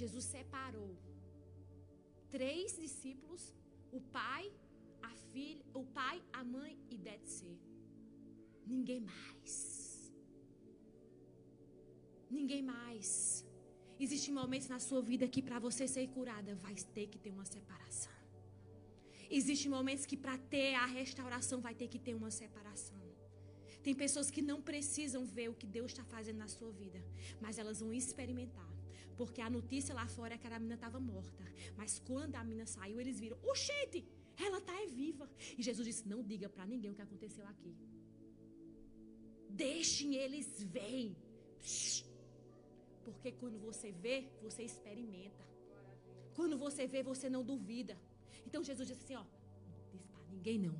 Jesus 0.00 0.24
separou 0.24 0.96
três 2.30 2.76
discípulos, 2.76 3.54
o 3.92 4.00
pai, 4.00 4.44
a 5.02 5.12
filha, 5.32 5.64
o 5.74 5.84
pai, 5.84 6.22
a 6.32 6.42
mãe 6.42 6.78
e 6.90 6.96
ser. 7.26 7.58
Ninguém 8.66 9.00
mais. 9.00 9.54
Ninguém 12.30 12.62
mais. 12.62 13.44
Existem 14.00 14.32
momentos 14.32 14.68
na 14.68 14.78
sua 14.78 15.02
vida 15.02 15.26
que 15.28 15.42
para 15.42 15.58
você 15.58 15.86
ser 15.88 16.06
curada 16.08 16.54
vai 16.54 16.74
ter 16.96 17.08
que 17.08 17.18
ter 17.18 17.30
uma 17.30 17.44
separação. 17.44 18.17
Existem 19.30 19.70
momentos 19.70 20.06
que 20.06 20.16
para 20.16 20.38
ter 20.38 20.74
a 20.74 20.86
restauração 20.86 21.60
vai 21.60 21.74
ter 21.74 21.88
que 21.88 21.98
ter 21.98 22.14
uma 22.14 22.30
separação. 22.30 23.00
Tem 23.82 23.94
pessoas 23.94 24.30
que 24.30 24.42
não 24.42 24.60
precisam 24.60 25.24
ver 25.24 25.48
o 25.50 25.54
que 25.54 25.66
Deus 25.66 25.92
está 25.92 26.04
fazendo 26.04 26.38
na 26.38 26.48
sua 26.48 26.70
vida, 26.70 27.02
mas 27.40 27.58
elas 27.58 27.80
vão 27.80 27.92
experimentar. 27.92 28.70
Porque 29.16 29.40
a 29.40 29.50
notícia 29.50 29.94
lá 29.94 30.06
fora 30.06 30.34
é 30.34 30.38
que 30.38 30.46
a 30.46 30.58
menina 30.58 30.74
estava 30.74 30.98
morta. 31.00 31.44
Mas 31.76 31.98
quando 31.98 32.34
a 32.36 32.44
menina 32.44 32.66
saiu, 32.66 33.00
eles 33.00 33.18
viram: 33.18 33.38
Oxente, 33.42 34.04
ela 34.46 34.58
está 34.58 34.74
é 34.82 34.86
viva. 34.86 35.28
E 35.58 35.62
Jesus 35.62 35.86
disse: 35.86 36.08
Não 36.08 36.22
diga 36.22 36.48
para 36.48 36.66
ninguém 36.66 36.90
o 36.90 36.94
que 36.94 37.02
aconteceu 37.02 37.44
aqui. 37.46 37.74
Deixem 39.50 40.14
eles 40.14 40.62
verem. 40.62 41.16
Porque 43.04 43.32
quando 43.32 43.58
você 43.58 43.90
vê, 43.90 44.16
você 44.40 44.62
experimenta. 44.62 45.44
Quando 46.34 46.56
você 46.56 46.86
vê, 46.86 47.02
você 47.02 47.28
não 47.28 47.42
duvida. 47.42 47.98
Então 48.46 48.62
Jesus 48.62 48.88
disse 48.88 49.02
assim: 49.04 49.16
Ó, 49.16 49.24
não 49.24 49.88
diz 49.92 50.06
para 50.06 50.22
ninguém 50.30 50.58
não. 50.58 50.76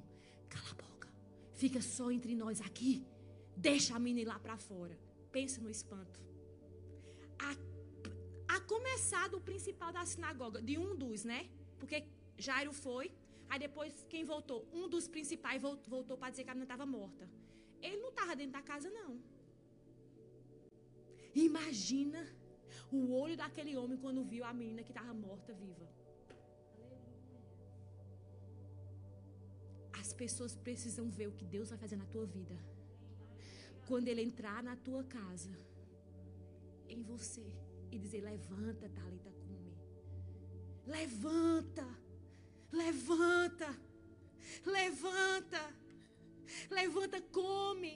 Cala 0.49 0.71
a 0.71 0.75
boca. 0.75 1.09
Fica 1.55 1.81
só 1.81 2.11
entre 2.11 2.35
nós 2.35 2.61
aqui. 2.61 3.07
Deixa 3.57 3.95
a 3.97 3.99
menina 3.99 4.21
ir 4.21 4.29
lá 4.33 4.39
para 4.39 4.57
fora. 4.57 4.99
Pense 5.33 5.61
no 5.61 5.71
espanto. 5.71 6.21
A, 7.39 8.55
a 8.57 8.61
começar 8.61 9.29
do 9.29 9.41
principal 9.41 9.93
da 9.93 10.05
sinagoga, 10.07 10.61
de 10.63 10.79
um 10.79 10.95
dos, 10.97 11.25
né? 11.25 11.49
Porque 11.79 12.05
Jairo 12.37 12.73
foi. 12.73 13.13
Aí 13.49 13.59
depois, 13.59 13.93
quem 14.09 14.25
voltou? 14.25 14.69
Um 14.73 14.89
dos 14.89 15.09
principais 15.09 15.61
voltou 15.63 16.17
para 16.17 16.31
dizer 16.31 16.45
que 16.45 16.51
a 16.51 16.55
menina 16.55 16.73
estava 16.73 16.87
morta. 16.87 17.29
Ele 17.81 17.97
não 17.97 18.11
estava 18.11 18.37
dentro 18.37 18.53
da 18.53 18.63
casa, 18.63 18.91
não. 18.91 19.21
Imagina 21.35 22.27
o 22.91 23.13
olho 23.13 23.37
daquele 23.37 23.77
homem 23.77 23.99
quando 23.99 24.25
viu 24.25 24.45
a 24.45 24.53
menina 24.53 24.83
que 24.83 24.91
estava 24.91 25.13
morta 25.15 25.53
viva. 25.55 25.89
Pessoas 30.23 30.55
precisam 30.67 31.07
ver 31.19 31.29
o 31.29 31.37
que 31.39 31.47
Deus 31.55 31.71
vai 31.71 31.79
fazer 31.85 31.97
na 32.03 32.09
tua 32.15 32.27
vida. 32.37 32.57
Quando 33.89 34.09
Ele 34.09 34.23
entrar 34.29 34.61
na 34.69 34.77
tua 34.87 35.03
casa, 35.19 35.53
em 36.95 37.03
você, 37.11 37.47
e 37.93 37.99
dizer: 38.05 38.21
Levanta, 38.31 38.89
Talita 38.99 39.31
Cume. 39.43 39.75
Levanta, 40.97 41.87
levanta, 42.83 43.71
levanta, 44.77 45.63
levanta, 46.79 47.21
come. 47.39 47.95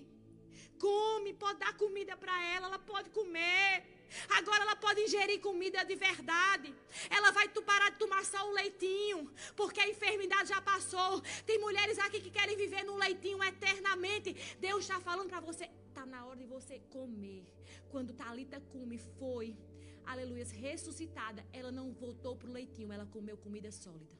Come, 0.78 1.32
pode 1.34 1.58
dar 1.60 1.74
comida 1.76 2.16
para 2.22 2.36
ela, 2.54 2.66
ela 2.66 2.78
pode 2.92 3.10
comer. 3.10 4.01
Agora 4.38 4.62
ela 4.62 4.76
pode 4.76 5.00
ingerir 5.00 5.40
comida 5.40 5.84
de 5.84 5.94
verdade. 5.94 6.74
Ela 7.10 7.30
vai 7.30 7.48
parar 7.48 7.90
de 7.90 7.98
tomar 7.98 8.24
só 8.24 8.48
o 8.48 8.52
leitinho, 8.52 9.30
porque 9.56 9.80
a 9.80 9.88
enfermidade 9.88 10.48
já 10.48 10.60
passou. 10.60 11.20
Tem 11.46 11.58
mulheres 11.58 11.98
aqui 11.98 12.20
que 12.20 12.30
querem 12.30 12.56
viver 12.56 12.84
no 12.84 12.96
leitinho 12.96 13.42
eternamente. 13.42 14.34
Deus 14.58 14.80
está 14.84 15.00
falando 15.00 15.28
para 15.28 15.40
você, 15.40 15.70
está 15.88 16.04
na 16.04 16.26
hora 16.26 16.38
de 16.38 16.46
você 16.46 16.80
comer. 16.90 17.44
Quando 17.90 18.12
Talita 18.12 18.60
come 18.72 18.98
foi, 19.18 19.56
aleluia, 20.04 20.44
ressuscitada, 20.44 21.44
ela 21.52 21.70
não 21.70 21.92
voltou 21.92 22.36
para 22.36 22.48
o 22.48 22.52
leitinho, 22.52 22.92
ela 22.92 23.06
comeu 23.06 23.36
comida 23.36 23.70
sólida. 23.70 24.16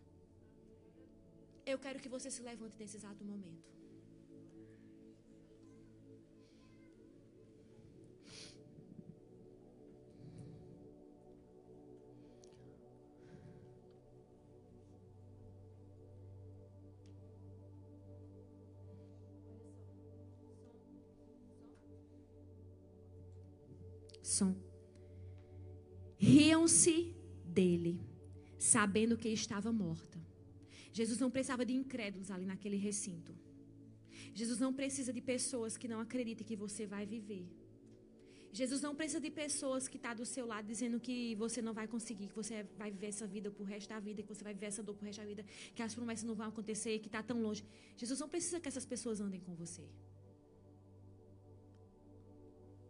Eu 1.65 1.79
quero 1.79 2.01
que 2.01 2.09
você 2.09 2.31
se 2.31 2.43
levante 2.43 2.77
nesse 2.79 2.97
exato 2.97 3.25
momento. 3.25 3.82
Riam-se 26.31 26.97
dele, 27.59 27.95
sabendo 28.73 29.17
que 29.23 29.29
estava 29.29 29.71
morta. 29.85 30.19
Jesus 30.99 31.19
não 31.25 31.31
precisava 31.35 31.65
de 31.71 31.75
incrédulos 31.81 32.31
ali 32.35 32.47
naquele 32.53 32.79
recinto. 32.89 33.33
Jesus 34.41 34.59
não 34.65 34.73
precisa 34.81 35.13
de 35.17 35.23
pessoas 35.33 35.77
que 35.81 35.89
não 35.93 36.01
acreditem 36.07 36.47
que 36.51 36.57
você 36.65 36.87
vai 36.95 37.05
viver. 37.17 37.45
Jesus 38.61 38.81
não 38.87 38.95
precisa 38.95 39.21
de 39.27 39.31
pessoas 39.31 39.89
que 39.91 39.97
estão 39.97 40.11
tá 40.11 40.19
do 40.21 40.27
seu 40.27 40.45
lado 40.53 40.67
dizendo 40.73 41.01
que 41.07 41.35
você 41.37 41.61
não 41.67 41.73
vai 41.73 41.87
conseguir, 41.95 42.27
que 42.29 42.37
você 42.43 42.57
vai 42.81 42.91
viver 42.91 43.07
essa 43.15 43.27
vida 43.27 43.51
pro 43.51 43.65
resto 43.65 43.89
da 43.89 43.99
vida, 44.09 44.23
que 44.23 44.29
você 44.35 44.45
vai 44.49 44.53
viver 44.53 44.67
essa 44.67 44.83
dor 44.83 44.95
pro 44.95 45.07
resto 45.07 45.21
da 45.23 45.29
vida, 45.33 45.45
que 45.75 45.83
as 45.83 45.95
promessas 45.95 46.25
não 46.31 46.35
vão 46.35 46.49
acontecer, 46.53 46.99
que 46.99 47.11
está 47.13 47.23
tão 47.23 47.41
longe. 47.47 47.65
Jesus 47.97 48.21
não 48.21 48.29
precisa 48.29 48.61
que 48.61 48.69
essas 48.69 48.85
pessoas 48.85 49.23
andem 49.27 49.41
com 49.41 49.55
você. 49.55 49.85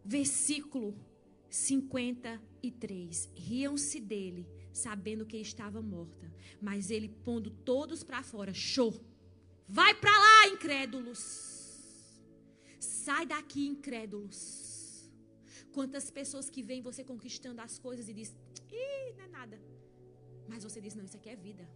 Versículo 0.03 0.93
53. 1.53 3.29
Riam-se 3.35 3.99
dele, 3.99 4.47
sabendo 4.73 5.23
que 5.23 5.37
estava 5.37 5.83
morta. 5.83 6.33
Mas 6.59 6.89
ele, 6.89 7.07
pondo 7.07 7.51
todos 7.51 8.03
para 8.03 8.23
fora, 8.23 8.51
show. 8.53 8.91
Vai 9.67 9.93
para 9.93 10.11
lá, 10.11 10.47
incrédulos. 10.47 11.19
Sai 12.79 13.27
daqui, 13.27 13.67
incrédulos. 13.67 15.11
Quantas 15.71 16.09
pessoas 16.09 16.49
que 16.49 16.63
veem 16.63 16.81
você 16.81 17.03
conquistando 17.03 17.61
as 17.61 17.77
coisas 17.77 18.09
e 18.09 18.13
diz: 18.13 18.35
Ih, 18.71 19.13
não 19.15 19.25
é 19.25 19.27
nada. 19.27 19.61
Mas 20.47 20.63
você 20.63 20.81
diz: 20.81 20.95
Não, 20.95 21.05
isso 21.05 21.17
aqui 21.17 21.29
é 21.29 21.35
vida. 21.35 21.69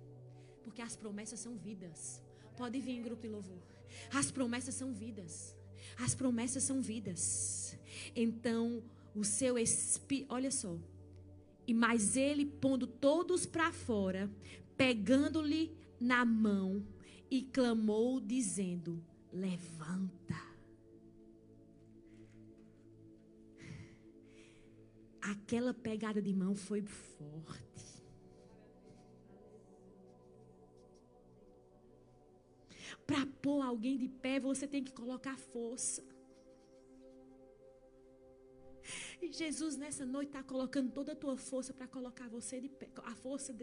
Porque 0.63 0.81
as 0.81 0.95
promessas 0.95 1.39
são 1.39 1.55
vidas. 1.55 2.21
Pode 2.57 2.79
vir 2.79 2.93
em 2.93 3.03
grupo 3.03 3.21
de 3.21 3.27
louvor. 3.27 3.61
As 4.11 4.31
promessas 4.31 4.73
são 4.73 4.91
vidas. 4.91 5.55
As 5.99 6.15
promessas 6.15 6.63
são 6.63 6.81
vidas. 6.81 7.77
Então, 8.15 8.83
o 9.17 9.23
seu 9.23 9.57
espírito, 9.57 10.31
olha 10.33 10.51
só. 10.51 10.77
E 11.65 11.73
mais 11.73 12.15
ele 12.15 12.45
pondo 12.45 12.85
todos 12.85 13.45
para 13.45 13.71
fora, 13.71 14.29
pegando-lhe 14.77 15.75
na 15.99 16.23
mão 16.23 16.85
e 17.29 17.41
clamou 17.41 18.21
dizendo: 18.21 19.03
Levanta. 19.33 20.35
Aquela 25.21 25.73
pegada 25.73 26.21
de 26.21 26.33
mão 26.33 26.55
foi 26.55 26.81
forte. 26.83 27.67
Para 33.05 33.25
pôr 33.41 33.61
alguém 33.61 33.97
de 33.97 34.07
pé, 34.07 34.39
você 34.39 34.67
tem 34.67 34.83
que 34.83 34.91
colocar 34.93 35.37
força. 35.37 36.03
E 39.21 39.31
Jesus 39.31 39.75
nessa 39.75 40.05
noite 40.05 40.29
está 40.29 40.43
colocando 40.43 40.91
toda 40.91 41.13
a 41.13 41.15
tua 41.15 41.35
força 41.35 41.73
para 41.73 41.87
colocar 41.87 42.27
você 42.29 42.61
de 42.61 42.69
pé. 42.69 42.89
A 43.03 43.15
força 43.15 43.53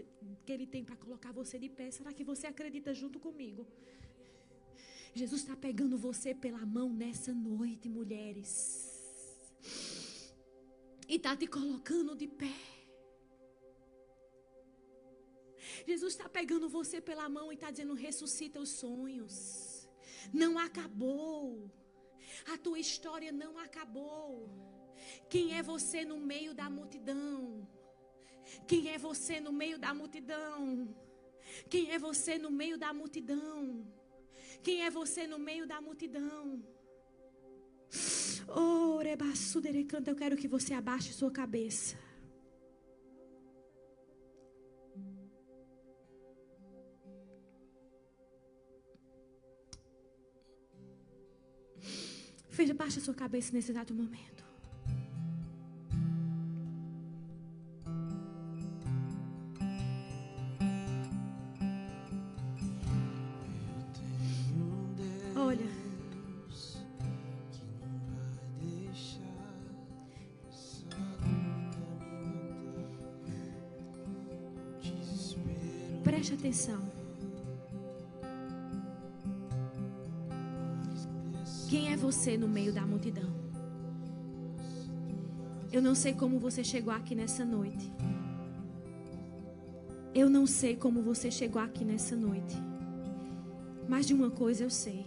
que 0.45 0.53
Ele 0.53 0.67
tem 0.67 0.85
para 0.85 0.97
colocar 0.97 1.33
você 1.33 1.59
de 1.59 1.69
pé. 1.69 1.91
Será 1.91 2.13
que 2.13 2.25
você 2.25 2.47
acredita 2.47 2.93
junto 2.93 3.21
comigo? 3.21 3.67
Jesus 5.15 5.43
está 5.43 5.57
pegando 5.57 5.97
você 5.97 6.35
pela 6.35 6.67
mão 6.67 6.93
nessa 6.93 7.33
noite, 7.33 7.89
mulheres. 7.89 8.51
E 11.09 11.17
está 11.17 11.37
te 11.37 11.47
colocando 11.47 12.17
de 12.17 12.27
pé. 12.27 12.57
Jesus 15.87 16.15
está 16.15 16.29
pegando 16.29 16.69
você 16.69 17.01
pela 17.01 17.29
mão 17.29 17.53
e 17.53 17.55
está 17.55 17.71
dizendo: 17.71 17.95
ressuscita 17.95 18.59
os 18.59 18.71
sonhos. 18.71 19.89
Não 20.33 20.59
acabou. 20.59 21.71
A 22.53 22.59
tua 22.59 22.79
história 22.79 23.31
não 23.31 23.57
acabou. 23.59 24.74
Quem 25.29 25.57
é 25.59 25.63
você 25.63 26.05
no 26.05 26.19
meio 26.19 26.55
da 26.55 26.69
multidão? 26.71 27.67
Quem 28.67 28.89
é 28.89 28.99
você 28.99 29.41
no 29.41 29.53
meio 29.53 29.79
da 29.79 29.93
multidão? 29.95 30.95
Quem 31.69 31.91
é 31.91 31.99
você 31.99 32.39
no 32.39 32.51
meio 32.51 32.79
da 32.79 32.93
multidão? 32.93 33.87
Quem 34.63 34.83
é 34.85 34.91
você 34.91 35.27
no 35.27 35.39
meio 35.39 35.67
da 35.67 35.81
multidão? 35.81 36.63
Oh, 38.49 38.99
canta, 39.89 40.11
eu 40.11 40.17
quero 40.17 40.37
que 40.37 40.49
você 40.49 40.75
abaixe 40.75 41.13
sua 41.13 41.31
cabeça. 41.31 41.97
Veja, 52.51 52.73
baixa 52.73 53.01
sua 53.01 53.15
cabeça 53.15 53.53
nesse 53.53 53.73
exato 53.73 53.93
momento. 53.93 54.45
Sei 86.05 86.13
como 86.13 86.39
você 86.39 86.63
chegou 86.63 86.93
aqui 86.93 87.15
nessa 87.15 87.47
noite. 87.47 87.91
Eu 90.15 90.29
não 90.29 90.47
sei 90.47 90.77
como 90.77 91.01
você 91.01 91.31
chegou 91.31 91.63
aqui 91.63 91.83
nessa 91.83 92.15
noite. 92.15 92.57
Mas 93.89 94.05
de 94.07 94.13
uma 94.13 94.31
coisa 94.31 94.65
eu 94.65 94.69
sei. 94.69 95.07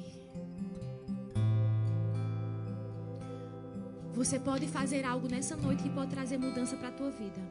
Você 4.16 4.40
pode 4.40 4.66
fazer 4.68 5.06
algo 5.06 5.28
nessa 5.28 5.56
noite 5.56 5.84
que 5.84 5.90
pode 5.92 6.10
trazer 6.10 6.40
mudança 6.40 6.76
para 6.76 6.88
a 6.88 6.92
tua 6.92 7.12
vida. 7.12 7.42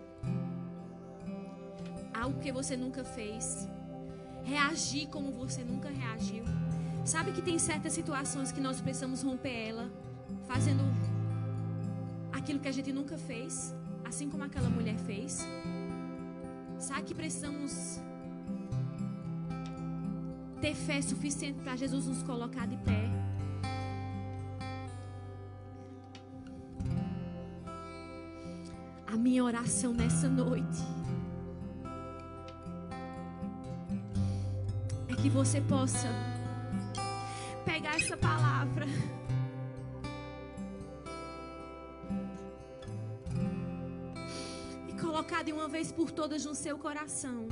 Algo 2.12 2.40
que 2.40 2.51
você 2.51 2.76
nunca 2.76 3.05
fez. 3.05 3.68
Reagir 4.42 5.07
como 5.07 5.30
você 5.30 5.62
nunca 5.62 5.88
reagiu. 5.88 6.42
Sabe 7.05 7.30
que 7.30 7.40
tem 7.40 7.61
certas 7.61 7.92
situações 7.92 8.51
que 8.51 8.61
nós 8.61 8.80
precisamos 8.80 9.22
romper 9.22 9.68
ela, 9.68 9.88
fazendo 10.49 10.82
aquilo 12.47 12.61
que 12.61 12.68
a 12.68 12.72
gente 12.72 12.92
nunca 12.92 13.18
fez, 13.18 13.74
assim 14.05 14.30
como 14.30 14.44
aquela 14.44 14.70
mulher 14.70 14.97
fez. 14.99 15.44
Sabe 16.78 17.03
que 17.03 17.12
precisamos 17.12 18.01
ter 20.61 20.72
fé 20.76 21.03
suficiente 21.03 21.59
para 21.59 21.74
Jesus 21.74 22.07
nos 22.07 22.22
colocar 22.22 22.64
de 22.68 22.76
pé. 22.76 23.11
A 29.09 29.16
minha 29.16 29.42
oração 29.42 29.92
nessa 29.92 30.28
noite 30.28 30.82
é 35.09 35.16
que 35.16 35.28
você 35.28 35.61
possa 35.62 36.09
pegar 37.64 37.97
essa 37.97 38.16
palavra. 38.16 38.86
Colocar 45.27 45.43
de 45.43 45.53
uma 45.53 45.66
vez 45.66 45.91
por 45.91 46.12
todas 46.12 46.45
no 46.45 46.55
seu 46.55 46.79
coração. 46.79 47.49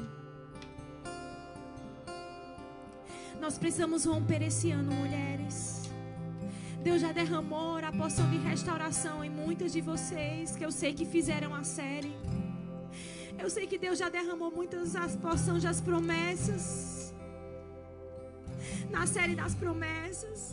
Nós 3.41 3.59
precisamos 3.59 4.05
romper 4.05 4.43
esse 4.43 4.70
ano, 4.70 4.93
mulheres. 4.93 5.91
Deus 6.85 7.01
já 7.01 7.11
derramou 7.11 7.79
a 7.79 7.91
poção 7.91 8.31
de 8.31 8.37
restauração 8.37 9.25
em 9.25 9.31
muitas 9.31 9.72
de 9.72 9.81
vocês 9.81 10.55
que 10.55 10.64
eu 10.64 10.70
sei 10.70 10.95
que 10.95 11.05
fizeram 11.05 11.53
a 11.53 11.64
série. 11.64 12.14
Eu 13.37 13.51
sei 13.51 13.66
que 13.66 13.77
Deus 13.77 13.99
já 13.99 14.09
derramou 14.09 14.53
muitas 14.53 14.95
as 14.95 15.16
poções 15.16 15.64
das 15.64 15.81
promessas 15.81 17.12
na 18.89 19.05
série 19.05 19.35
das 19.35 19.55
promessas. 19.55 20.53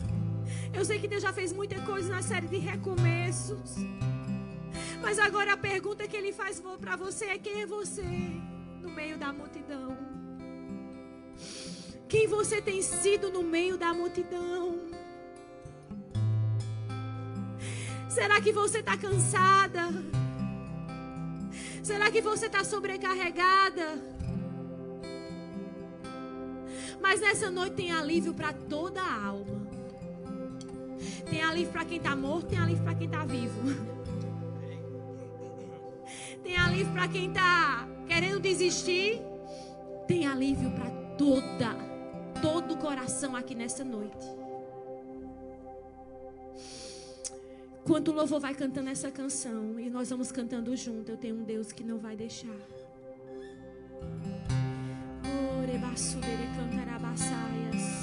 Eu 0.74 0.84
sei 0.84 0.98
que 0.98 1.08
Deus 1.08 1.22
já 1.22 1.32
fez 1.32 1.54
muita 1.54 1.80
coisa 1.82 2.10
na 2.10 2.24
série 2.24 2.48
de 2.48 2.58
recomeços. 2.58 3.76
Mas 5.02 5.18
agora 5.20 5.54
a 5.54 5.58
pergunta 5.58 6.08
que 6.08 6.16
Ele 6.16 6.32
faz 6.32 6.62
para 6.80 6.96
você 6.96 7.26
é: 7.26 7.38
quem 7.38 7.62
é 7.62 7.66
você 7.66 8.04
no 8.82 8.90
meio 8.90 9.18
da 9.18 9.34
multidão? 9.34 9.98
Quem 12.08 12.28
você 12.28 12.62
tem 12.62 12.82
sido 12.82 13.30
no 13.30 13.42
meio 13.42 13.78
da 13.78 13.94
multidão? 13.94 14.80
Será 18.10 18.42
que 18.42 18.52
você 18.52 18.80
está 18.80 18.98
cansada? 18.98 19.84
Será 21.82 22.12
que 22.12 22.22
você 22.22 22.46
está 22.48 22.64
sobrecarregada? 22.64 24.04
Mas 27.02 27.22
nessa 27.22 27.50
noite 27.50 27.76
tem 27.78 27.92
alívio 27.92 28.34
para 28.34 28.54
toda 28.54 29.02
a 29.02 29.26
alma. 29.26 29.62
Tem 31.30 31.42
alívio 31.42 31.72
para 31.72 31.86
quem 31.86 31.98
está 31.98 32.16
morto, 32.16 32.48
tem 32.48 32.60
alívio 32.60 32.84
para 32.84 32.96
quem 32.96 33.08
está 33.08 33.26
vivo. 33.26 34.01
Tem 36.44 36.58
alívio 36.58 36.92
para 36.94 37.08
quem 37.08 37.28
está 37.30 37.88
querendo 38.08 38.40
desistir. 38.40 39.22
Tem 40.08 40.26
alívio 40.26 40.72
para 40.72 40.90
toda, 41.18 41.76
todo 42.42 42.74
o 42.74 42.78
coração 42.78 43.36
aqui 43.36 43.56
nessa 43.56 43.84
noite. 43.84 44.28
Quando 47.84 48.10
o 48.10 48.14
louvor 48.14 48.40
vai 48.40 48.54
cantando 48.54 48.90
essa 48.90 49.10
canção 49.10 49.80
e 49.80 49.90
nós 49.90 50.10
vamos 50.10 50.32
cantando 50.32 50.76
junto, 50.76 51.12
eu 51.12 51.18
tenho 51.18 51.36
um 51.36 51.44
Deus 51.44 51.72
que 51.72 51.84
não 51.84 51.98
vai 51.98 52.16
deixar. 52.16 52.56
Orebasudere 55.62 56.48
cantarabasaias. 56.56 58.01